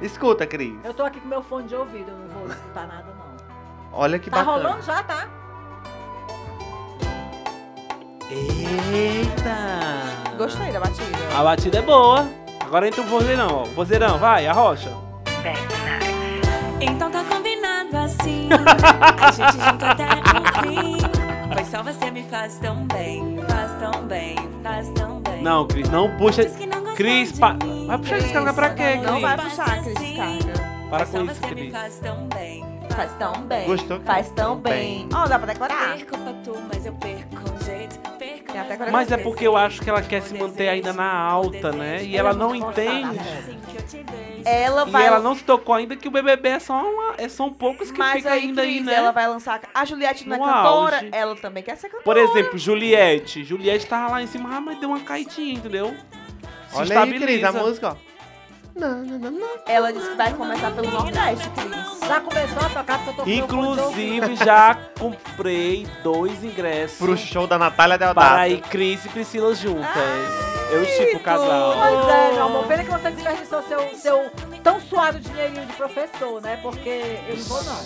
Escuta, 0.00 0.46
Cris. 0.46 0.74
Eu 0.84 0.94
tô 0.94 1.02
aqui 1.04 1.18
com 1.20 1.28
meu 1.28 1.42
fone 1.42 1.66
de 1.68 1.74
ouvido, 1.74 2.10
eu 2.10 2.16
não 2.16 2.28
vou 2.28 2.46
escutar 2.48 2.86
nada, 2.86 3.12
não. 3.12 3.26
Olha 3.98 4.18
que 4.18 4.30
tá 4.30 4.44
bacana. 4.44 4.68
rolando 4.68 4.82
já, 4.84 5.02
tá? 5.02 5.28
Eita! 8.30 10.15
Gostei 10.36 10.70
da 10.72 10.80
batida. 10.80 11.06
A 11.38 11.42
batida 11.42 11.78
é 11.78 11.82
boa. 11.82 12.26
Agora 12.60 12.86
entra 12.88 13.00
o 13.00 13.04
vozeirão, 13.04 13.48
ó. 13.62 13.64
Vozeirão, 13.64 14.18
vai, 14.18 14.46
arrocha. 14.46 14.90
Então 16.80 17.10
tá 17.10 17.24
combinado 17.24 17.96
assim. 17.96 18.48
assim. 18.48 18.48
A 19.22 19.30
gente 19.30 19.64
junto 19.64 19.84
até 19.84 20.04
o 20.04 20.62
fim. 20.62 20.96
Pois 21.52 21.68
só 21.68 21.82
você 21.82 22.10
me 22.10 22.22
faz 22.24 22.58
tão 22.58 22.86
bem, 22.86 23.38
faz 23.48 23.70
tão 23.80 24.02
bem, 24.04 24.36
faz 24.62 24.88
tão 24.90 25.20
bem. 25.20 25.42
Não, 25.42 25.66
Cris, 25.66 25.88
não 25.90 26.10
puxa. 26.18 26.42
Não 26.44 26.94
Cris, 26.94 27.32
de 27.32 27.40
pa- 27.40 27.54
mim. 27.54 27.86
vai 27.86 27.98
puxar 27.98 28.18
descarga 28.18 28.52
pra 28.52 28.70
quê, 28.70 28.96
Não 28.96 29.12
Cris? 29.12 29.22
vai 29.22 29.36
puxar, 29.38 29.82
Cris, 29.82 29.94
descarga. 29.94 30.52
Para 30.90 30.98
Pois 30.98 31.10
com 31.10 31.16
só 31.18 31.24
isso, 31.24 31.34
você 31.40 31.46
me 31.46 31.54
Cris. 31.54 31.72
faz 31.72 31.98
tão 31.98 32.28
bem, 32.28 32.64
Faz 32.94 33.10
tão 33.18 33.32
bem. 33.42 33.66
Gostou? 33.66 34.00
Faz 34.00 34.28
tão 34.30 34.56
bem. 34.56 35.08
Ó, 35.14 35.26
dá 35.26 35.38
pra 35.38 35.52
decorar. 35.52 35.94
Perco 35.96 36.18
pra 36.18 36.32
tu, 36.44 36.56
mas 36.72 36.86
eu 36.86 36.92
perco 36.94 37.55
Mas 38.92 39.10
é 39.12 39.16
porque 39.16 39.46
eu 39.46 39.56
acho 39.56 39.80
que 39.82 39.88
ela 39.90 40.02
quer 40.02 40.22
se 40.22 40.34
manter 40.34 40.68
ainda 40.68 40.92
na 40.92 41.10
alta, 41.12 41.72
né? 41.72 42.02
E 42.04 42.16
ela 42.16 42.32
não 42.32 42.54
entende. 42.54 43.18
Vejo. 43.18 44.06
Ela 44.44 44.86
E 44.86 44.90
vai. 44.90 45.06
ela 45.06 45.18
não 45.18 45.34
se 45.34 45.42
tocou 45.42 45.74
ainda 45.74 45.96
que 45.96 46.06
o 46.06 46.10
BBB 46.10 46.48
é 46.50 46.58
só 46.60 46.74
uma, 46.74 47.14
é, 47.18 47.28
são 47.28 47.52
poucos 47.52 47.90
que 47.90 47.98
Mas 47.98 48.16
ficam 48.18 48.32
aí, 48.32 48.40
ainda 48.42 48.62
aí, 48.62 48.74
Cris, 48.74 48.86
né? 48.86 48.94
ela 48.94 49.10
vai 49.10 49.26
lançar. 49.26 49.60
A 49.74 49.84
Juliette 49.84 50.28
não 50.28 50.36
é 50.36 50.38
No 50.38 50.44
cantora, 50.44 50.96
auge. 50.98 51.08
ela 51.12 51.36
também 51.36 51.62
quer 51.62 51.76
ser 51.76 51.88
cantora. 51.88 52.04
Por 52.04 52.16
exemplo, 52.16 52.56
Juliette. 52.58 53.42
Juliette 53.42 53.86
tava 53.86 54.12
lá 54.12 54.22
em 54.22 54.26
cima, 54.26 54.56
ah, 54.56 54.60
mas 54.60 54.78
deu 54.78 54.88
uma 54.90 55.00
caidinha, 55.00 55.54
entendeu? 55.54 55.94
Se 56.70 56.78
Olha 56.78 57.00
aí, 57.00 57.18
Cris, 57.18 57.42
a 57.44 57.52
música, 57.52 57.88
ó. 57.90 58.15
Ela 59.66 59.92
disse 59.92 60.10
que 60.10 60.16
vai 60.16 60.32
começar 60.34 60.70
pelo 60.70 60.90
Nordeste, 60.90 61.48
Cris. 61.50 62.00
Já 62.06 62.20
começou 62.20 62.58
a 62.58 62.68
tocar 62.68 62.98
porque 63.04 63.20
eu 63.20 63.24
tô. 63.24 63.30
Inclusive, 63.30 64.36
já 64.44 64.76
comprei 64.98 65.86
dois 66.02 66.44
ingressos 66.44 66.98
Pro 66.98 67.16
show 67.16 67.46
da 67.46 67.58
Natália 67.58 67.98
para 67.98 68.12
Deodato. 68.12 68.48
ir 68.50 68.60
Cris 68.68 69.04
e 69.04 69.08
Priscila 69.08 69.54
juntas. 69.54 69.90
eu 70.70 70.82
estipo 70.82 71.16
o 71.16 71.20
casal. 71.20 71.74
Pois 71.78 72.08
é, 72.14 72.32
meu 72.34 72.44
amor. 72.44 72.66
Pena 72.66 72.84
que 72.84 72.90
você 72.90 73.10
desperdiçou 73.10 73.62
seu, 73.62 73.88
seu 73.96 74.30
tão 74.62 74.80
suado 74.80 75.18
dinheirinho 75.20 75.64
de 75.66 75.72
professor, 75.72 76.40
né? 76.42 76.58
Porque 76.62 77.18
eu 77.28 77.36
não 77.36 77.44
vou, 77.44 77.62
não. 77.64 77.76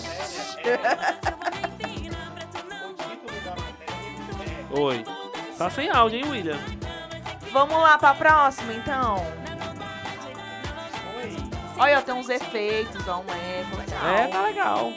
Oi. 4.71 5.03
Tá 5.57 5.69
sem 5.69 5.89
áudio, 5.89 6.19
hein, 6.19 6.25
William? 6.29 6.59
Vamos 7.51 7.75
lá 7.77 7.97
pra 7.97 8.13
próxima, 8.13 8.73
então. 8.73 9.40
Olha, 11.81 12.01
tem 12.01 12.13
uns 12.13 12.29
efeitos, 12.29 13.07
ó, 13.07 13.17
um 13.17 13.23
eco 13.33 13.75
legal. 13.77 14.07
É, 14.15 14.27
tá 14.27 14.41
legal. 14.43 14.93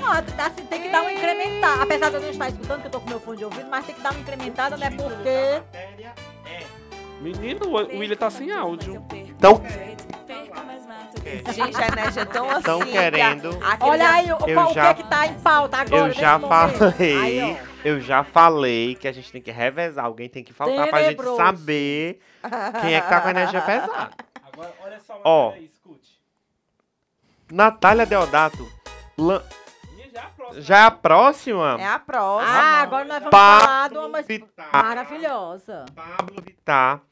Não, 0.00 0.12
assim, 0.12 0.64
tem 0.68 0.82
que 0.82 0.88
dar 0.88 1.02
uma 1.02 1.12
incrementada. 1.12 1.82
Apesar 1.84 2.08
de 2.10 2.16
eu 2.16 2.20
não 2.22 2.30
estar 2.30 2.48
escutando, 2.48 2.80
que 2.80 2.86
eu 2.88 2.90
tô 2.90 3.00
com 3.00 3.08
meu 3.08 3.20
fone 3.20 3.38
de 3.38 3.44
ouvido, 3.44 3.68
mas 3.70 3.86
tem 3.86 3.94
que 3.94 4.00
dar 4.00 4.10
uma 4.10 4.20
incrementada, 4.20 4.76
né? 4.76 4.90
Porque. 4.90 5.62
Menino, 7.20 7.66
o 7.68 7.98
William 7.98 8.16
tá 8.16 8.28
sem 8.30 8.50
áudio. 8.52 9.04
Então, 9.12 9.62
Gente, 11.52 11.76
a 11.82 11.86
energia 11.88 12.22
é 12.22 12.24
tão 12.24 12.48
assim. 12.50 12.62
Tão 12.62 12.80
que 12.80 12.92
querendo. 12.92 13.58
Olha 13.80 14.10
aí 14.10 14.32
o, 14.32 14.38
Eu 14.46 14.60
o 14.60 14.72
já- 14.74 14.94
que 14.94 15.00
é 15.00 15.04
que 15.04 15.10
tá 15.10 15.26
em 15.26 15.34
pauta 15.34 15.78
agora. 15.78 16.06
eu 16.08 16.12
já 16.12 16.38
falei. 16.38 17.18
Aí. 17.18 17.58
Eu 17.84 18.00
já 18.00 18.22
falei 18.24 18.94
que 18.96 19.08
a 19.08 19.12
gente 19.12 19.30
tem 19.32 19.40
que 19.40 19.50
revezar. 19.50 20.04
Alguém 20.04 20.28
tem 20.28 20.44
que 20.44 20.52
faltar 20.52 20.88
pra 20.88 20.98
gente 21.02 21.16
Tenebroso. 21.16 21.36
saber 21.36 22.20
quem 22.80 22.94
é 22.94 23.00
que 23.00 23.08
tá 23.08 23.20
com 23.20 23.28
a 23.28 23.30
energia 23.30 23.60
pesada. 23.60 24.10
Agora, 24.52 24.72
olha 24.84 25.00
só, 25.00 25.20
Ó. 25.24 25.52
Natália 27.50 28.06
Deodato. 28.06 28.66
lan- 29.18 29.42
Já 30.08 30.22
a 30.26 30.30
próxima. 30.30 30.60
Já 30.62 30.76
é 30.78 30.82
a 30.84 30.90
próxima? 30.90 31.76
É 31.80 31.86
a 31.86 31.98
próxima. 31.98 32.52
Ah, 32.52 32.80
agora 32.82 33.04
nós 33.04 33.18
vamos 33.18 33.30
Pablo 33.30 33.64
falar 33.66 33.88
de 33.90 33.98
uma 33.98 34.22
Vittar. 34.22 34.72
maravilhosa. 34.72 35.84
Pablo 35.94 36.42
Vittar 36.42 37.02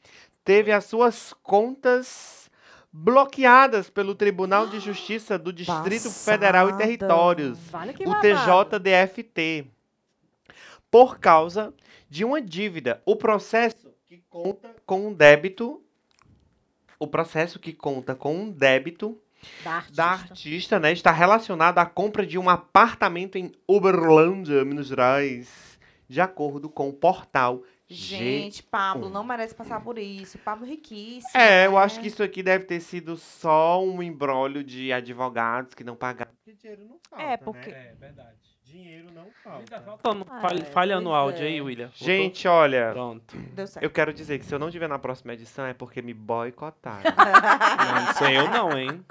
teve 0.43 0.71
as 0.71 0.85
suas 0.85 1.33
contas 1.43 2.49
bloqueadas 2.91 3.89
pelo 3.89 4.15
Tribunal 4.15 4.67
de 4.67 4.79
Justiça 4.79 5.37
do 5.37 5.51
Distrito 5.51 6.09
Federal 6.09 6.67
e 6.67 6.71
Passada. 6.71 6.83
Territórios, 6.85 7.59
Vale 7.69 7.93
que 7.93 8.07
o. 8.07 8.19
TJDFT, 8.21 9.67
por 10.89 11.19
causa 11.19 11.73
de 12.09 12.23
uma 12.23 12.41
dívida. 12.41 13.01
O 13.05 13.15
processo 13.15 13.91
que 14.07 14.23
conta 14.29 14.73
com 14.85 15.07
um 15.07 15.13
débito, 15.13 15.83
o 16.97 17.05
processo 17.07 17.59
que 17.59 17.73
conta 17.73 18.15
com 18.15 18.33
um 18.35 18.49
débito 18.49 19.19
Da 19.63 19.71
artista. 19.71 19.95
da 19.95 20.05
artista, 20.11 20.79
né, 20.79 20.91
está 20.91 21.11
relacionado 21.11 21.77
à 21.79 21.85
compra 21.85 22.25
de 22.25 22.37
um 22.37 22.49
apartamento 22.49 23.37
em 23.37 23.51
Uberlândia, 23.67 24.63
Minas 24.65 24.87
Gerais, 24.87 25.79
de 26.07 26.21
acordo 26.21 26.69
com 26.69 26.89
o 26.89 26.93
portal 26.93 27.63
Gente, 27.87 28.63
Pablo 28.63 29.09
não 29.09 29.23
merece 29.23 29.53
passar 29.53 29.79
por 29.79 29.99
isso. 29.99 30.39
Pablo 30.39 30.65
riquíssimo. 30.65 31.29
É, 31.39 31.67
eu 31.67 31.73
né? 31.73 31.77
acho 31.77 31.99
que 31.99 32.07
isso 32.07 32.23
aqui 32.23 32.41
deve 32.41 32.65
ter 32.65 32.79
sido 32.79 33.15
só 33.15 33.83
um 33.83 34.01
embrólio 34.01 34.63
de 34.63 34.91
advogados 34.91 35.75
que 35.75 35.83
não 35.83 35.95
pagaram. 35.95 36.31
Porque 36.43 36.53
dinheiro 36.59 36.83
não 36.85 36.97
falta, 37.07 37.23
É, 37.23 37.37
porque- 37.37 37.69
É, 37.69 37.93
verdade. 37.99 38.44
Dinheiro 38.75 39.07
não 39.13 39.27
falta. 39.43 39.79
Faltando, 39.81 40.25
Ah, 40.29 40.39
falha, 40.41 40.59
é, 40.61 40.65
falha 40.65 40.99
no 40.99 41.13
áudio 41.15 41.43
é. 41.43 41.47
aí, 41.47 41.61
William. 41.61 41.89
Gente, 41.95 42.45
olha, 42.47 42.89
Pronto. 42.91 43.35
Deu 43.53 43.65
certo. 43.67 43.83
eu 43.83 43.89
quero 43.89 44.13
dizer 44.13 44.37
que 44.39 44.45
se 44.45 44.53
eu 44.53 44.59
não 44.59 44.69
tiver 44.69 44.89
na 44.89 44.99
próxima 44.99 45.31
edição 45.33 45.65
é 45.65 45.73
porque 45.73 46.01
me 46.01 46.13
boicotaram. 46.13 47.03
Não, 48.19 48.27
aí 48.27 48.35
eu 48.35 48.49
não, 48.49 48.77
hein? 48.77 49.05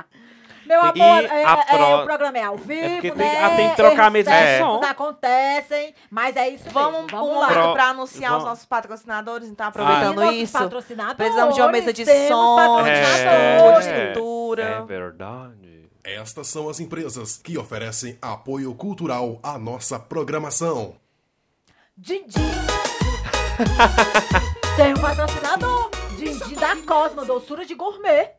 Meu 0.67 0.81
E 0.81 1.03
amor, 1.03 1.25
é, 1.25 1.45
a 1.45 1.53
é, 1.53 1.77
pro- 1.77 1.97
o 2.01 2.05
programa 2.05 2.39
é 2.39 2.43
ao 2.43 2.57
vivo, 2.57 2.89
porque 2.95 3.11
tem- 3.11 3.19
né? 3.27 3.45
ah, 3.45 3.51
tem 3.57 3.71
que 3.71 3.77
trocar 3.77 4.07
a 4.07 4.11
mesa 4.11 4.31
de 4.31 4.37
Erros 4.37 4.81
som. 4.81 4.85
acontecem, 4.87 5.95
mas 6.11 6.37
é 6.37 6.49
isso 6.49 6.71
Vamos 6.71 7.03
mesmo. 7.03 7.19
um 7.19 7.21
Vamos 7.21 7.35
lá. 7.35 7.41
lado 7.49 7.53
Pro- 7.53 7.73
pra 7.75 7.85
anunciar 7.91 8.31
os 8.33 8.37
vamos. 8.39 8.45
nossos 8.49 8.65
patrocinadores, 8.65 9.49
então 9.49 9.67
E 9.67 9.69
aproveitando 9.69 10.17
nossos 10.23 10.37
isso. 10.37 10.59
Precisamos 11.17 11.55
de 11.55 11.61
uma 11.61 11.71
mesa 11.71 11.93
de 11.93 12.05
som, 12.07 12.57
de 12.83 12.91
patrocinadores. 12.91 13.87
É. 13.87 14.07
estrutura. 14.09 14.85
verdade. 14.87 15.64
Estas 16.05 16.49
são 16.49 16.69
as 16.69 16.81
empresas 16.81 17.39
que 17.43 17.57
oferecem 17.57 18.19
apoio 18.21 18.75
cultural 18.75 19.41
à 19.43 19.59
nossa 19.59 19.99
programação. 19.99 20.97
Dindim. 21.97 22.29
Tem 24.77 24.93
um 24.93 25.01
patrocinador. 25.01 25.91
Dindim 26.19 26.55
da 26.57 26.77
Cosma, 26.77 27.25
doçura 27.25 27.65
de 27.65 27.75
gourmet. 27.75 28.31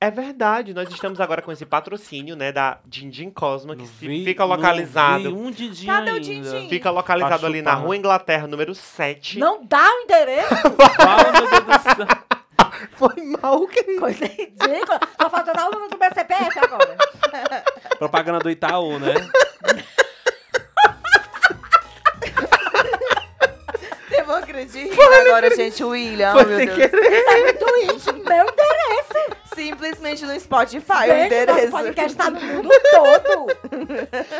É 0.00 0.10
verdade, 0.12 0.72
nós 0.72 0.88
estamos 0.88 1.20
agora 1.20 1.42
com 1.42 1.50
esse 1.50 1.66
patrocínio, 1.66 2.36
né, 2.36 2.52
da 2.52 2.78
Dindim 2.86 3.30
Cosma, 3.30 3.74
que 3.74 3.82
vi- 3.84 4.24
fica 4.24 4.44
localizado, 4.44 5.36
um 5.36 5.52
Cadê 5.52 6.10
o 6.12 6.14
ainda. 6.14 6.20
Dindim? 6.20 6.68
fica 6.68 6.88
localizado 6.90 7.40
Pra 7.40 7.48
ali 7.48 7.60
na. 7.62 7.74
Rua 7.74 7.96
Inglaterra, 7.96 8.46
número 8.46 8.74
7. 8.76 9.38
Não 9.40 9.64
dá 9.66 9.84
o 9.92 10.00
endereço. 10.04 10.54
Fala, 10.96 11.32
meu 11.32 11.50
Deus 11.50 11.64
do 11.64 11.82
céu. 11.82 12.37
Foi 12.92 13.14
mal, 13.40 13.66
querido. 13.66 14.00
Coisa 14.00 14.24
ridícula. 14.26 15.00
Só 15.20 15.30
falta 15.30 15.52
dar 15.52 15.68
o 15.68 15.70
número 15.72 15.90
do 15.90 15.98
meu 15.98 16.12
CPF 16.14 16.58
agora. 16.58 16.96
Propaganda 17.98 18.38
do 18.40 18.50
Itaú, 18.50 18.98
né? 18.98 19.14
Eu 24.10 24.24
vou 24.24 24.36
acreditar 24.36 25.20
agora, 25.26 25.54
gente. 25.54 25.82
O 25.84 25.88
William, 25.90 26.32
Foi 26.32 26.44
meu 26.44 26.56
sem 26.58 26.66
Deus. 26.66 26.78
querer. 26.90 27.12
É 27.14 27.40
muito 27.44 27.66
íntimo. 27.94 28.24
Meu 28.24 28.44
endereço. 28.46 29.38
Simplesmente 29.54 30.24
no 30.24 30.38
Spotify 30.38 30.78
o 30.92 31.06
Gente, 31.06 31.10
nosso 31.10 31.24
endereço. 31.24 31.70
podcast 31.72 32.16
tá 32.16 32.30
no 32.30 32.40
mundo 32.40 32.70
todo. 32.92 33.46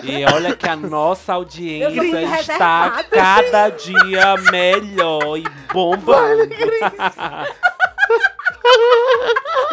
E 0.04 0.24
olha 0.32 0.54
que 0.56 0.68
a 0.68 0.76
nossa 0.76 1.32
Eu 1.32 1.36
audiência 1.36 2.40
está 2.40 3.04
cada 3.10 3.68
dia 3.70 4.36
melhor 4.52 5.36
e 5.38 5.44
bombando. 5.72 6.48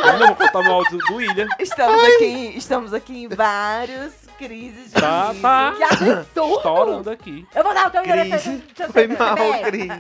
Eu 0.06 0.20
não 0.20 0.28
vou 0.28 0.36
contar 0.36 0.62
meu 0.62 0.74
áudio 0.74 0.98
do 1.00 1.16
William. 1.16 1.48
Estamos 1.60 2.04
aqui, 2.04 2.54
estamos 2.58 2.94
aqui 2.94 3.24
em 3.24 3.28
vários 3.28 4.14
crises 4.38 4.92
de 4.94 5.02
Tá, 5.02 5.30
riso. 5.30 5.42
tá. 5.42 5.74
Que 5.78 5.84
absurdo. 5.84 6.56
Estourando 6.58 7.10
aqui. 7.10 7.48
Eu 7.56 7.64
vou 7.64 7.74
dar 7.74 7.88
o 7.88 7.92
teu 7.92 8.04
endereço. 8.04 8.50
Cris, 8.50 8.64
seu 8.76 8.90
foi 8.92 9.02
CPF. 9.08 9.20
mal, 9.24 9.62
Cris. 9.64 9.92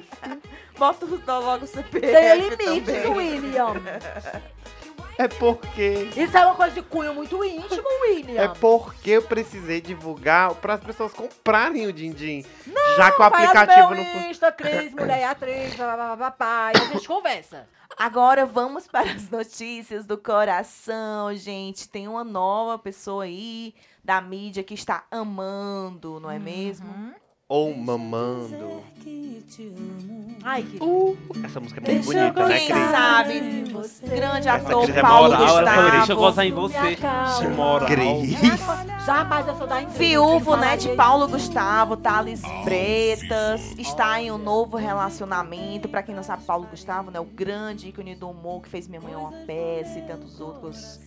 Bota 0.77 1.05
o- 1.05 1.17
dá 1.17 1.39
logo 1.39 1.63
o 1.65 1.67
CPF 1.67 2.01
Tem 2.01 2.49
limites, 2.49 3.03
também. 3.03 3.11
William. 3.15 3.73
É 5.17 5.29
porque 5.29 6.09
Isso 6.17 6.37
é 6.37 6.45
uma 6.45 6.55
coisa 6.55 6.73
de 6.73 6.81
cunho 6.81 7.13
muito 7.13 7.41
íntimo, 7.41 7.87
William. 8.09 8.41
É 8.43 8.47
porque 8.49 9.11
eu 9.11 9.21
precisei 9.21 9.79
divulgar 9.79 10.53
para 10.55 10.73
as 10.73 10.81
pessoas 10.81 11.13
comprarem 11.13 11.87
o 11.87 11.93
Dindim. 11.93 12.45
já 12.97 13.11
que 13.11 13.15
o 13.15 13.17
Vai 13.17 13.29
lá 13.29 13.29
no 13.29 13.35
aplicativo 13.45 13.89
meu 13.91 14.03
não 14.03 14.11
foi. 14.11 14.29
Insta, 14.29 14.51
Cris, 14.51 14.91
mulher 14.93 15.21
e 15.21 15.23
atriz, 15.23 15.75
papapá, 15.75 16.71
e 16.75 16.77
a 16.81 16.85
gente 16.93 17.07
conversa. 17.07 17.65
Agora 17.97 18.45
vamos 18.45 18.87
para 18.87 19.11
as 19.11 19.29
notícias 19.31 20.05
do 20.05 20.17
coração, 20.17 21.33
gente. 21.35 21.89
Tem 21.89 22.07
uma 22.07 22.23
nova 22.23 22.77
pessoa 22.77 23.23
aí 23.23 23.73
da 24.03 24.19
mídia 24.21 24.63
que 24.63 24.73
está 24.73 25.05
amando, 25.09 26.19
não 26.19 26.29
é 26.29 26.37
mesmo? 26.37 27.15
Ou 27.47 27.75
mamando. 27.75 28.83
Ai, 30.43 30.63
que 30.63 30.79
Essa 31.45 31.59
música 31.59 31.79
é 31.85 31.93
muito 31.93 32.05
bonita, 32.05 32.47
né, 32.47 32.57
Quem 32.57 32.67
Cris? 32.71 32.89
sabe, 32.89 33.39
grande 34.15 34.47
Essa 34.47 34.55
ator 34.55 34.83
Cris 34.83 34.97
é 34.97 35.01
Paulo 35.01 35.29
moral, 35.29 35.47
falou, 35.47 35.91
deixa 35.91 36.11
eu 36.11 36.15
Gustavo. 36.15 36.19
gozar 36.21 36.45
em 36.45 36.51
você. 36.51 36.95
De 37.39 37.47
moral. 37.49 37.87
Cris. 37.87 39.05
Jamais 39.05 39.47
eu 39.47 39.55
sou 39.57 39.67
da. 39.67 39.79
Viúvo, 39.81 40.55
né, 40.57 40.75
de? 40.75 40.89
Paulo 40.95 41.27
Gustavo, 41.27 41.95
Thales 41.97 42.41
Bretas, 42.63 43.75
está 43.77 44.19
em 44.19 44.31
um 44.31 44.39
novo 44.39 44.75
relacionamento. 44.77 45.87
Pra 45.87 46.01
quem 46.01 46.15
não 46.15 46.23
sabe, 46.23 46.43
Paulo 46.43 46.67
Gustavo, 46.69 47.11
né, 47.11 47.19
o 47.19 47.25
grande 47.25 47.89
ícone 47.89 48.15
do 48.15 48.27
humor 48.27 48.63
que 48.63 48.69
fez 48.69 48.87
Minha 48.87 49.01
Mãe 49.01 49.13
é 49.13 49.17
uma 49.17 49.31
Peça 49.45 49.99
e 49.99 50.01
tantos 50.01 50.41
outros 50.41 50.99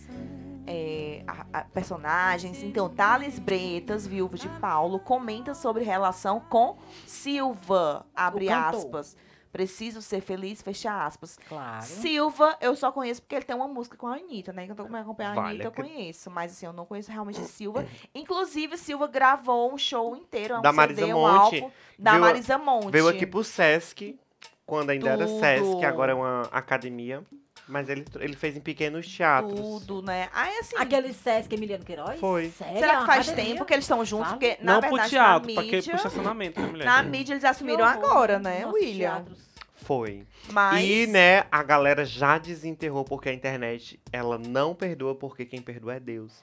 é, 0.69 1.23
a- 1.27 1.45
a- 1.53 1.63
personagens. 1.65 2.61
Então, 2.63 2.87
Thales 2.89 3.39
Bretas, 3.39 4.05
viúva 4.05 4.37
de 4.37 4.47
Paulo, 4.59 4.99
comenta 4.99 5.53
sobre 5.53 5.83
relação 5.83 6.39
com 6.39 6.77
Silva, 7.05 8.05
abre 8.15 8.49
aspas. 8.49 9.17
Preciso 9.51 9.99
ser 9.99 10.21
feliz, 10.21 10.61
fecha 10.61 11.05
aspas. 11.05 11.39
Claro. 11.49 11.83
Silva, 11.83 12.55
eu 12.61 12.75
só 12.75 12.91
conheço 12.91 13.19
porque 13.23 13.33
ele 13.35 13.45
tem 13.45 13.55
uma 13.55 13.67
música 13.67 13.97
com 13.97 14.05
a 14.05 14.13
Anitta, 14.13 14.53
né? 14.53 14.65
Que 14.67 14.71
eu 14.71 14.75
tô 14.75 14.83
acompanhando 14.83 15.39
a 15.39 15.41
Vale, 15.41 15.47
Anitta, 15.55 15.63
eu 15.65 15.69
é 15.69 15.73
que- 15.73 15.81
conheço. 15.81 16.29
Mas 16.29 16.51
assim, 16.51 16.67
eu 16.67 16.73
não 16.73 16.85
conheço 16.85 17.11
realmente 17.11 17.39
Silva. 17.45 17.83
Inclusive, 18.13 18.77
Silva 18.77 19.07
gravou 19.07 19.73
um 19.73 19.77
show 19.77 20.15
inteiro, 20.15 20.53
é 20.53 20.59
um 20.59 20.61
Da 20.61 20.69
CD, 20.69 20.77
Marisa 20.77 21.05
um 21.07 21.19
Monte. 21.21 21.55
álbum 21.61 21.71
da 21.97 22.11
Veio 22.11 22.23
a- 22.23 22.27
Marisa 22.27 22.57
Monte. 22.59 22.91
Veio 22.91 23.07
aqui 23.07 23.25
pro 23.25 23.43
Sesc, 23.43 24.19
quando 24.67 24.91
ainda 24.91 25.09
era 25.09 25.25
Tudo. 25.25 25.39
Sesc, 25.39 25.83
agora 25.83 26.11
é 26.11 26.15
uma 26.15 26.43
academia. 26.51 27.23
Mas 27.69 27.87
ele, 27.87 28.03
ele 28.19 28.35
fez 28.35 28.57
em 28.57 28.59
pequenos 28.59 29.07
teatros. 29.07 29.59
Tudo, 29.59 30.01
né? 30.01 30.27
Aí, 30.33 30.57
assim, 30.57 30.75
Aquele 30.75 31.13
Sesc 31.13 31.53
Emiliano 31.53 31.85
Queiroz? 31.85 32.19
Foi. 32.19 32.49
Sério? 32.49 32.79
será 32.79 32.99
que 33.01 33.05
faz 33.05 33.31
tempo 33.31 33.63
que 33.63 33.73
eles 33.73 33.85
estão 33.85 34.03
juntos? 34.03 34.31
Porque, 34.31 34.57
na 34.59 34.73
não 34.73 34.81
verdade, 34.81 35.01
pro 35.01 35.09
teatro, 35.09 35.47
na 35.49 35.53
pra 35.53 35.63
que, 35.63 35.75
mídia, 35.75 35.83
pro 35.83 35.95
estacionamento, 35.95 36.59
né, 36.59 36.67
mulher? 36.67 36.85
na 36.85 37.03
mídia 37.03 37.33
eles 37.33 37.43
assumiram 37.45 37.85
horror. 37.85 37.93
agora, 37.93 38.39
né, 38.39 38.61
Nossos 38.61 38.81
William? 38.81 39.09
teatros. 39.11 39.49
Foi. 39.75 40.25
Mas... 40.51 40.83
E, 40.83 41.07
né, 41.07 41.45
a 41.51 41.61
galera 41.61 42.03
já 42.03 42.39
desenterrou 42.39 43.05
porque 43.05 43.29
a 43.29 43.33
internet, 43.33 43.99
ela 44.11 44.37
não 44.37 44.73
perdoa 44.73 45.13
porque 45.13 45.45
quem 45.45 45.61
perdoa 45.61 45.95
é 45.95 45.99
Deus. 45.99 46.33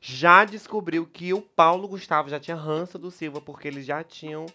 Já 0.00 0.44
descobriu 0.44 1.06
que 1.06 1.32
o 1.32 1.40
Paulo 1.40 1.88
Gustavo 1.88 2.28
já 2.28 2.38
tinha 2.38 2.56
ranço 2.56 2.98
do 2.98 3.10
Silva 3.10 3.40
porque 3.40 3.68
eles 3.68 3.84
já 3.84 4.02
tinham 4.02 4.46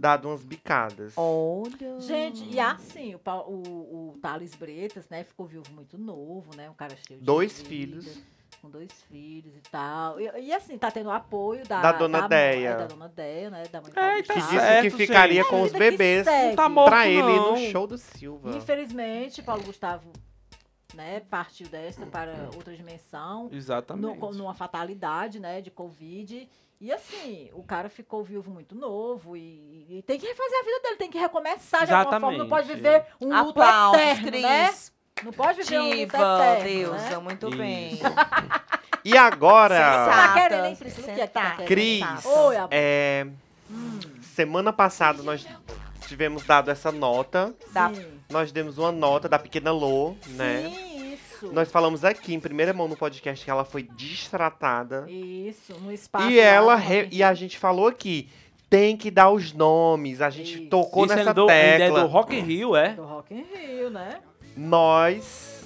dado 0.00 0.28
umas 0.28 0.42
bicadas. 0.42 1.12
Olha... 1.16 2.00
Gente, 2.00 2.42
e 2.48 2.58
assim, 2.58 3.14
o, 3.14 3.20
o, 3.46 4.10
o 4.14 4.18
Thales 4.20 4.54
Bretas, 4.54 5.08
né, 5.08 5.22
ficou 5.24 5.46
viúvo 5.46 5.70
muito 5.72 5.98
novo, 5.98 6.50
né? 6.56 6.70
Um 6.70 6.74
cara 6.74 6.96
cheio 7.06 7.20
de 7.20 7.24
Dois 7.26 7.58
vida, 7.60 7.68
filhos. 7.68 8.18
Com 8.62 8.68
dois 8.68 8.92
filhos 9.08 9.54
e 9.56 9.60
tal. 9.70 10.20
E, 10.20 10.24
e, 10.40 10.52
assim, 10.52 10.76
tá 10.76 10.90
tendo 10.90 11.06
o 11.08 11.12
apoio 11.12 11.66
da, 11.66 11.80
Da 11.80 11.92
dona 11.92 12.20
mãe- 12.20 12.28
Deia. 12.28 12.68
é, 12.68 12.76
da 12.76 12.86
dona 12.86 13.08
Deia, 13.08 13.48
né? 13.50 13.62
Da 13.72 13.80
mãe 13.80 13.90
do 13.90 13.98
É, 13.98 14.02
tá 14.02 14.10
Que 14.16 14.18
Gustavo. 14.22 14.40
disse 14.40 14.56
certo, 14.60 14.82
que 14.82 14.90
ficaria 15.06 15.42
gente. 15.42 15.50
com 15.50 15.56
É 15.58 15.62
os 15.62 15.72
bebês. 15.72 16.26
Não 16.26 16.54
tá 16.56 16.68
morto, 16.68 16.90
pra 16.90 17.08
ele 17.08 17.22
não. 17.22 17.52
no 17.52 17.70
show 17.70 17.86
do 17.86 17.96
Silva. 17.96 18.54
Infelizmente, 18.54 19.42
Paulo 19.42 19.62
Gustavo, 19.62 20.10
né, 20.94 21.20
partiu 21.30 21.68
desta 21.68 22.04
para 22.04 22.50
outra 22.54 22.76
dimensão. 22.76 23.44
no- 23.48 23.56
Exatamente. 23.56 24.18
com- 24.18 24.32
numa 24.32 24.52
fatalidade, 24.52 25.40
né, 25.40 25.62
de 25.62 25.70
Covid. 25.70 26.46
E 26.80 26.90
assim, 26.90 27.50
o 27.52 27.62
cara 27.62 27.90
ficou 27.90 28.24
viúvo 28.24 28.50
muito 28.50 28.74
novo 28.74 29.36
e, 29.36 29.86
e 29.98 30.02
tem 30.06 30.18
que 30.18 30.26
refazer 30.26 30.58
a 30.60 30.64
vida 30.64 30.80
dele, 30.82 30.96
tem 30.96 31.10
que 31.10 31.18
recomeçar 31.18 31.86
de 31.86 31.92
alguma 31.92 32.18
forma. 32.18 32.38
Não 32.38 32.48
pode 32.48 32.72
Exatamente. 32.72 33.00
viver 33.00 33.06
um 33.20 33.38
luto 33.42 33.60
Aplausos, 33.60 34.00
eterno, 34.00 34.26
Cris. 34.28 34.42
né? 34.42 34.74
Não 35.22 35.32
pode 35.32 35.62
viver 35.62 35.78
um 35.78 35.84
luto 35.84 35.96
Diva, 35.96 36.18
eterno, 36.18 36.64
deusa, 36.64 37.10
né? 37.10 37.18
muito 37.18 37.48
Isso. 37.48 37.58
bem. 37.58 37.98
E 39.02 39.16
agora, 39.16 39.74
Sensata, 39.76 41.62
é? 41.62 41.66
Cris, 41.66 42.04
Oi, 42.26 42.56
é, 42.70 43.26
semana 44.20 44.74
passada 44.74 45.22
nós 45.22 45.46
tivemos 46.06 46.44
dado 46.44 46.70
essa 46.70 46.92
nota. 46.92 47.54
Da- 47.72 47.88
Sim. 47.94 48.20
Nós 48.28 48.52
demos 48.52 48.76
uma 48.76 48.92
nota 48.92 49.26
da 49.26 49.38
pequena 49.38 49.72
Lô, 49.72 50.14
né? 50.28 50.68
Isso. 51.44 51.52
Nós 51.52 51.70
falamos 51.70 52.04
aqui 52.04 52.34
em 52.34 52.40
primeira 52.40 52.72
mão 52.72 52.86
no 52.88 52.96
podcast 52.96 53.44
que 53.44 53.50
ela 53.50 53.64
foi 53.64 53.82
destratada. 53.82 55.06
Isso, 55.08 55.72
no 55.80 55.92
espaço. 55.92 56.28
E 56.30 56.38
ela 56.38 56.74
re- 56.76 57.08
e 57.10 57.22
a 57.22 57.32
gente 57.34 57.58
falou 57.58 57.86
aqui, 57.88 58.28
tem 58.68 58.96
que 58.96 59.10
dar 59.10 59.30
os 59.30 59.52
nomes. 59.52 60.20
A 60.20 60.30
gente 60.30 60.60
Isso. 60.60 60.68
tocou 60.68 61.06
Isso 61.06 61.14
nessa 61.16 61.30
é 61.30 61.34
do, 61.34 61.42
ainda 61.42 61.52
é 61.54 61.78
tecla. 61.78 62.00
do 62.02 62.06
Rock 62.06 62.36
in 62.36 62.40
Rio, 62.40 62.76
é? 62.76 62.90
Do 62.90 63.04
Rock 63.04 63.34
in 63.34 63.44
Rio, 63.54 63.90
né? 63.90 64.18
Nós 64.56 65.58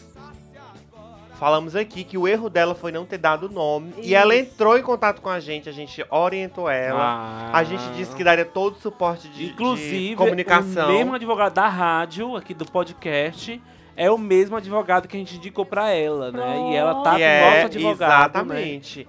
falamos 1.38 1.74
aqui 1.76 2.04
que 2.04 2.16
o 2.16 2.26
erro 2.28 2.48
dela 2.48 2.74
foi 2.74 2.92
não 2.92 3.04
ter 3.04 3.18
dado 3.18 3.46
o 3.46 3.48
nome. 3.52 3.92
E 3.98 4.00
Isso. 4.02 4.14
ela 4.14 4.34
entrou 4.36 4.78
em 4.78 4.82
contato 4.82 5.20
com 5.20 5.28
a 5.28 5.40
gente, 5.40 5.68
a 5.68 5.72
gente 5.72 6.04
orientou 6.10 6.70
ela. 6.70 7.02
Ah. 7.02 7.50
A 7.58 7.64
gente 7.64 7.82
disse 7.96 8.14
que 8.14 8.22
daria 8.24 8.44
todo 8.44 8.74
o 8.76 8.80
suporte 8.80 9.28
de, 9.28 9.46
Inclusive, 9.46 10.10
de 10.10 10.16
comunicação. 10.16 10.88
o 10.88 10.92
mesmo 10.92 11.12
advogado 11.14 11.52
da 11.54 11.68
rádio, 11.68 12.36
aqui 12.36 12.54
do 12.54 12.64
podcast, 12.64 13.60
é 13.96 14.10
o 14.10 14.18
mesmo 14.18 14.56
advogado 14.56 15.08
que 15.08 15.16
a 15.16 15.20
gente 15.20 15.36
indicou 15.36 15.64
pra 15.64 15.90
ela, 15.90 16.30
né? 16.32 16.70
E 16.72 16.76
ela 16.76 17.02
tá 17.02 17.10
com 17.12 17.16
o 17.16 17.20
é, 17.22 17.54
nosso 17.54 17.66
advogado, 17.66 18.08
né? 18.08 18.62
exatamente. 18.62 19.08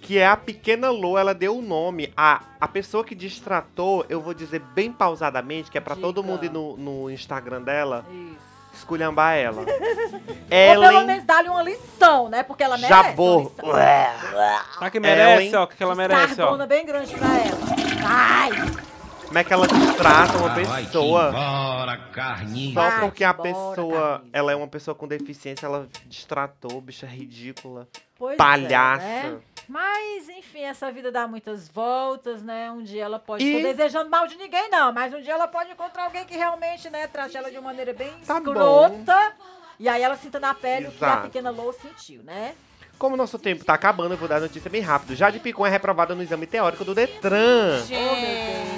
Que 0.00 0.18
é 0.18 0.26
a 0.26 0.36
pequena 0.36 0.90
Lô, 0.90 1.18
ela 1.18 1.34
deu 1.34 1.56
o 1.56 1.62
nome. 1.62 2.12
A, 2.16 2.42
a 2.60 2.68
pessoa 2.68 3.04
que 3.04 3.14
distratou, 3.14 4.06
eu 4.08 4.20
vou 4.20 4.32
dizer 4.32 4.60
bem 4.74 4.90
pausadamente, 4.92 5.70
que 5.70 5.76
é 5.76 5.80
pra 5.80 5.96
todo 5.96 6.22
mundo 6.22 6.44
ir 6.44 6.50
no, 6.50 6.76
no 6.76 7.10
Instagram 7.10 7.62
dela, 7.62 8.06
Isso. 8.10 8.36
esculhambar 8.74 9.34
ela. 9.36 9.62
Ou 10.76 10.80
pelo 10.80 11.04
menos 11.04 11.24
dar-lhe 11.24 11.48
uma 11.48 11.62
lição, 11.62 12.28
né? 12.28 12.42
Porque 12.42 12.62
ela 12.62 12.78
merece 12.78 13.02
Jabor. 13.02 13.52
uma 13.62 13.72
lição. 13.72 14.78
Tá 14.78 14.90
que 14.90 15.00
merece, 15.00 15.42
Ellen- 15.42 15.56
ó, 15.56 15.64
o 15.64 15.66
que 15.66 15.76
que 15.76 15.82
ela 15.82 15.94
merece, 15.94 16.40
ó. 16.40 16.66
Bem 16.66 16.86
grande 16.86 17.14
pra 17.14 17.28
ela. 17.38 17.58
Vai! 18.00 18.87
Como 19.28 19.38
é 19.38 19.44
que 19.44 19.52
ela 19.52 19.66
distrata 19.66 20.38
uma 20.38 20.54
pessoa? 20.54 21.28
embora. 21.28 22.90
Só 22.90 23.00
porque 23.00 23.22
a 23.24 23.34
pessoa, 23.34 24.24
ela 24.32 24.52
é 24.52 24.56
uma 24.56 24.66
pessoa 24.68 24.94
com 24.94 25.06
deficiência, 25.06 25.66
ela 25.66 25.86
distratou, 26.06 26.80
bicha 26.80 27.06
ridícula, 27.06 27.86
Pois 28.18 28.34
é, 28.34 28.36
palhaça. 28.36 29.04
né? 29.04 29.38
Mas, 29.68 30.30
enfim, 30.30 30.60
essa 30.62 30.90
vida 30.90 31.12
dá 31.12 31.28
muitas 31.28 31.68
voltas, 31.68 32.42
né? 32.42 32.70
Um 32.70 32.82
dia 32.82 33.04
ela 33.04 33.18
pode. 33.18 33.44
E- 33.44 33.56
Tô 33.60 33.68
desejando 33.68 34.08
mal 34.08 34.26
de 34.26 34.34
ninguém, 34.36 34.70
não. 34.70 34.90
Mas 34.94 35.12
um 35.12 35.20
dia 35.20 35.34
ela 35.34 35.46
pode 35.46 35.70
encontrar 35.70 36.04
alguém 36.04 36.24
que 36.24 36.34
realmente, 36.34 36.88
né, 36.88 37.06
trate 37.06 37.36
ela 37.36 37.50
de 37.50 37.58
uma 37.58 37.64
maneira 37.68 37.92
bem 37.92 38.10
Tá 38.26 38.40
bom. 38.40 38.50
escrota. 38.52 39.32
E 39.78 39.86
aí 39.88 40.00
ela 40.02 40.16
sinta 40.16 40.40
na 40.40 40.54
pele 40.54 40.88
o 40.88 40.90
que 40.90 41.04
a 41.04 41.08
Exato. 41.08 41.22
pequena 41.24 41.50
Lou 41.50 41.70
sentiu, 41.74 42.22
né? 42.22 42.54
Como 42.98 43.14
o 43.14 43.18
nosso 43.18 43.38
tempo 43.38 43.64
tá 43.64 43.74
acabando, 43.74 44.14
eu 44.14 44.18
vou 44.18 44.26
dar 44.26 44.36
a 44.38 44.40
notícia 44.40 44.68
bem 44.70 44.80
rápido. 44.80 45.14
Jade 45.14 45.38
Picon 45.38 45.64
é 45.66 45.70
reprovada 45.70 46.14
no 46.16 46.22
exame 46.22 46.46
teórico 46.46 46.84
do 46.84 46.94
Detran. 46.94 47.84
Gente, 47.84 48.77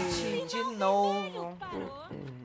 de 0.50 0.62
novo. 0.76 1.56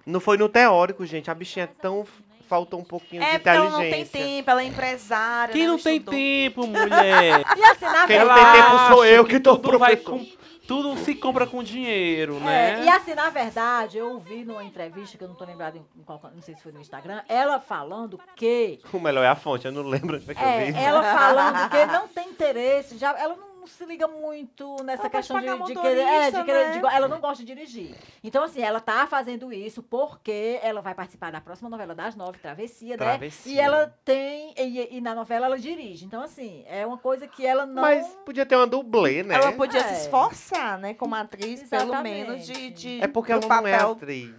Não 0.05 0.19
foi 0.19 0.37
no 0.37 0.47
teórico, 0.47 1.05
gente. 1.05 1.29
A 1.31 1.33
bichinha 1.35 1.63
é 1.65 1.67
tão. 1.67 2.05
Faltou 2.47 2.79
um 2.79 2.83
pouquinho 2.83 3.23
É 3.23 3.31
de 3.31 3.39
porque 3.39 3.49
ela 3.49 3.69
não 3.71 3.79
tem 3.79 3.87
inteligência. 4.03 4.19
tempo, 4.21 4.51
ela 4.51 4.61
é 4.61 4.65
empresária. 4.65 5.51
Quem 5.51 5.63
né, 5.63 5.67
não 5.67 5.79
tem 5.79 5.95
estudou. 5.97 6.13
tempo, 6.13 6.67
mulher? 6.67 7.43
E 7.57 7.63
assim, 7.63 7.85
na 7.85 8.05
Quem 8.05 8.19
não 8.19 8.25
verdade. 8.27 8.51
tem 8.51 8.61
tempo 8.63 8.87
sou 8.93 9.05
eu 9.05 9.25
que 9.25 9.39
tô 9.39 9.57
tudo 9.57 9.79
vai 9.79 9.95
professor. 9.97 10.19
com- 10.19 10.45
Tudo 10.67 10.95
se 10.97 11.15
compra 11.15 11.47
com 11.47 11.63
dinheiro, 11.63 12.37
É, 12.37 12.39
né? 12.41 12.83
e 12.85 12.89
assim, 12.89 13.15
na 13.15 13.29
verdade, 13.31 13.97
eu 13.97 14.19
vi 14.19 14.43
numa 14.45 14.63
entrevista, 14.63 15.15
que 15.17 15.23
eu 15.23 15.27
não 15.27 15.35
tô 15.35 15.43
lembrada 15.45 15.77
em, 15.77 15.85
em 15.99 16.03
qual, 16.03 16.19
não 16.35 16.41
sei 16.41 16.55
se 16.55 16.61
foi 16.63 16.71
no 16.71 16.81
Instagram, 16.81 17.21
ela 17.29 17.59
falando 17.59 18.19
que 18.35 18.79
O 18.93 18.99
melhor 18.99 19.23
é 19.23 19.27
a 19.27 19.35
fonte, 19.35 19.65
eu 19.65 19.71
não 19.71 19.81
lembro 19.83 20.15
onde 20.15 20.25
foi 20.25 20.33
que 20.35 20.41
eu 20.43 20.47
É, 20.47 20.71
vi. 20.71 20.77
ela 20.79 21.01
falando 21.17 21.69
que 21.69 21.85
não 21.85 22.07
tem 22.07 22.29
interesse, 22.29 22.97
já, 22.97 23.09
ela 23.17 23.35
não, 23.35 23.54
não 23.65 23.67
se 23.67 23.83
liga 23.85 24.07
muito 24.07 24.83
nessa 24.83 25.03
Ela 25.03 25.09
questão 25.09 25.39
de, 25.39 25.47
de 25.73 25.73
querer, 25.81 25.99
é, 26.01 26.31
de 26.31 26.43
querer- 26.43 26.67
né? 26.69 26.79
de 26.79 26.85
ela 26.95 27.07
não 27.07 27.19
gosta 27.19 27.43
de 27.43 27.53
dirigir. 27.53 27.95
Então, 28.23 28.43
assim, 28.43 28.61
ela 28.61 28.79
tá 28.79 29.07
fazendo 29.07 29.51
isso 29.51 29.81
porque 29.81 30.59
ela 30.61 30.81
vai 30.81 30.93
participar 30.93 31.31
da 31.31 31.41
próxima 31.41 31.67
novela 31.69 31.95
das 31.95 32.15
nove, 32.15 32.37
Travessia, 32.37 32.91
né? 32.91 32.97
Travessia. 32.97 33.51
E 33.51 33.59
ela 33.59 33.93
tem, 34.05 34.53
e, 34.55 34.97
e 34.97 35.01
na 35.01 35.15
novela 35.15 35.47
ela 35.47 35.57
dirige. 35.57 36.05
Então, 36.05 36.21
assim, 36.21 36.63
é 36.67 36.85
uma 36.85 36.97
coisa 36.99 37.27
que 37.27 37.43
ela 37.45 37.65
não... 37.65 37.81
Mas 37.81 38.05
podia 38.23 38.45
ter 38.45 38.55
uma 38.55 38.67
dublê, 38.67 39.23
né? 39.23 39.33
Ela 39.35 39.51
podia 39.51 39.79
É. 39.79 39.83
se 39.95 40.01
esforçar, 40.03 40.77
né, 40.77 40.93
como 40.93 41.15
atriz, 41.15 41.63
pelo 41.63 41.85
Exatamente. 41.85 42.27
menos 42.27 42.45
de, 42.45 42.69
de 42.69 43.01
É 43.03 43.07
porque 43.07 43.31
ela 43.31 43.41
não 43.47 43.67
é 43.67 43.75
atriz. 43.75 44.35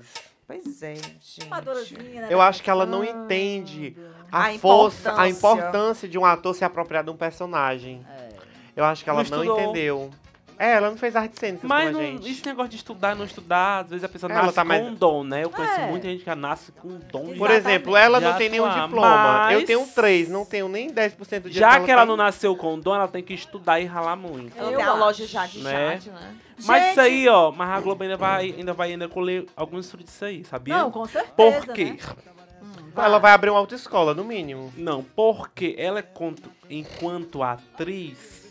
Pois 0.47 0.81
é, 0.81 0.95
gente. 0.95 1.41
Né, 1.51 2.29
Eu 2.31 2.41
acho 2.41 2.63
que 2.63 2.71
ela 2.71 2.87
não 2.87 3.03
entende 3.03 3.97
a, 4.31 4.47
A 4.47 4.59
força, 4.61 5.09
a 5.21 5.29
importância. 5.29 5.59
importância 5.59 6.09
de 6.09 6.17
um 6.17 6.25
ator 6.25 6.55
se 6.55 6.65
apropriar 6.65 7.03
de 7.03 7.11
um 7.11 7.17
personagem. 7.17 8.07
É. 8.09 8.26
Eu 8.77 8.85
acho 8.85 9.03
que 9.03 9.11
ela 9.11 9.25
Não 9.25 9.43
não, 9.45 9.61
entendeu. 9.61 10.11
É, 10.59 10.73
ela 10.73 10.89
não 10.89 10.97
fez 10.97 11.15
arte 11.15 11.39
cênica 11.39 11.69
Mas 11.69 11.91
como 11.93 11.99
a 11.99 12.03
não, 12.03 12.11
gente. 12.13 12.31
esse 12.31 12.47
negócio 12.47 12.71
de 12.71 12.77
estudar, 12.77 13.15
não 13.15 13.27
estudar, 13.27 13.81
às 13.85 13.91
vezes 13.91 14.05
a 14.05 14.09
pessoa 14.09 14.33
Ela 14.33 14.41
nasce 14.43 14.55
tá 14.55 14.63
com 14.63 14.69
mais- 14.69 14.87
um 14.87 14.95
dom, 14.95 15.23
né? 15.23 15.45
Eu 15.45 15.51
conheço 15.51 15.81
É. 15.81 15.87
muita 15.91 16.09
gente 16.09 16.25
que 16.25 16.35
nasce 16.35 16.73
com 16.73 16.89
um 16.89 16.99
dom. 17.13 17.25
Por 17.27 17.33
Exatamente. 17.51 17.57
exemplo, 17.57 17.95
ela 17.97 18.19
não 18.21 18.31
Já 18.31 18.37
tem 18.39 18.49
nenhum 18.49 18.65
atuar, 18.65 18.85
diploma. 18.87 19.49
Eu 19.53 19.59
mas- 19.59 19.65
tenho 19.67 19.87
três, 19.95 20.29
não 20.31 20.47
tenho 20.47 20.67
nem 20.67 20.91
10% 20.91 21.51
de 21.51 21.59
Já 21.59 21.79
que 21.81 21.91
ela 21.91 22.03
tem. 22.03 22.09
não 22.09 22.17
nasceu 22.17 22.57
com 22.57 22.79
dom, 22.79 22.95
ela 22.95 23.07
tem 23.07 23.23
que 23.23 23.35
estudar 23.35 23.81
e 23.81 23.85
ralar 23.85 24.17
muito. 24.17 24.57
Ela 24.57 24.71
Eu 24.73 24.79
tem 24.79 24.87
a 24.87 24.95
loja 24.95 25.27
já 25.27 25.45
de 25.47 25.59
né? 25.63 25.71
Jade, 25.93 26.11
né? 26.11 26.35
Mas 26.65 26.83
Gente- 26.83 26.91
isso 26.93 27.01
aí, 27.03 27.29
ó, 27.29 27.53
mas 27.53 27.69
a 27.69 27.81
Globo 27.81 28.03
ainda 28.03 28.17
vai, 28.17 28.55
ainda 28.57 28.73
vai 28.73 28.93
ainda 28.93 29.09
colher 29.11 29.45
alguns 29.55 29.85
estudos 29.85 30.07
disso 30.07 30.25
aí, 30.25 30.43
sabia? 30.43 30.75
Não, 30.79 30.91
com 30.91 31.05
certeza, 31.05 31.35
Por 31.67 31.75
quê? 31.75 31.85
né? 31.85 31.99
Ela 32.97 33.19
vai 33.19 33.33
abrir 33.33 33.51
uma 33.51 33.59
autoescola, 33.59 34.15
no 34.15 34.25
mínimo. 34.25 34.73
Não, 34.75 35.03
porque 35.05 35.75
ela, 35.79 35.99
é 35.99 36.03
conto- 36.03 36.51
enquanto 36.71 37.43
atriz, 37.43 38.46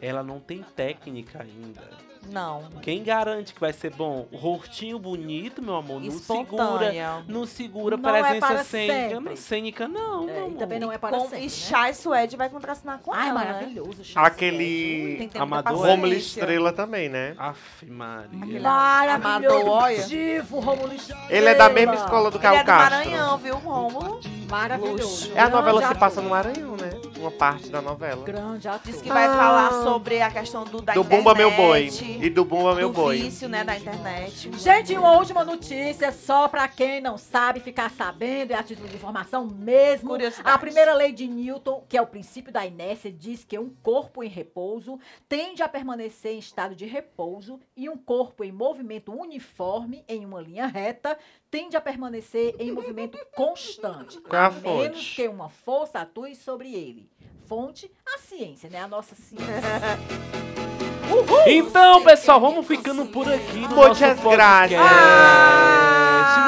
ela 0.00 0.22
não 0.22 0.40
tem 0.40 0.64
técnica 0.74 1.42
ainda. 1.42 2.10
Não. 2.28 2.64
Quem 2.82 3.02
garante 3.02 3.54
que 3.54 3.60
vai 3.60 3.72
ser 3.72 3.94
bom? 3.94 4.26
O 4.30 4.36
rostinho 4.36 4.98
bonito, 4.98 5.62
meu 5.62 5.76
amor, 5.76 6.02
não 6.02 6.10
segura. 6.10 7.24
Não 7.26 7.46
segura 7.46 7.96
Não 7.96 8.14
é 8.14 8.22
presença 8.22 8.46
para 8.46 8.64
cênica. 8.64 9.36
cênica 9.36 9.88
não, 9.88 10.24
É, 10.28 10.32
meu 10.32 10.34
e 10.34 10.46
amor. 10.48 10.58
também 10.58 10.78
não 10.78 10.92
é 10.92 10.98
para 10.98 11.16
Com, 11.16 11.22
sempre, 11.24 11.38
e 11.38 11.42
né? 11.44 11.48
Chai 11.48 11.94
Suede 11.94 12.36
vai 12.36 12.50
contracenar 12.50 12.98
com 12.98 13.12
Ai, 13.12 13.30
ela, 13.30 13.40
né? 13.40 13.52
maravilhoso. 13.52 14.04
Chá 14.04 14.20
Aquele 14.26 15.30
Amador 15.34 15.86
é? 15.86 15.90
Romulo 15.90 16.12
Estrela 16.12 16.72
também, 16.72 17.08
né? 17.08 17.34
Aff, 17.38 17.86
Maria. 17.86 18.60
Maravilhoso. 18.60 20.14
Romulo 20.50 20.92
Estrela. 20.92 21.26
Ele 21.30 21.48
é 21.48 21.54
da 21.54 21.68
mesma 21.70 21.94
escola 21.94 22.30
do 22.30 22.36
Ele 22.36 22.42
Caio 22.42 22.56
é 22.58 22.62
do 22.62 22.66
Castro. 22.66 22.98
Maranhão, 22.98 23.38
viu, 23.38 23.56
Rômulo? 23.56 24.20
Maravilhoso. 24.48 25.32
É 25.34 25.40
a 25.40 25.48
novela 25.48 25.78
Grande 25.80 25.94
se 25.94 26.00
passa 26.00 26.20
no 26.20 26.28
Maranhão, 26.30 26.76
né? 26.76 26.79
Uma 27.20 27.30
parte 27.30 27.68
da 27.68 27.80
novela. 27.82 28.24
Grande 28.24 28.66
ator. 28.66 28.80
Diz 28.90 29.02
que 29.02 29.08
vai 29.08 29.26
falar 29.28 29.82
sobre 29.84 30.20
a 30.20 30.30
questão 30.30 30.64
do 30.64 30.80
da 30.80 30.94
do 30.94 31.00
internet. 31.00 31.18
Bumba 31.18 31.34
Meu 31.34 31.50
Boi. 31.50 31.88
E 32.20 32.30
do 32.30 32.44
Bumba 32.44 32.74
Meu 32.74 32.88
do 32.88 32.94
Boi. 32.94 33.18
vício, 33.18 33.48
né, 33.48 33.62
da 33.62 33.76
internet. 33.76 34.50
Gente, 34.58 34.96
uma 34.96 35.12
última 35.12 35.44
notícia, 35.44 36.10
só 36.12 36.48
pra 36.48 36.66
quem 36.66 37.00
não 37.00 37.18
sabe 37.18 37.60
ficar 37.60 37.90
sabendo, 37.90 38.52
é 38.52 38.54
a 38.54 38.62
título 38.62 38.88
de 38.88 38.96
informação 38.96 39.46
mesmo. 39.46 40.16
A 40.44 40.58
primeira 40.58 40.94
lei 40.94 41.12
de 41.12 41.26
Newton, 41.26 41.84
que 41.88 41.96
é 41.96 42.02
o 42.02 42.06
princípio 42.06 42.52
da 42.52 42.64
inércia, 42.66 43.12
diz 43.12 43.44
que 43.44 43.58
um 43.58 43.70
corpo 43.82 44.22
em 44.24 44.28
repouso 44.28 44.98
tende 45.28 45.62
a 45.62 45.68
permanecer 45.68 46.32
em 46.32 46.38
estado 46.38 46.74
de 46.74 46.86
repouso 46.86 47.60
e 47.76 47.88
um 47.88 47.96
corpo 47.96 48.42
em 48.42 48.52
movimento 48.52 49.12
uniforme, 49.12 50.04
em 50.08 50.24
uma 50.24 50.40
linha 50.40 50.66
reta, 50.66 51.18
tende 51.50 51.76
a 51.76 51.80
permanecer 51.80 52.54
em 52.58 52.70
movimento 52.72 53.18
constante, 53.34 54.20
Qual 54.20 54.40
a 54.42 54.46
a 54.46 54.50
menos 54.50 54.96
fonte? 54.98 55.16
que 55.16 55.28
uma 55.28 55.48
força 55.48 56.00
atue 56.00 56.34
sobre 56.36 56.72
ele. 56.74 57.08
Fonte, 57.46 57.90
a 58.14 58.18
ciência, 58.18 58.70
né? 58.70 58.80
A 58.80 58.86
nossa 58.88 59.14
ciência. 59.14 59.46
Uhul! 61.10 61.42
Então, 61.48 62.04
pessoal, 62.04 62.40
vamos 62.40 62.64
ficando 62.66 63.04
por 63.06 63.28
aqui 63.28 63.58
no 63.62 63.74
nosso 63.74 63.74
podcast. 63.74 64.22
graças. 64.22 64.78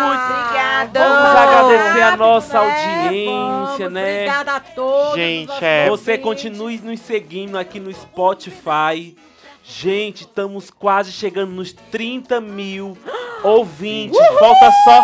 Muito 0.06 0.22
Obrigada. 0.22 1.00
Vamos 1.08 1.36
agradecer 1.36 2.02
a 2.02 2.16
nossa 2.16 2.60
né? 2.60 3.04
audiência, 3.04 3.88
Vamos, 3.88 3.92
né? 3.92 4.14
Obrigada 4.14 4.56
a 4.56 4.60
todos. 4.60 5.14
Gente, 5.14 5.64
é- 5.64 5.88
Você 5.88 6.18
continue 6.18 6.78
nos 6.78 7.00
seguindo 7.00 7.58
aqui 7.58 7.80
no 7.80 7.92
Spotify. 7.92 9.16
Gente, 9.64 10.22
estamos 10.22 10.70
quase 10.70 11.12
chegando 11.12 11.52
nos 11.52 11.72
30 11.72 12.40
mil 12.40 12.96
ouvintes. 13.42 14.18
Falta 14.38 14.70
só. 14.84 15.02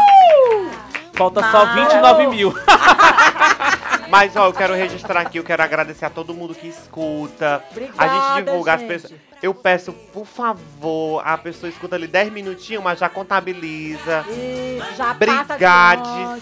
Falta 1.15 1.51
só 1.51 1.67
Não. 1.67 1.75
29 1.75 2.27
mil. 2.29 2.55
Mas, 4.11 4.35
ó, 4.37 4.47
eu 4.47 4.53
quero 4.55 4.73
registrar 4.75 5.21
aqui, 5.21 5.39
eu 5.39 5.45
quero 5.45 5.63
agradecer 5.63 6.07
a 6.07 6.11
todo 6.11 6.33
mundo 6.33 6.55
que 6.55 6.67
escuta. 6.67 7.57
a 7.57 7.79
gente 7.79 7.91
Obrigada, 7.93 8.43
divulga 8.43 8.73
as 8.75 8.81
gente. 8.81 8.89
pessoas. 8.89 9.21
Eu 9.43 9.55
peço, 9.55 9.93
por 9.93 10.27
favor, 10.27 11.23
a 11.25 11.37
pessoa 11.37 11.69
escuta 11.71 11.95
ali 11.95 12.07
10 12.07 12.33
minutinhos, 12.33 12.83
mas 12.83 12.99
já 12.99 13.09
contabiliza. 13.09 14.25
Isso, 14.29 14.97
já 14.97 15.13
Brigades. 15.15 16.09
passa 16.11 16.39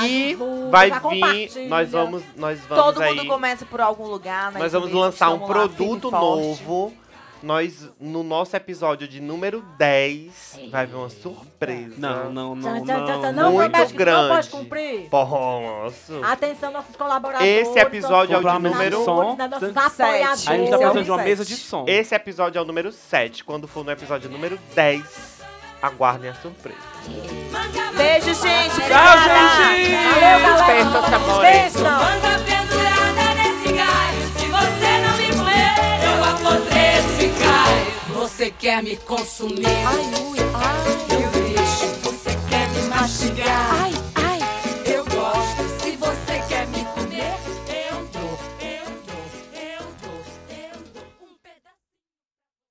já 0.00 0.06
E 0.06 0.28
divulga, 0.28 0.70
vai 0.70 0.88
já 0.88 0.98
vir, 0.98 1.68
nós 1.68 1.90
vamos, 1.90 2.22
nós 2.36 2.60
vamos 2.68 2.84
Todo 2.84 3.02
aí. 3.02 3.14
mundo 3.14 3.26
começa 3.26 3.64
por 3.66 3.80
algum 3.80 4.06
lugar, 4.06 4.52
né? 4.52 4.60
Nós 4.60 4.72
vamos 4.72 4.92
lançar 4.92 5.30
um 5.30 5.40
lá, 5.40 5.46
produto 5.46 6.10
novo. 6.10 6.92
Nós, 7.42 7.88
no 8.00 8.22
nosso 8.22 8.56
episódio 8.56 9.06
de 9.06 9.20
número 9.20 9.62
10, 9.78 10.58
vai 10.70 10.86
vir 10.86 10.96
uma 10.96 11.10
surpresa. 11.10 11.94
Não, 11.98 12.32
não, 12.32 12.54
não, 12.56 12.82
tchan, 12.82 12.84
tchan, 12.84 13.04
tchan. 13.04 13.20
não. 13.20 13.32
Não 13.32 13.52
Muito 13.52 13.70
promete 13.70 13.94
que 13.94 14.04
não 14.04 14.14
pode 14.28 14.28
grande. 14.28 14.50
cumprir. 14.50 15.08
Posso. 15.10 16.24
Atenção, 16.24 16.72
nossos 16.72 16.96
colaboradores. 16.96 17.46
Esse 17.68 17.78
episódio 17.78 18.34
é 18.34 18.38
o 18.38 18.40
de 18.42 18.58
número... 18.58 19.04
som. 19.04 19.36
A 19.38 19.58
gente 19.60 19.70
tá 19.70 19.90
precisando 19.90 21.04
de 21.04 21.10
uma 21.10 21.22
mesa 21.22 21.44
de 21.44 21.56
som. 21.56 21.84
Esse 21.86 22.14
episódio 22.14 22.58
é 22.58 22.62
o 22.62 22.64
número 22.64 22.90
7. 22.90 23.44
Quando 23.44 23.68
for 23.68 23.84
no 23.84 23.90
episódio 23.92 24.30
número 24.30 24.58
10, 24.74 25.35
aguardem 25.86 26.30
a 26.30 26.34
surpresa. 26.34 26.78
Beijo, 27.96 28.34
gente. 28.34 28.74
Tchau, 28.74 29.18
gente. 29.22 29.94
Valeu, 29.94 30.40
galera. 30.40 30.66
Beijo, 31.40 31.86
amor. 31.86 32.40
Pendurada 32.44 33.34
nesse 33.34 33.72
galho. 33.72 34.22
Se 34.36 34.46
você 34.46 34.90
não 35.02 35.16
me 35.16 35.28
eu 36.04 36.24
apodreço 36.24 37.22
e 37.22 37.28
caio. 37.30 37.86
Você 38.14 38.50
quer 38.50 38.82
me 38.82 38.96
consumir? 38.96 39.66
Ai, 39.66 40.22
ui, 40.22 40.38
ai. 40.54 41.22
Eu 41.22 41.30
deixo. 41.30 41.86
Você 42.02 42.36
quer 42.48 42.68
me 42.70 42.82
mastigar? 42.88 43.82
Ai. 43.82 43.95